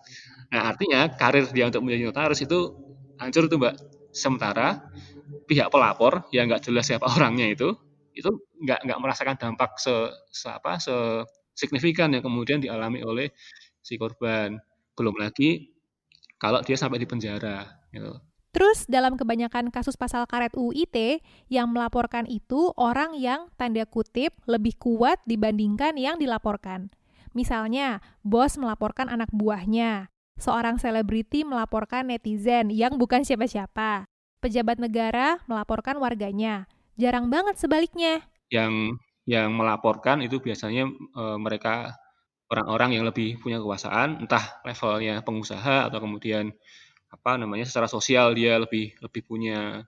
Nah, 0.54 0.72
artinya 0.72 1.02
karir 1.16 1.46
dia 1.52 1.68
untuk 1.72 1.84
menjadi 1.86 2.04
notaris 2.12 2.40
itu 2.44 2.60
hancur 3.20 3.48
tuh, 3.52 3.58
Mbak. 3.60 3.76
Sementara 4.16 4.80
pihak 5.50 5.70
pelapor 5.74 6.28
yang 6.36 6.48
nggak 6.52 6.64
jelas 6.68 6.88
siapa 6.90 7.08
orangnya 7.16 7.48
itu 7.52 7.70
itu 8.18 8.30
nggak 8.66 8.80
nggak 8.90 9.00
merasakan 9.04 9.36
dampak 9.40 9.78
se, 9.80 9.94
se 10.34 10.48
apa 10.50 10.82
se 10.82 10.94
signifikan 11.58 12.10
yang 12.14 12.24
kemudian 12.26 12.60
dialami 12.64 13.02
oleh 13.06 13.30
si 13.84 13.96
korban. 14.02 14.58
Belum 14.98 15.16
lagi 15.20 15.72
kalau 16.42 16.62
dia 16.66 16.78
sampai 16.80 17.00
di 17.02 17.08
penjara. 17.10 17.66
Gitu. 17.94 18.14
Terus 18.58 18.90
dalam 18.90 19.22
kebanyakan 19.22 19.70
kasus 19.70 19.94
pasal 20.02 20.26
karet 20.26 20.58
UIT 20.58 21.22
yang 21.46 21.70
melaporkan 21.70 22.26
itu 22.26 22.74
orang 22.74 23.14
yang 23.14 23.54
tanda 23.54 23.86
kutip 23.86 24.34
lebih 24.50 24.74
kuat 24.82 25.22
dibandingkan 25.30 25.94
yang 25.94 26.18
dilaporkan. 26.18 26.90
Misalnya, 27.38 28.02
bos 28.26 28.58
melaporkan 28.58 29.14
anak 29.14 29.30
buahnya, 29.30 30.10
seorang 30.42 30.82
selebriti 30.82 31.46
melaporkan 31.46 32.10
netizen 32.10 32.74
yang 32.74 32.98
bukan 32.98 33.22
siapa-siapa, 33.22 34.10
pejabat 34.42 34.82
negara 34.82 35.38
melaporkan 35.46 36.02
warganya. 36.02 36.66
Jarang 36.98 37.30
banget 37.30 37.62
sebaliknya. 37.62 38.26
Yang 38.50 38.98
yang 39.30 39.54
melaporkan 39.54 40.26
itu 40.26 40.42
biasanya 40.42 40.90
e, 41.14 41.24
mereka 41.38 41.94
orang-orang 42.50 42.98
yang 42.98 43.06
lebih 43.06 43.38
punya 43.38 43.62
kekuasaan, 43.62 44.26
entah 44.26 44.66
levelnya 44.66 45.22
pengusaha 45.22 45.94
atau 45.94 46.02
kemudian 46.02 46.58
apa 47.08 47.40
namanya 47.40 47.64
secara 47.64 47.88
sosial 47.88 48.36
dia 48.36 48.60
lebih 48.60 48.96
lebih 49.00 49.22
punya 49.24 49.84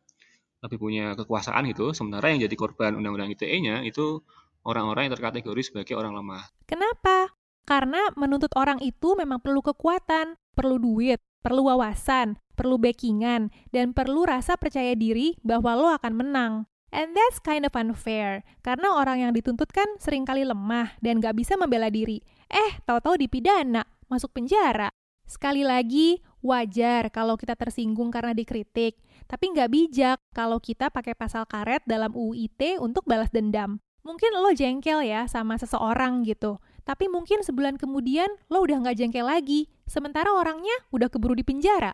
lebih 0.59 0.77
punya 0.79 1.15
kekuasaan 1.15 1.67
gitu. 1.71 1.95
Sementara 1.95 2.31
yang 2.31 2.43
jadi 2.43 2.55
korban 2.55 2.95
undang-undang 2.95 3.31
ITE-nya 3.31 3.83
itu 3.87 4.19
orang-orang 4.67 5.07
yang 5.07 5.13
terkategori 5.15 5.61
sebagai 5.71 5.95
orang 5.95 6.15
lemah. 6.19 6.43
Kenapa? 6.67 7.31
Karena 7.63 8.11
menuntut 8.17 8.51
orang 8.57 8.81
itu 8.83 9.15
memang 9.15 9.39
perlu 9.39 9.63
kekuatan, 9.63 10.35
perlu 10.57 10.81
duit, 10.81 11.21
perlu 11.39 11.69
wawasan, 11.71 12.35
perlu 12.57 12.75
backingan, 12.81 13.53
dan 13.71 13.95
perlu 13.95 14.27
rasa 14.27 14.59
percaya 14.59 14.97
diri 14.97 15.37
bahwa 15.45 15.77
lo 15.77 15.87
akan 15.95 16.13
menang. 16.17 16.53
And 16.89 17.13
that's 17.13 17.37
kind 17.37 17.69
of 17.69 17.77
unfair, 17.77 18.41
karena 18.65 18.97
orang 18.97 19.21
yang 19.21 19.31
dituntut 19.37 19.69
kan 19.69 19.85
sering 20.01 20.25
kali 20.25 20.41
lemah 20.41 20.97
dan 21.05 21.21
gak 21.21 21.37
bisa 21.37 21.53
membela 21.53 21.93
diri. 21.93 22.25
Eh, 22.49 22.81
tahu-tahu 22.81 23.13
dipidana, 23.21 23.85
masuk 24.09 24.33
penjara. 24.33 24.89
Sekali 25.29 25.61
lagi, 25.61 26.17
wajar 26.39 27.07
kalau 27.13 27.35
kita 27.35 27.53
tersinggung 27.55 28.09
karena 28.09 28.33
dikritik, 28.33 28.99
tapi 29.29 29.53
nggak 29.53 29.69
bijak 29.69 30.17
kalau 30.33 30.57
kita 30.57 30.89
pakai 30.89 31.13
pasal 31.13 31.45
karet 31.45 31.85
dalam 31.85 32.11
UU 32.11 32.35
ITE 32.49 32.81
untuk 32.81 33.05
balas 33.05 33.29
dendam. 33.29 33.77
Mungkin 34.01 34.31
lo 34.33 34.49
jengkel 34.55 35.05
ya 35.05 35.27
sama 35.27 35.59
seseorang 35.59 36.25
gitu, 36.25 36.57
tapi 36.87 37.11
mungkin 37.11 37.45
sebulan 37.45 37.77
kemudian 37.77 38.31
lo 38.47 38.65
udah 38.65 38.81
nggak 38.81 38.97
jengkel 38.97 39.27
lagi, 39.29 39.69
sementara 39.85 40.33
orangnya 40.33 40.73
udah 40.89 41.11
keburu 41.11 41.37
di 41.37 41.45
penjara. 41.45 41.93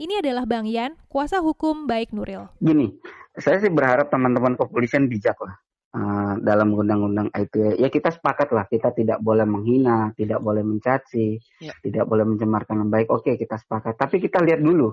Ini 0.00 0.24
adalah 0.24 0.48
Bang 0.48 0.66
Yan, 0.66 0.98
kuasa 1.06 1.38
hukum 1.38 1.86
baik 1.86 2.10
Nuril. 2.10 2.50
Gini, 2.58 2.90
saya 3.38 3.62
sih 3.62 3.70
berharap 3.70 4.10
teman-teman 4.10 4.58
kepolisian 4.58 5.06
bijak 5.06 5.38
lah 5.38 5.61
uh, 5.92 6.34
dalam 6.40 6.72
undang-undang 6.72 7.28
ITE. 7.32 7.78
Ya 7.78 7.88
kita 7.92 8.10
sepakat 8.12 8.52
lah, 8.52 8.64
kita 8.68 8.92
tidak 8.96 9.20
boleh 9.20 9.44
menghina, 9.44 10.12
tidak 10.16 10.40
boleh 10.40 10.64
mencaci, 10.64 11.38
ya. 11.60 11.72
tidak 11.84 12.08
boleh 12.08 12.24
mencemarkan 12.26 12.84
yang 12.84 12.90
baik. 12.90 13.08
Oke, 13.12 13.36
kita 13.36 13.60
sepakat. 13.60 13.96
Tapi 13.96 14.20
kita 14.20 14.40
lihat 14.40 14.60
dulu 14.60 14.92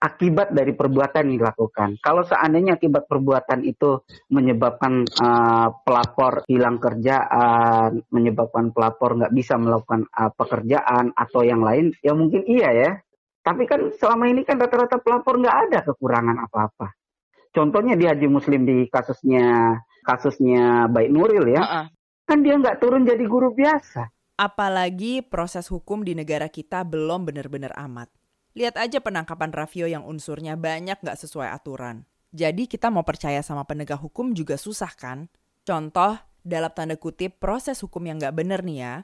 akibat 0.00 0.56
dari 0.56 0.72
perbuatan 0.72 1.28
yang 1.28 1.44
dilakukan. 1.44 2.00
Kalau 2.00 2.24
seandainya 2.24 2.80
akibat 2.80 3.04
perbuatan 3.04 3.68
itu 3.68 4.00
menyebabkan 4.32 5.04
uh, 5.20 5.68
pelapor 5.84 6.48
hilang 6.48 6.80
kerjaan, 6.80 8.00
menyebabkan 8.08 8.72
pelapor 8.72 9.20
nggak 9.20 9.32
bisa 9.36 9.60
melakukan 9.60 10.08
uh, 10.16 10.32
pekerjaan 10.32 11.12
atau 11.12 11.44
yang 11.44 11.60
lain, 11.60 11.92
ya 12.00 12.16
mungkin 12.16 12.48
iya 12.48 12.72
ya. 12.72 12.90
Tapi 13.44 13.68
kan 13.68 13.92
selama 13.96 14.28
ini 14.32 14.44
kan 14.44 14.56
rata-rata 14.56 15.00
pelapor 15.00 15.36
nggak 15.36 15.56
ada 15.68 15.78
kekurangan 15.84 16.48
apa-apa. 16.48 16.96
Contohnya 17.50 17.98
di 17.98 18.08
Haji 18.08 18.28
Muslim 18.30 18.62
di 18.64 18.88
kasusnya 18.88 19.74
kasusnya 20.02 20.88
Baik 20.88 21.10
Nuril 21.12 21.46
ya, 21.50 21.62
uh 21.62 21.66
-uh. 21.66 21.86
kan 22.26 22.40
dia 22.40 22.56
nggak 22.56 22.78
turun 22.80 23.06
jadi 23.06 23.24
guru 23.24 23.52
biasa. 23.54 24.08
Apalagi 24.40 25.20
proses 25.20 25.68
hukum 25.68 26.00
di 26.00 26.16
negara 26.16 26.48
kita 26.48 26.80
belum 26.84 27.28
benar-benar 27.28 27.76
amat. 27.76 28.08
Lihat 28.56 28.80
aja 28.80 28.98
penangkapan 28.98 29.52
Raffio 29.52 29.86
yang 29.86 30.02
unsurnya 30.02 30.56
banyak 30.58 30.98
nggak 30.98 31.18
sesuai 31.20 31.52
aturan. 31.54 32.08
Jadi 32.30 32.70
kita 32.70 32.88
mau 32.94 33.02
percaya 33.02 33.42
sama 33.42 33.66
penegak 33.66 33.98
hukum 33.98 34.32
juga 34.32 34.54
susah 34.54 34.90
kan? 34.94 35.26
Contoh, 35.66 36.18
dalam 36.40 36.72
tanda 36.72 36.96
kutip 36.96 37.36
proses 37.42 37.82
hukum 37.82 38.06
yang 38.06 38.16
nggak 38.16 38.32
bener 38.32 38.62
nih 38.62 38.78
ya, 38.80 38.94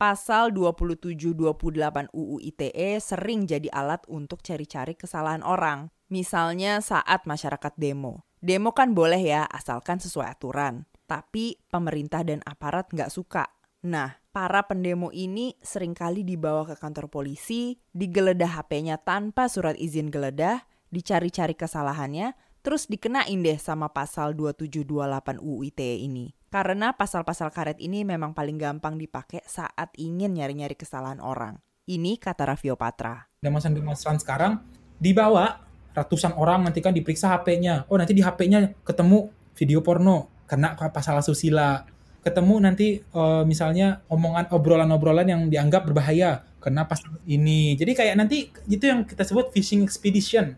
pasal 0.00 0.48
27-28 0.56 2.08
UU 2.14 2.36
ITE 2.40 2.96
sering 3.02 3.44
jadi 3.44 3.68
alat 3.68 4.00
untuk 4.08 4.40
cari-cari 4.40 4.96
kesalahan 4.96 5.44
orang. 5.44 5.92
Misalnya 6.08 6.80
saat 6.80 7.28
masyarakat 7.28 7.76
demo. 7.76 8.24
Demo 8.40 8.72
kan 8.72 8.96
boleh 8.96 9.20
ya, 9.20 9.44
asalkan 9.44 10.00
sesuai 10.00 10.32
aturan. 10.32 10.88
Tapi 11.04 11.60
pemerintah 11.68 12.24
dan 12.24 12.40
aparat 12.48 12.88
nggak 12.88 13.12
suka. 13.12 13.44
Nah, 13.84 14.16
para 14.32 14.64
pendemo 14.64 15.12
ini 15.12 15.60
sering 15.60 15.92
kali 15.92 16.24
dibawa 16.24 16.64
ke 16.64 16.80
kantor 16.80 17.12
polisi, 17.12 17.76
digeledah 17.92 18.60
HP-nya 18.60 18.96
tanpa 18.96 19.52
surat 19.52 19.76
izin 19.76 20.08
geledah, 20.08 20.64
dicari-cari 20.88 21.52
kesalahannya, 21.52 22.32
terus 22.64 22.88
dikenain 22.88 23.44
deh 23.44 23.60
sama 23.60 23.92
pasal 23.92 24.32
2728 24.32 25.40
UU 25.40 25.60
ITE 25.68 25.96
ini. 26.00 26.32
Karena 26.48 26.96
pasal-pasal 26.96 27.52
karet 27.52 27.76
ini 27.76 28.08
memang 28.08 28.32
paling 28.32 28.56
gampang 28.56 28.96
dipakai 28.96 29.44
saat 29.44 29.92
ingin 30.00 30.32
nyari-nyari 30.32 30.74
kesalahan 30.80 31.20
orang. 31.20 31.60
Ini 31.86 32.16
kata 32.16 32.48
Raffio 32.48 32.74
Patra. 32.80 33.20
Demonstran-demonstran 33.44 34.16
sekarang 34.16 34.64
dibawa 34.96 35.69
ratusan 35.96 36.34
orang 36.38 36.66
nanti 36.66 36.78
kan 36.82 36.94
diperiksa 36.94 37.30
HP-nya. 37.30 37.86
Oh 37.90 37.98
nanti 37.98 38.14
di 38.14 38.22
HP-nya 38.22 38.74
ketemu 38.82 39.30
video 39.54 39.82
porno, 39.84 40.30
kena 40.46 40.74
pasal 40.76 41.20
asusila 41.20 41.84
ketemu 42.20 42.54
nanti 42.60 43.00
uh, 43.16 43.48
misalnya 43.48 44.04
omongan 44.12 44.52
obrolan-obrolan 44.52 45.24
yang 45.24 45.42
dianggap 45.48 45.88
berbahaya 45.88 46.44
karena 46.60 46.84
pas 46.84 47.00
ini. 47.24 47.72
Jadi 47.76 47.92
kayak 47.96 48.14
nanti 48.20 48.52
itu 48.68 48.84
yang 48.84 49.08
kita 49.08 49.24
sebut 49.24 49.48
fishing 49.56 49.80
expedition, 49.80 50.52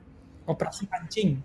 operasi 0.51 0.91
pancing. 0.91 1.39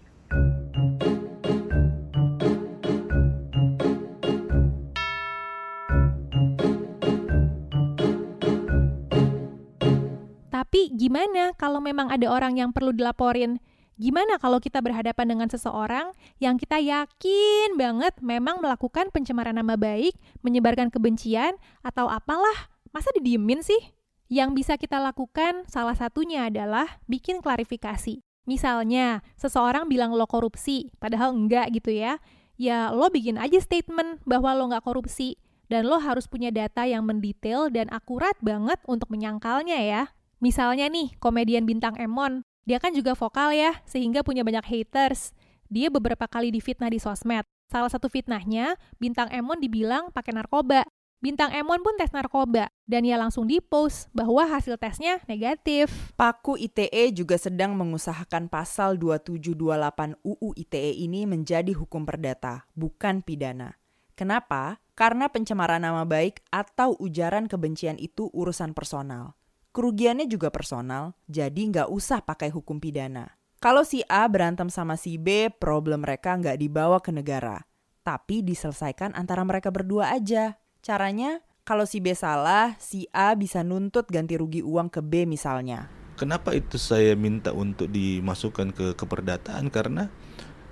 Tapi 10.49 10.89
gimana 10.97 11.53
kalau 11.55 11.77
memang 11.77 12.09
ada 12.09 12.25
orang 12.27 12.57
yang 12.57 12.73
perlu 12.73 12.89
dilaporin? 12.89 13.61
Gimana 13.97 14.37
kalau 14.37 14.61
kita 14.61 14.77
berhadapan 14.77 15.25
dengan 15.25 15.49
seseorang 15.49 16.13
yang 16.37 16.61
kita 16.61 16.77
yakin 16.77 17.81
banget 17.81 18.13
memang 18.21 18.61
melakukan 18.61 19.09
pencemaran 19.09 19.57
nama 19.57 19.73
baik, 19.73 20.13
menyebarkan 20.45 20.93
kebencian, 20.93 21.57
atau 21.81 22.05
apalah? 22.05 22.69
Masa 22.93 23.09
didiemin 23.17 23.65
sih? 23.65 23.81
Yang 24.29 24.49
bisa 24.53 24.73
kita 24.77 25.01
lakukan 25.01 25.65
salah 25.65 25.97
satunya 25.97 26.45
adalah 26.45 27.01
bikin 27.09 27.41
klarifikasi. 27.41 28.21
Misalnya, 28.45 29.25
seseorang 29.33 29.89
bilang 29.89 30.13
lo 30.13 30.29
korupsi, 30.29 30.93
padahal 31.01 31.33
enggak 31.33 31.73
gitu 31.73 31.89
ya. 31.89 32.21
Ya, 32.53 32.93
lo 32.93 33.09
bikin 33.09 33.41
aja 33.41 33.57
statement 33.57 34.21
bahwa 34.29 34.53
lo 34.53 34.69
nggak 34.69 34.85
korupsi. 34.85 35.41
Dan 35.67 35.89
lo 35.89 35.99
harus 35.99 36.31
punya 36.31 36.47
data 36.47 36.87
yang 36.87 37.03
mendetail 37.03 37.67
dan 37.67 37.91
akurat 37.91 38.37
banget 38.39 38.79
untuk 38.87 39.11
menyangkalnya 39.11 39.83
ya. 39.83 40.15
Misalnya 40.39 40.87
nih, 40.87 41.17
komedian 41.19 41.67
bintang 41.67 41.99
Emon 41.99 42.46
dia 42.67 42.83
kan 42.83 42.91
juga 42.91 43.15
vokal 43.15 43.55
ya, 43.55 43.79
sehingga 43.87 44.27
punya 44.27 44.43
banyak 44.43 44.67
haters. 44.67 45.31
Dia 45.71 45.87
beberapa 45.87 46.27
kali 46.27 46.51
difitnah 46.51 46.91
di 46.91 46.99
sosmed. 46.99 47.47
Salah 47.71 47.87
satu 47.87 48.11
fitnahnya, 48.11 48.75
Bintang 48.99 49.31
Emon 49.31 49.63
dibilang 49.63 50.11
pakai 50.11 50.35
narkoba. 50.35 50.83
Bintang 51.23 51.55
Emon 51.55 51.79
pun 51.79 51.95
tes 51.95 52.11
narkoba, 52.11 52.67
dan 52.83 53.07
ia 53.07 53.15
langsung 53.15 53.47
dipost 53.47 54.11
bahwa 54.11 54.43
hasil 54.45 54.75
tesnya 54.75 55.23
negatif. 55.31 56.11
Paku 56.19 56.59
ITE 56.59 57.09
juga 57.15 57.39
sedang 57.39 57.71
mengusahakan 57.73 58.51
pasal 58.51 58.99
2728 58.99 60.19
UU 60.21 60.49
ITE 60.59 60.91
ini 60.93 61.23
menjadi 61.23 61.71
hukum 61.71 62.03
perdata, 62.03 62.67
bukan 62.75 63.23
pidana. 63.23 63.79
Kenapa? 64.13 64.83
Karena 64.93 65.31
pencemaran 65.31 65.81
nama 65.81 66.03
baik 66.03 66.43
atau 66.51 66.99
ujaran 66.99 67.47
kebencian 67.47 67.95
itu 67.97 68.27
urusan 68.35 68.75
personal. 68.75 69.39
Kerugiannya 69.77 70.25
juga 70.25 70.49
personal, 70.49 71.13
jadi 71.29 71.53
nggak 71.69 71.93
usah 71.93 72.25
pakai 72.25 72.49
hukum 72.49 72.81
pidana. 72.81 73.37
Kalau 73.61 73.85
si 73.85 74.01
A 74.09 74.25
berantem 74.25 74.73
sama 74.73 74.97
si 74.97 75.21
B, 75.21 75.53
problem 75.53 76.01
mereka 76.01 76.33
nggak 76.33 76.57
dibawa 76.57 76.97
ke 76.97 77.13
negara, 77.13 77.61
tapi 78.01 78.41
diselesaikan 78.41 79.13
antara 79.13 79.45
mereka 79.45 79.69
berdua 79.69 80.17
aja. 80.17 80.57
Caranya, 80.81 81.45
kalau 81.61 81.85
si 81.85 82.01
B 82.01 82.17
salah, 82.17 82.73
si 82.81 83.05
A 83.13 83.37
bisa 83.37 83.61
nuntut 83.61 84.09
ganti 84.09 84.33
rugi 84.33 84.65
uang 84.65 84.89
ke 84.89 84.97
B 85.05 85.29
misalnya. 85.29 85.93
Kenapa 86.17 86.57
itu 86.57 86.81
saya 86.81 87.13
minta 87.13 87.53
untuk 87.53 87.93
dimasukkan 87.93 88.73
ke 88.73 88.85
keperdataan? 88.97 89.69
Karena 89.69 90.09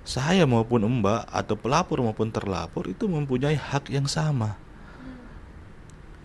saya 0.02 0.50
maupun 0.50 0.82
Mbak 0.82 1.30
atau 1.30 1.54
pelapor 1.54 2.02
maupun 2.02 2.34
terlapor 2.34 2.90
itu 2.90 3.06
mempunyai 3.06 3.54
hak 3.54 3.86
yang 3.86 4.10
sama. 4.10 4.58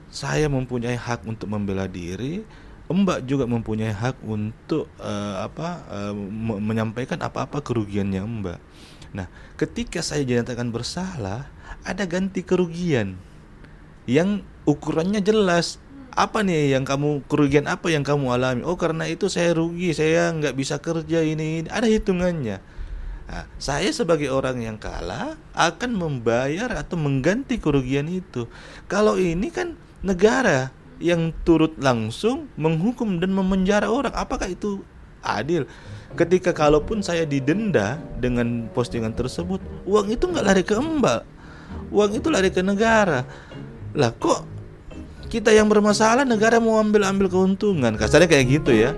Saya 0.09 0.49
mempunyai 0.49 0.97
hak 0.97 1.29
untuk 1.29 1.45
membela 1.47 1.85
diri, 1.85 2.41
Mbak 2.91 3.27
juga 3.27 3.47
mempunyai 3.47 3.95
hak 3.95 4.23
untuk 4.23 4.91
uh, 4.99 5.43
apa 5.43 5.83
uh, 5.87 6.15
menyampaikan 6.59 7.19
apa-apa 7.19 7.63
kerugiannya 7.63 8.21
Mbak. 8.21 8.59
Nah, 9.11 9.27
ketika 9.59 9.99
saya 9.99 10.23
dinyatakan 10.23 10.71
bersalah, 10.71 11.51
ada 11.83 12.03
ganti 12.07 12.43
kerugian 12.45 13.19
yang 14.07 14.43
ukurannya 14.63 15.19
jelas. 15.19 15.79
Apa 16.11 16.43
nih 16.43 16.75
yang 16.75 16.83
kamu 16.83 17.23
kerugian 17.31 17.71
apa 17.71 17.87
yang 17.87 18.03
kamu 18.03 18.35
alami? 18.35 18.61
Oh, 18.67 18.75
karena 18.75 19.07
itu 19.07 19.31
saya 19.31 19.55
rugi, 19.55 19.95
saya 19.95 20.27
nggak 20.35 20.59
bisa 20.59 20.75
kerja 20.83 21.23
ini. 21.23 21.63
Ada 21.71 21.87
hitungannya. 21.87 22.59
Nah, 23.31 23.47
saya 23.55 23.87
sebagai 23.95 24.27
orang 24.27 24.59
yang 24.59 24.75
kalah 24.75 25.39
akan 25.55 25.95
membayar 25.95 26.67
atau 26.75 26.99
mengganti 26.99 27.63
kerugian 27.63 28.11
itu. 28.11 28.51
Kalau 28.91 29.15
ini 29.15 29.47
kan 29.55 29.79
negara 30.03 30.75
yang 31.01 31.33
turut 31.43 31.73
langsung 31.81 32.47
menghukum 32.55 33.17
dan 33.17 33.33
memenjara 33.33 33.89
orang. 33.89 34.13
Apakah 34.13 34.47
itu 34.47 34.85
adil? 35.25 35.65
Ketika 36.13 36.53
kalaupun 36.53 37.01
saya 37.01 37.25
didenda 37.25 37.97
dengan 38.21 38.69
postingan 38.71 39.17
tersebut, 39.17 39.59
uang 39.89 40.13
itu 40.13 40.29
nggak 40.29 40.45
lari 40.45 40.63
ke 40.63 40.77
mbak, 40.77 41.25
uang 41.89 42.11
itu 42.15 42.27
lari 42.29 42.53
ke 42.53 42.61
negara. 42.61 43.25
Lah 43.97 44.11
kok 44.15 44.45
kita 45.31 45.55
yang 45.55 45.71
bermasalah 45.71 46.27
negara 46.27 46.59
mau 46.59 46.75
ambil 46.79 47.07
ambil 47.07 47.31
keuntungan? 47.31 47.95
Kasarnya 47.95 48.27
kayak 48.27 48.61
gitu 48.61 48.71
ya. 48.75 48.91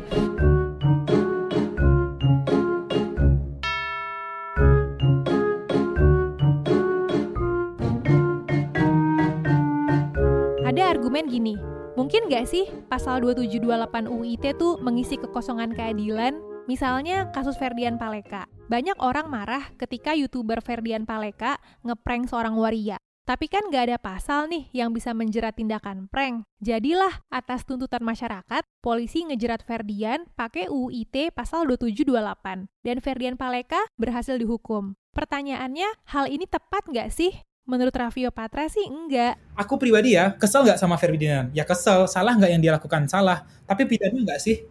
Ada 10.66 10.98
argumen 10.98 11.30
gini, 11.30 11.54
Mungkin 11.94 12.26
nggak 12.26 12.50
sih 12.50 12.66
pasal 12.90 13.22
2728 13.22 14.10
UU 14.10 14.26
ITE 14.34 14.58
tuh 14.58 14.82
mengisi 14.82 15.14
kekosongan 15.14 15.78
keadilan? 15.78 16.42
Misalnya 16.66 17.30
kasus 17.30 17.54
Ferdian 17.54 18.02
Paleka. 18.02 18.50
Banyak 18.66 18.98
orang 18.98 19.30
marah 19.30 19.70
ketika 19.78 20.18
YouTuber 20.18 20.66
Ferdian 20.66 21.06
Paleka 21.06 21.62
ngeprank 21.86 22.34
seorang 22.34 22.58
waria. 22.58 22.98
Tapi 23.24 23.46
kan 23.46 23.70
nggak 23.70 23.94
ada 23.94 23.98
pasal 24.02 24.50
nih 24.50 24.74
yang 24.74 24.90
bisa 24.90 25.14
menjerat 25.14 25.54
tindakan 25.54 26.10
prank. 26.10 26.44
Jadilah 26.60 27.24
atas 27.30 27.64
tuntutan 27.64 28.02
masyarakat, 28.02 28.66
polisi 28.82 29.24
ngejerat 29.30 29.62
Ferdian 29.62 30.26
pakai 30.34 30.74
UU 30.74 30.90
ITE 30.92 31.30
pasal 31.30 31.70
2728. 31.70 32.68
Dan 32.82 32.98
Ferdian 33.06 33.38
Paleka 33.38 33.80
berhasil 34.02 34.36
dihukum. 34.36 34.98
Pertanyaannya, 35.14 36.10
hal 36.10 36.26
ini 36.26 36.50
tepat 36.50 36.90
nggak 36.90 37.14
sih? 37.14 37.32
Menurut 37.64 37.96
Raffio 37.96 38.28
Patra 38.28 38.68
sih 38.68 38.84
enggak. 38.92 39.40
Aku 39.56 39.80
pribadi 39.80 40.20
ya, 40.20 40.36
kesel 40.36 40.68
nggak 40.68 40.76
sama 40.76 41.00
Ferdinand? 41.00 41.48
Ya 41.56 41.64
kesel, 41.64 42.12
salah 42.12 42.36
nggak 42.36 42.52
yang 42.52 42.62
dia 42.62 42.76
lakukan? 42.76 43.08
Salah. 43.08 43.48
Tapi 43.64 43.88
pidana 43.88 44.20
nggak 44.20 44.40
sih? 44.44 44.68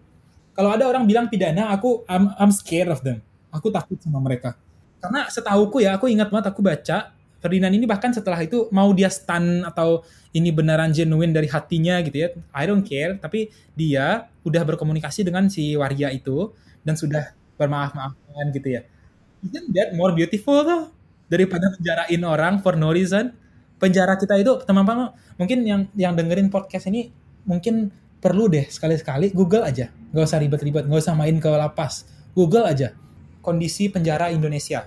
Kalau 0.53 0.69
ada 0.69 0.85
orang 0.85 1.09
bilang 1.09 1.33
pidana, 1.33 1.73
aku 1.73 2.05
I'm, 2.05 2.29
I'm 2.37 2.53
scared 2.53 2.93
of 2.93 3.01
them. 3.01 3.25
Aku 3.49 3.73
takut 3.73 3.97
sama 3.97 4.21
mereka. 4.21 4.61
Karena 5.01 5.25
setahuku 5.33 5.81
ya, 5.81 5.97
aku 5.97 6.13
ingat 6.13 6.29
banget 6.29 6.53
aku 6.53 6.61
baca 6.61 7.17
Ferdinand 7.43 7.75
ini 7.75 7.91
bahkan 7.91 8.15
setelah 8.15 8.39
itu 8.39 8.71
mau 8.71 8.93
dia 8.95 9.11
stun 9.11 9.67
atau 9.67 10.07
ini 10.31 10.55
beneran 10.55 10.95
genuine 10.95 11.35
dari 11.35 11.51
hatinya 11.51 11.99
gitu 12.05 12.17
ya. 12.23 12.29
I 12.55 12.69
don't 12.69 12.87
care, 12.87 13.17
tapi 13.19 13.51
dia 13.75 14.31
udah 14.47 14.63
berkomunikasi 14.63 15.27
dengan 15.27 15.49
si 15.49 15.75
waria 15.75 16.13
itu 16.15 16.55
dan 16.87 16.95
sudah 16.95 17.35
bermaaf-maafan 17.59 18.53
gitu 18.55 18.69
ya. 18.79 18.87
Isn't 19.43 19.75
that 19.75 19.97
more 19.99 20.15
beautiful 20.15 20.63
tuh? 20.63 21.02
Daripada 21.33 21.73
penjarain 21.73 22.23
orang 22.29 22.61
for 22.61 22.77
no 22.77 22.93
reason. 22.93 23.33
Penjara 23.81 24.21
kita 24.21 24.37
itu 24.37 24.61
teman-teman 24.69 25.17
mungkin 25.41 25.65
yang 25.65 25.81
yang 25.97 26.13
dengerin 26.13 26.53
podcast 26.53 26.93
ini 26.93 27.09
mungkin 27.49 27.89
perlu 28.23 28.47
deh 28.47 28.69
sekali-sekali 28.69 29.35
Google 29.35 29.67
aja, 29.67 29.91
nggak 30.15 30.23
usah 30.23 30.39
ribet-ribet, 30.39 30.87
nggak 30.87 31.01
usah 31.03 31.17
main 31.19 31.35
ke 31.43 31.51
lapas, 31.51 32.07
Google 32.37 32.69
aja 32.69 32.95
kondisi 33.43 33.91
penjara 33.91 34.31
Indonesia. 34.31 34.87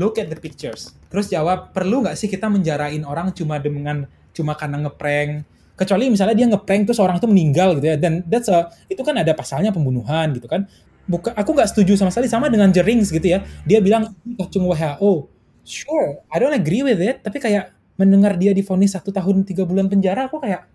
Look 0.00 0.16
at 0.16 0.32
the 0.32 0.40
pictures. 0.40 0.96
Terus 1.12 1.28
jawab, 1.28 1.76
perlu 1.76 2.00
nggak 2.00 2.16
sih 2.16 2.32
kita 2.32 2.48
menjarain 2.48 3.04
orang 3.04 3.36
cuma 3.36 3.60
dengan 3.60 4.08
cuma 4.32 4.56
karena 4.56 4.80
ngeprank? 4.88 5.44
Kecuali 5.76 6.08
misalnya 6.08 6.32
dia 6.32 6.48
ngeprank 6.48 6.88
terus 6.88 7.00
orang 7.04 7.20
itu 7.20 7.28
meninggal 7.28 7.76
gitu 7.76 7.92
ya, 7.92 7.96
dan 8.00 8.24
that's 8.24 8.48
a, 8.48 8.72
itu 8.88 9.04
kan 9.04 9.20
ada 9.20 9.36
pasalnya 9.36 9.68
pembunuhan 9.68 10.32
gitu 10.32 10.48
kan. 10.48 10.64
Buka, 11.04 11.36
aku 11.36 11.52
nggak 11.52 11.68
setuju 11.68 12.00
sama 12.00 12.08
sekali 12.08 12.32
sama 12.32 12.48
dengan 12.48 12.72
Jerings 12.72 13.12
gitu 13.12 13.28
ya. 13.28 13.44
Dia 13.68 13.84
bilang 13.84 14.16
kacung 14.40 14.64
WHO 14.64 15.28
sure 15.62 16.22
I 16.28 16.36
don't 16.42 16.54
agree 16.54 16.82
with 16.82 16.98
it 16.98 17.22
tapi 17.22 17.38
kayak 17.38 17.74
mendengar 17.96 18.34
dia 18.34 18.50
difonis 18.50 18.98
satu 18.98 19.14
tahun 19.14 19.46
tiga 19.46 19.62
bulan 19.62 19.86
penjara 19.86 20.26
aku 20.26 20.42
kayak 20.42 20.66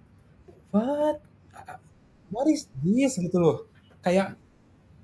what? 0.72 1.18
What 2.28 2.48
is 2.52 2.68
this? 2.84 3.16
Gitu 3.20 3.38
loh. 3.40 3.68
Kayak 4.04 4.36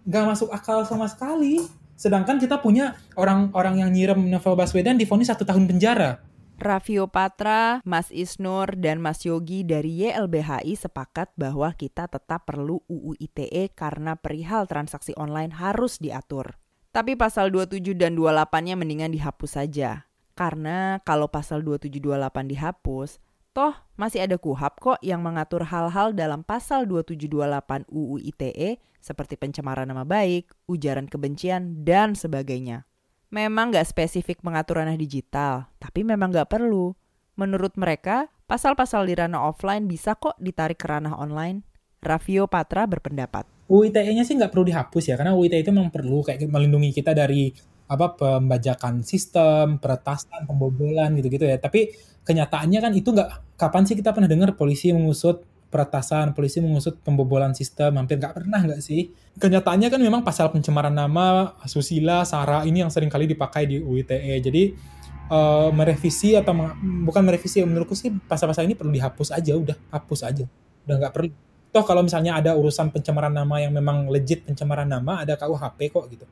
nggak 0.03 0.25
masuk 0.27 0.49
akal 0.51 0.83
sama 0.83 1.07
sekali. 1.07 1.63
Sedangkan 1.95 2.35
kita 2.41 2.59
punya 2.59 2.99
orang-orang 3.15 3.85
yang 3.85 3.89
nyirem 3.93 4.27
Novel 4.27 4.59
Baswedan 4.59 4.99
difonis 4.99 5.31
satu 5.31 5.47
tahun 5.47 5.69
penjara. 5.69 6.19
Raffio 6.63 7.09
Patra, 7.11 7.83
Mas 7.83 8.07
Isnur, 8.13 8.77
dan 8.79 9.03
Mas 9.03 9.25
Yogi 9.27 9.67
dari 9.67 10.05
YLBHI 10.07 10.79
sepakat 10.79 11.35
bahwa 11.35 11.73
kita 11.75 12.07
tetap 12.07 12.47
perlu 12.47 12.79
UU 12.87 13.19
ITE 13.19 13.73
karena 13.73 14.15
perihal 14.15 14.63
transaksi 14.69 15.11
online 15.19 15.51
harus 15.59 15.99
diatur. 15.99 16.62
Tapi 16.93 17.17
pasal 17.17 17.49
27 17.49 17.97
dan 17.97 18.13
28-nya 18.13 18.77
mendingan 18.77 19.09
dihapus 19.09 19.57
saja. 19.57 20.05
Karena 20.37 21.01
kalau 21.01 21.25
pasal 21.25 21.65
2728 21.65 22.53
dihapus, 22.53 23.17
toh 23.57 23.73
masih 23.97 24.21
ada 24.21 24.37
kuhap 24.37 24.77
kok 24.77 25.01
yang 25.01 25.25
mengatur 25.25 25.65
hal-hal 25.65 26.13
dalam 26.13 26.45
pasal 26.45 26.85
2728 26.85 27.89
UU 27.89 28.21
ITE 28.29 28.77
seperti 29.01 29.41
pencemaran 29.41 29.89
nama 29.89 30.05
baik, 30.05 30.53
ujaran 30.69 31.09
kebencian, 31.09 31.81
dan 31.81 32.13
sebagainya. 32.13 32.85
Memang 33.33 33.73
nggak 33.73 33.89
spesifik 33.89 34.45
mengatur 34.45 34.77
ranah 34.77 34.93
digital, 34.93 35.73
tapi 35.81 36.05
memang 36.05 36.29
nggak 36.29 36.49
perlu. 36.53 36.93
Menurut 37.33 37.73
mereka, 37.73 38.29
pasal-pasal 38.45 39.09
di 39.09 39.17
ranah 39.17 39.49
offline 39.49 39.89
bisa 39.89 40.13
kok 40.13 40.37
ditarik 40.37 40.77
ke 40.77 40.85
ranah 40.85 41.17
online. 41.17 41.65
Raffio 42.05 42.45
Patra 42.45 42.85
berpendapat. 42.85 43.52
UITE-nya 43.69 44.27
sih 44.27 44.35
nggak 44.35 44.51
perlu 44.51 44.67
dihapus 44.67 45.03
ya, 45.11 45.15
karena 45.15 45.31
UITE 45.33 45.63
itu 45.63 45.71
memang 45.71 45.91
perlu 45.91 46.19
kayak 46.23 46.43
melindungi 46.51 46.91
kita 46.91 47.15
dari 47.15 47.51
apa 47.83 48.15
pembajakan 48.15 49.03
sistem, 49.03 49.79
peretasan, 49.79 50.47
pembobolan 50.47 51.15
gitu-gitu 51.19 51.47
ya. 51.47 51.59
Tapi 51.59 51.93
kenyataannya 52.23 52.79
kan 52.79 52.91
itu 52.95 53.11
nggak 53.11 53.59
kapan 53.59 53.83
sih 53.87 53.95
kita 53.95 54.11
pernah 54.11 54.27
dengar 54.27 54.55
polisi 54.55 54.91
mengusut 54.91 55.43
peretasan, 55.73 56.37
polisi 56.37 56.61
mengusut 56.61 57.01
pembobolan 57.01 57.57
sistem, 57.57 57.97
hampir 57.97 58.21
nggak 58.21 58.33
pernah 58.37 58.61
nggak 58.61 58.81
sih? 58.83 59.09
Kenyataannya 59.39 59.89
kan 59.89 59.97
memang 59.97 60.21
pasal 60.21 60.53
pencemaran 60.53 60.93
nama, 60.93 61.57
susila, 61.65 62.21
sara 62.29 62.61
ini 62.67 62.85
yang 62.85 62.93
sering 62.93 63.09
kali 63.09 63.25
dipakai 63.25 63.65
di 63.65 63.81
UITE. 63.81 64.21
Jadi 64.37 64.63
uh, 65.33 65.73
merevisi 65.73 66.37
atau 66.37 66.53
bukan 67.07 67.25
merevisi, 67.25 67.65
menurutku 67.65 67.97
sih 67.97 68.13
pasal-pasal 68.13 68.69
ini 68.69 68.77
perlu 68.77 68.93
dihapus 68.93 69.33
aja, 69.33 69.57
udah 69.57 69.73
hapus 69.89 70.19
aja, 70.29 70.45
udah 70.85 70.95
nggak 70.99 71.13
perlu 71.15 71.29
toh 71.73 71.81
kalau 71.81 72.05
misalnya 72.05 72.37
ada 72.37 72.53
urusan 72.53 72.93
pencemaran 72.93 73.33
nama 73.33 73.57
yang 73.57 73.73
memang 73.73 74.05
legit 74.13 74.45
pencemaran 74.45 74.85
nama 74.85 75.25
ada 75.25 75.33
KUHP 75.33 75.79
kok 75.89 76.05
gitu. 76.13 76.25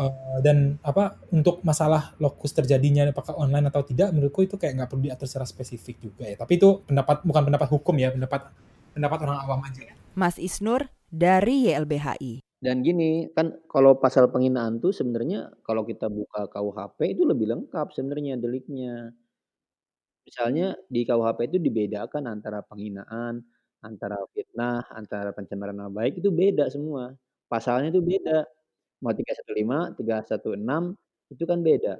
Uh, 0.00 0.40
dan 0.40 0.80
apa 0.80 1.20
untuk 1.30 1.60
masalah 1.62 2.16
lokus 2.18 2.56
terjadinya 2.56 3.04
apakah 3.12 3.36
online 3.36 3.68
atau 3.68 3.84
tidak 3.84 4.10
menurutku 4.10 4.42
itu 4.42 4.56
kayak 4.56 4.80
nggak 4.80 4.88
perlu 4.88 5.06
diatur 5.06 5.30
secara 5.30 5.46
spesifik 5.46 6.02
juga 6.02 6.26
ya. 6.26 6.34
Tapi 6.34 6.58
itu 6.58 6.82
pendapat 6.82 7.22
bukan 7.22 7.42
pendapat 7.46 7.68
hukum 7.70 7.94
ya 7.94 8.10
pendapat 8.10 8.50
pendapat 8.96 9.18
orang 9.22 9.38
awam 9.46 9.60
aja 9.62 9.86
ya. 9.86 9.94
Mas 10.18 10.34
Isnur 10.40 10.90
dari 11.06 11.70
YLBHI 11.70 12.42
dan 12.60 12.84
gini 12.84 13.32
kan 13.32 13.56
kalau 13.72 13.96
pasal 13.96 14.28
penghinaan 14.28 14.84
tuh 14.84 14.92
sebenarnya 14.92 15.48
kalau 15.64 15.80
kita 15.88 16.12
buka 16.12 16.44
KUHP 16.52 17.16
itu 17.16 17.24
lebih 17.24 17.48
lengkap 17.48 17.88
sebenarnya 17.96 18.36
deliknya. 18.36 19.16
Misalnya 20.28 20.76
di 20.92 21.08
KUHP 21.08 21.48
itu 21.48 21.56
dibedakan 21.56 22.28
antara 22.28 22.60
penghinaan 22.60 23.40
Antara 23.80 24.20
fitnah, 24.36 24.84
antara 24.92 25.32
pencemaran 25.32 25.72
nama 25.72 25.88
baik 25.88 26.20
itu 26.20 26.28
beda 26.28 26.68
semua. 26.68 27.16
Pasalnya 27.48 27.88
itu 27.88 28.04
beda. 28.04 28.44
Mau 29.00 29.08
315, 29.16 29.96
316 29.96 31.00
itu 31.32 31.44
kan 31.48 31.64
beda. 31.64 31.96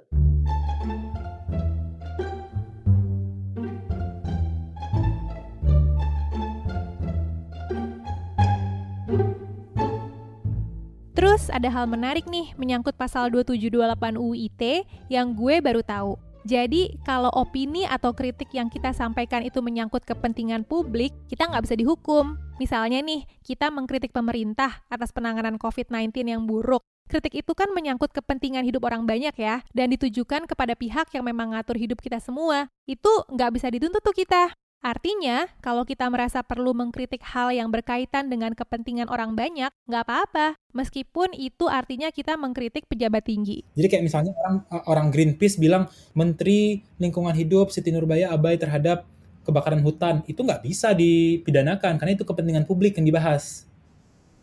Terus 11.16 11.48
ada 11.48 11.72
hal 11.72 11.88
menarik 11.88 12.28
nih 12.28 12.52
menyangkut 12.60 12.92
pasal 12.92 13.32
2728 13.32 14.20
UU 14.20 14.36
ITE 14.52 14.84
yang 15.08 15.32
gue 15.32 15.64
baru 15.64 15.80
tahu. 15.80 16.29
Jadi 16.48 16.96
kalau 17.04 17.28
opini 17.36 17.84
atau 17.84 18.16
kritik 18.16 18.48
yang 18.56 18.72
kita 18.72 18.96
sampaikan 18.96 19.44
itu 19.44 19.60
menyangkut 19.60 20.08
kepentingan 20.08 20.64
publik, 20.64 21.12
kita 21.28 21.48
nggak 21.48 21.68
bisa 21.68 21.76
dihukum. 21.76 22.40
Misalnya 22.56 23.00
nih, 23.04 23.28
kita 23.44 23.68
mengkritik 23.68 24.12
pemerintah 24.12 24.84
atas 24.88 25.12
penanganan 25.12 25.60
COVID-19 25.60 26.12
yang 26.24 26.44
buruk. 26.48 26.80
Kritik 27.10 27.34
itu 27.34 27.52
kan 27.58 27.74
menyangkut 27.74 28.14
kepentingan 28.14 28.62
hidup 28.62 28.86
orang 28.86 29.02
banyak 29.04 29.34
ya, 29.34 29.66
dan 29.74 29.90
ditujukan 29.90 30.46
kepada 30.46 30.78
pihak 30.78 31.10
yang 31.10 31.26
memang 31.26 31.52
ngatur 31.52 31.74
hidup 31.74 31.98
kita 31.98 32.22
semua. 32.22 32.70
Itu 32.86 33.10
nggak 33.28 33.50
bisa 33.56 33.66
dituntut 33.68 34.00
tuh 34.00 34.14
kita. 34.14 34.54
Artinya, 34.80 35.44
kalau 35.60 35.84
kita 35.84 36.08
merasa 36.08 36.40
perlu 36.40 36.72
mengkritik 36.72 37.20
hal 37.20 37.52
yang 37.52 37.68
berkaitan 37.68 38.32
dengan 38.32 38.56
kepentingan 38.56 39.12
orang 39.12 39.36
banyak, 39.36 39.68
nggak 39.84 40.02
apa-apa. 40.08 40.56
Meskipun 40.72 41.36
itu 41.36 41.68
artinya 41.68 42.08
kita 42.08 42.40
mengkritik 42.40 42.88
pejabat 42.88 43.28
tinggi. 43.28 43.60
Jadi 43.76 43.86
kayak 43.92 44.04
misalnya 44.08 44.32
orang 44.40 44.56
orang 44.88 45.06
Greenpeace 45.12 45.60
bilang 45.60 45.84
Menteri 46.16 46.80
Lingkungan 46.96 47.36
Hidup 47.36 47.68
Siti 47.68 47.92
Nurbaya 47.92 48.32
abai 48.32 48.56
terhadap 48.56 49.04
kebakaran 49.44 49.84
hutan, 49.84 50.24
itu 50.24 50.40
nggak 50.40 50.64
bisa 50.64 50.96
dipidanakan 50.96 52.00
karena 52.00 52.12
itu 52.16 52.24
kepentingan 52.24 52.64
publik 52.64 52.96
yang 52.96 53.04
dibahas. 53.04 53.68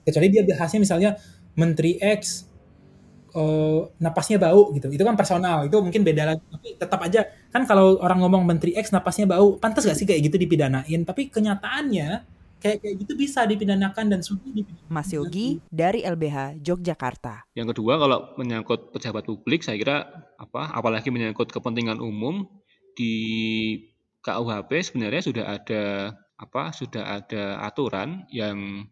Kecuali 0.05 0.29
dia 0.29 0.45
bahasnya 0.45 0.79
misalnya 0.79 1.11
Menteri 1.57 1.97
X 1.97 2.46
uh, 3.37 3.85
napasnya 4.01 4.41
bau 4.41 4.73
gitu. 4.73 4.89
Itu 4.89 5.05
kan 5.05 5.13
personal, 5.13 5.69
itu 5.69 5.77
mungkin 5.77 6.01
beda 6.01 6.33
lagi. 6.33 6.43
Tapi 6.49 6.67
tetap 6.81 6.99
aja 7.05 7.21
kan 7.53 7.63
kalau 7.69 8.01
orang 8.01 8.19
ngomong 8.25 8.43
Menteri 8.43 8.73
X 8.73 8.89
napasnya 8.89 9.29
bau, 9.29 9.61
pantas 9.61 9.85
gak 9.85 9.97
sih 9.97 10.09
kayak 10.09 10.25
gitu 10.25 10.41
dipidanain? 10.41 11.05
Tapi 11.05 11.29
kenyataannya 11.29 12.25
kayak 12.57 12.77
kayak 12.81 12.95
gitu 13.05 13.13
bisa 13.13 13.45
dipidanakan 13.45 14.17
dan 14.17 14.19
sudah 14.25 14.49
dipidanakan. 14.49 14.89
Mas 14.89 15.13
Yogi 15.13 15.61
dari 15.69 16.01
LBH 16.01 16.65
Yogyakarta. 16.65 17.45
Yang 17.53 17.77
kedua 17.77 18.01
kalau 18.01 18.33
menyangkut 18.41 18.89
pejabat 18.89 19.29
publik 19.29 19.61
saya 19.61 19.77
kira 19.77 20.09
apa 20.41 20.73
apalagi 20.73 21.13
menyangkut 21.13 21.53
kepentingan 21.53 22.01
umum 22.01 22.49
di 22.97 23.13
KUHP 24.25 24.71
sebenarnya 24.81 25.21
sudah 25.21 25.45
ada 25.45 25.83
apa 26.37 26.73
sudah 26.73 27.21
ada 27.21 27.61
aturan 27.65 28.25
yang 28.33 28.89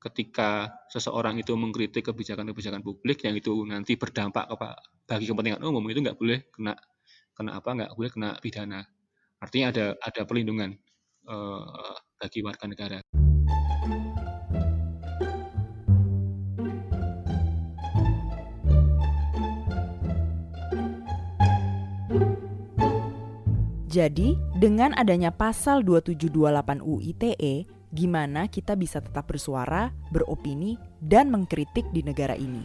ketika 0.00 0.80
seseorang 0.88 1.36
itu 1.36 1.52
mengkritik 1.52 2.08
kebijakan-kebijakan 2.08 2.80
publik 2.80 3.20
yang 3.28 3.36
itu 3.36 3.52
nanti 3.68 4.00
berdampak 4.00 4.48
bagi 5.04 5.28
kepentingan 5.28 5.60
umum 5.60 5.84
itu 5.92 6.00
nggak 6.00 6.16
boleh 6.16 6.48
kena 6.48 6.72
kena 7.36 7.50
apa 7.60 7.68
nggak 7.68 7.92
boleh 7.92 8.10
kena 8.10 8.30
pidana 8.40 8.80
artinya 9.44 9.66
ada 9.72 9.84
ada 10.00 10.20
perlindungan 10.24 10.72
uh, 11.28 11.96
bagi 12.16 12.40
warga 12.40 12.64
negara. 12.64 12.98
Jadi, 23.90 24.38
dengan 24.54 24.94
adanya 24.94 25.34
pasal 25.34 25.82
2728 25.82 26.78
UU 26.78 27.10
ITE, 27.10 27.66
gimana 27.90 28.46
kita 28.46 28.78
bisa 28.78 29.02
tetap 29.02 29.26
bersuara, 29.26 29.90
beropini, 30.14 30.78
dan 31.02 31.28
mengkritik 31.28 31.90
di 31.90 32.06
negara 32.06 32.38
ini. 32.38 32.62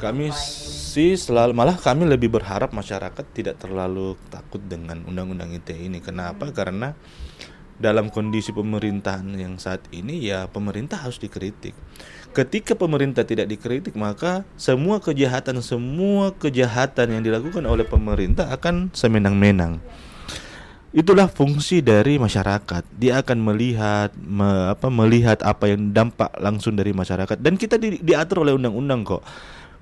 Kami 0.00 0.32
sih 0.34 1.14
selalu 1.14 1.52
malah 1.52 1.76
kami 1.76 2.08
lebih 2.08 2.32
berharap 2.32 2.72
masyarakat 2.72 3.22
tidak 3.36 3.60
terlalu 3.60 4.16
takut 4.32 4.58
dengan 4.64 5.04
undang-undang 5.04 5.52
ITE 5.52 5.76
ini. 5.76 6.00
Kenapa? 6.00 6.48
Karena 6.50 6.96
dalam 7.76 8.08
kondisi 8.08 8.54
pemerintahan 8.54 9.26
yang 9.36 9.60
saat 9.60 9.84
ini 9.92 10.22
ya 10.22 10.48
pemerintah 10.48 11.02
harus 11.04 11.20
dikritik. 11.20 11.76
Ketika 12.32 12.72
pemerintah 12.72 13.28
tidak 13.28 13.52
dikritik 13.52 13.92
maka 13.92 14.48
semua 14.56 15.04
kejahatan 15.04 15.60
semua 15.60 16.32
kejahatan 16.32 17.20
yang 17.20 17.22
dilakukan 17.22 17.62
oleh 17.68 17.84
pemerintah 17.84 18.48
akan 18.48 18.88
semenang-menang 18.96 19.84
itulah 20.92 21.26
fungsi 21.26 21.80
dari 21.80 22.20
masyarakat. 22.20 22.84
Dia 23.00 23.24
akan 23.24 23.38
melihat 23.40 24.12
me, 24.16 24.72
apa 24.72 24.92
melihat 24.92 25.40
apa 25.40 25.72
yang 25.72 25.90
dampak 25.90 26.30
langsung 26.36 26.76
dari 26.76 26.92
masyarakat 26.92 27.40
dan 27.40 27.56
kita 27.56 27.80
di, 27.80 27.98
diatur 28.00 28.44
oleh 28.44 28.54
undang-undang 28.54 29.02
kok. 29.02 29.24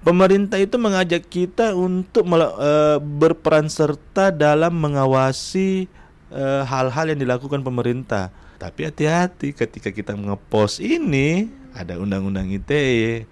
Pemerintah 0.01 0.57
itu 0.57 0.81
mengajak 0.81 1.29
kita 1.29 1.77
untuk 1.77 2.25
uh, 2.25 2.97
berperan 2.97 3.69
serta 3.69 4.33
dalam 4.33 4.73
mengawasi 4.73 5.93
eh, 6.33 6.63
hal-hal 6.65 7.13
yang 7.13 7.21
dilakukan 7.21 7.61
pemerintah. 7.61 8.33
Tapi 8.57 8.89
hati-hati 8.89 9.53
ketika 9.53 9.93
kita 9.93 10.17
ngepost 10.17 10.81
ini 10.81 11.53
ada 11.77 12.01
undang-undang 12.01 12.49
ITE 12.49 13.29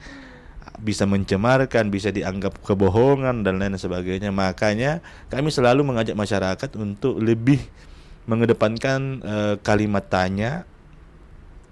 bisa 0.78 1.04
mencemarkan, 1.04 1.90
bisa 1.90 2.14
dianggap 2.14 2.62
kebohongan 2.62 3.42
dan 3.42 3.58
lain 3.58 3.74
sebagainya. 3.74 4.30
Makanya 4.30 5.02
kami 5.28 5.50
selalu 5.50 5.82
mengajak 5.82 6.14
masyarakat 6.14 6.70
untuk 6.78 7.18
lebih 7.18 7.58
mengedepankan 8.28 9.00
uh, 9.24 9.54
kalimat 9.64 10.04
tanya 10.06 10.68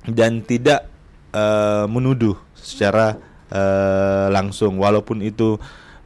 dan 0.08 0.40
tidak 0.40 0.88
uh, 1.36 1.84
menuduh 1.86 2.34
secara 2.56 3.20
uh, 3.52 4.32
langsung 4.32 4.80
walaupun 4.80 5.20
itu 5.20 5.60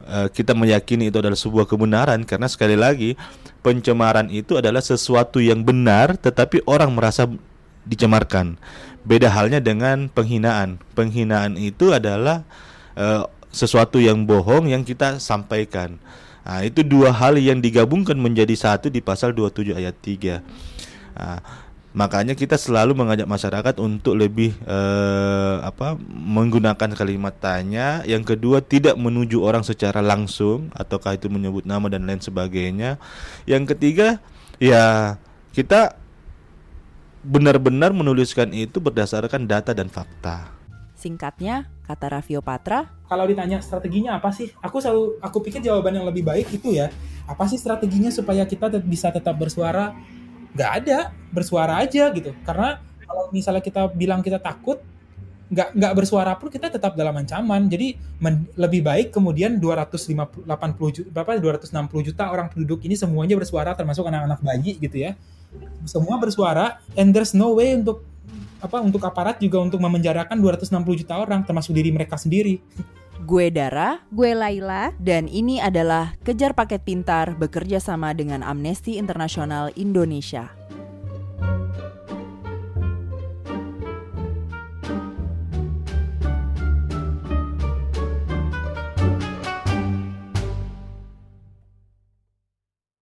uh, 0.05 0.27
kita 0.27 0.51
meyakini 0.51 1.07
itu 1.07 1.23
adalah 1.23 1.39
sebuah 1.39 1.65
kebenaran 1.69 2.27
karena 2.27 2.51
sekali 2.51 2.75
lagi 2.75 3.15
pencemaran 3.63 4.27
itu 4.27 4.59
adalah 4.59 4.83
sesuatu 4.83 5.39
yang 5.39 5.63
benar 5.63 6.19
tetapi 6.19 6.67
orang 6.67 6.91
merasa 6.91 7.31
dicemarkan. 7.87 8.59
Beda 9.01 9.33
halnya 9.33 9.57
dengan 9.57 10.05
penghinaan. 10.13 10.77
Penghinaan 10.93 11.57
itu 11.57 11.89
adalah 11.89 12.45
uh, 13.01 13.25
sesuatu 13.49 13.97
yang 13.97 14.23
bohong 14.23 14.69
yang 14.69 14.85
kita 14.85 15.17
sampaikan. 15.17 15.97
Nah, 16.41 16.65
itu 16.65 16.81
dua 16.81 17.13
hal 17.13 17.37
yang 17.37 17.61
digabungkan 17.61 18.17
menjadi 18.17 18.53
satu 18.57 18.89
di 18.89 19.01
pasal 19.03 19.33
27 19.33 19.77
ayat 19.77 19.93
3. 19.93 20.41
Nah, 21.13 21.37
makanya 21.93 22.33
kita 22.33 22.57
selalu 22.57 22.97
mengajak 22.97 23.29
masyarakat 23.29 23.75
untuk 23.77 24.17
lebih 24.17 24.55
eh, 24.65 25.55
apa 25.61 25.99
menggunakan 26.09 26.97
kalimat 26.97 27.35
tanya. 27.37 28.01
Yang 28.09 28.35
kedua 28.35 28.63
tidak 28.63 28.97
menuju 28.97 29.37
orang 29.43 29.61
secara 29.61 30.01
langsung 30.01 30.73
ataukah 30.73 31.13
itu 31.13 31.29
menyebut 31.29 31.67
nama 31.67 31.85
dan 31.93 32.09
lain 32.09 32.23
sebagainya. 32.23 32.97
Yang 33.45 33.77
ketiga 33.77 34.17
ya 34.57 35.17
kita 35.53 35.93
benar-benar 37.21 37.93
menuliskan 37.93 38.49
itu 38.49 38.81
berdasarkan 38.81 39.45
data 39.45 39.77
dan 39.77 39.93
fakta. 39.93 40.60
Singkatnya, 41.01 41.65
kata 41.89 42.13
Raffio 42.13 42.45
Patra, 42.45 42.93
kalau 43.09 43.25
ditanya 43.25 43.57
strateginya 43.57 44.21
apa 44.21 44.29
sih? 44.29 44.53
Aku 44.61 44.77
selalu 44.77 45.17
aku 45.17 45.41
pikir 45.41 45.65
jawaban 45.65 45.97
yang 45.97 46.05
lebih 46.05 46.21
baik 46.21 46.53
itu 46.53 46.77
ya. 46.77 46.93
Apa 47.25 47.49
sih 47.49 47.57
strateginya 47.57 48.13
supaya 48.13 48.45
kita 48.45 48.69
tet 48.69 48.85
bisa 48.85 49.09
tetap 49.09 49.33
bersuara? 49.33 49.97
Gak 50.53 50.71
ada, 50.85 51.09
bersuara 51.33 51.81
aja 51.81 52.13
gitu. 52.13 52.37
Karena 52.45 52.77
kalau 53.01 53.33
misalnya 53.33 53.65
kita 53.65 53.89
bilang 53.89 54.21
kita 54.21 54.37
takut, 54.37 54.77
nggak 55.51 55.75
nggak 55.75 55.93
bersuara 55.97 56.31
pun 56.39 56.47
kita 56.47 56.71
tetap 56.71 56.95
dalam 56.95 57.11
ancaman. 57.17 57.65
Jadi 57.65 57.97
lebih 58.55 58.85
baik 58.85 59.11
kemudian 59.11 59.59
280 59.59 60.45
juta, 60.95 61.09
berapa 61.11 61.35
260 61.41 62.07
juta 62.07 62.23
orang 62.29 62.47
penduduk 62.47 62.85
ini 62.87 62.95
semuanya 62.95 63.35
bersuara 63.35 63.73
termasuk 63.73 64.05
anak-anak 64.05 64.39
bayi 64.39 64.77
gitu 64.77 65.01
ya. 65.01 65.17
Semua 65.83 66.15
bersuara 66.21 66.79
and 66.95 67.11
there's 67.11 67.35
no 67.35 67.57
way 67.57 67.75
untuk 67.75 68.07
apa 68.61 68.77
untuk 68.79 69.01
aparat 69.03 69.41
juga 69.41 69.59
untuk 69.59 69.81
memenjarakan 69.81 70.37
260 70.37 71.01
juta 71.01 71.17
orang 71.17 71.41
termasuk 71.41 71.73
diri 71.73 71.89
mereka 71.89 72.15
sendiri. 72.15 72.61
Gue 73.21 73.53
Dara, 73.53 74.01
gue 74.09 74.33
Laila, 74.33 74.93
dan 74.97 75.29
ini 75.29 75.61
adalah 75.61 76.17
Kejar 76.25 76.57
Paket 76.57 76.81
Pintar 76.81 77.37
bekerja 77.37 77.77
sama 77.77 78.17
dengan 78.17 78.41
Amnesty 78.41 78.97
Internasional 78.97 79.69
Indonesia. 79.77 80.49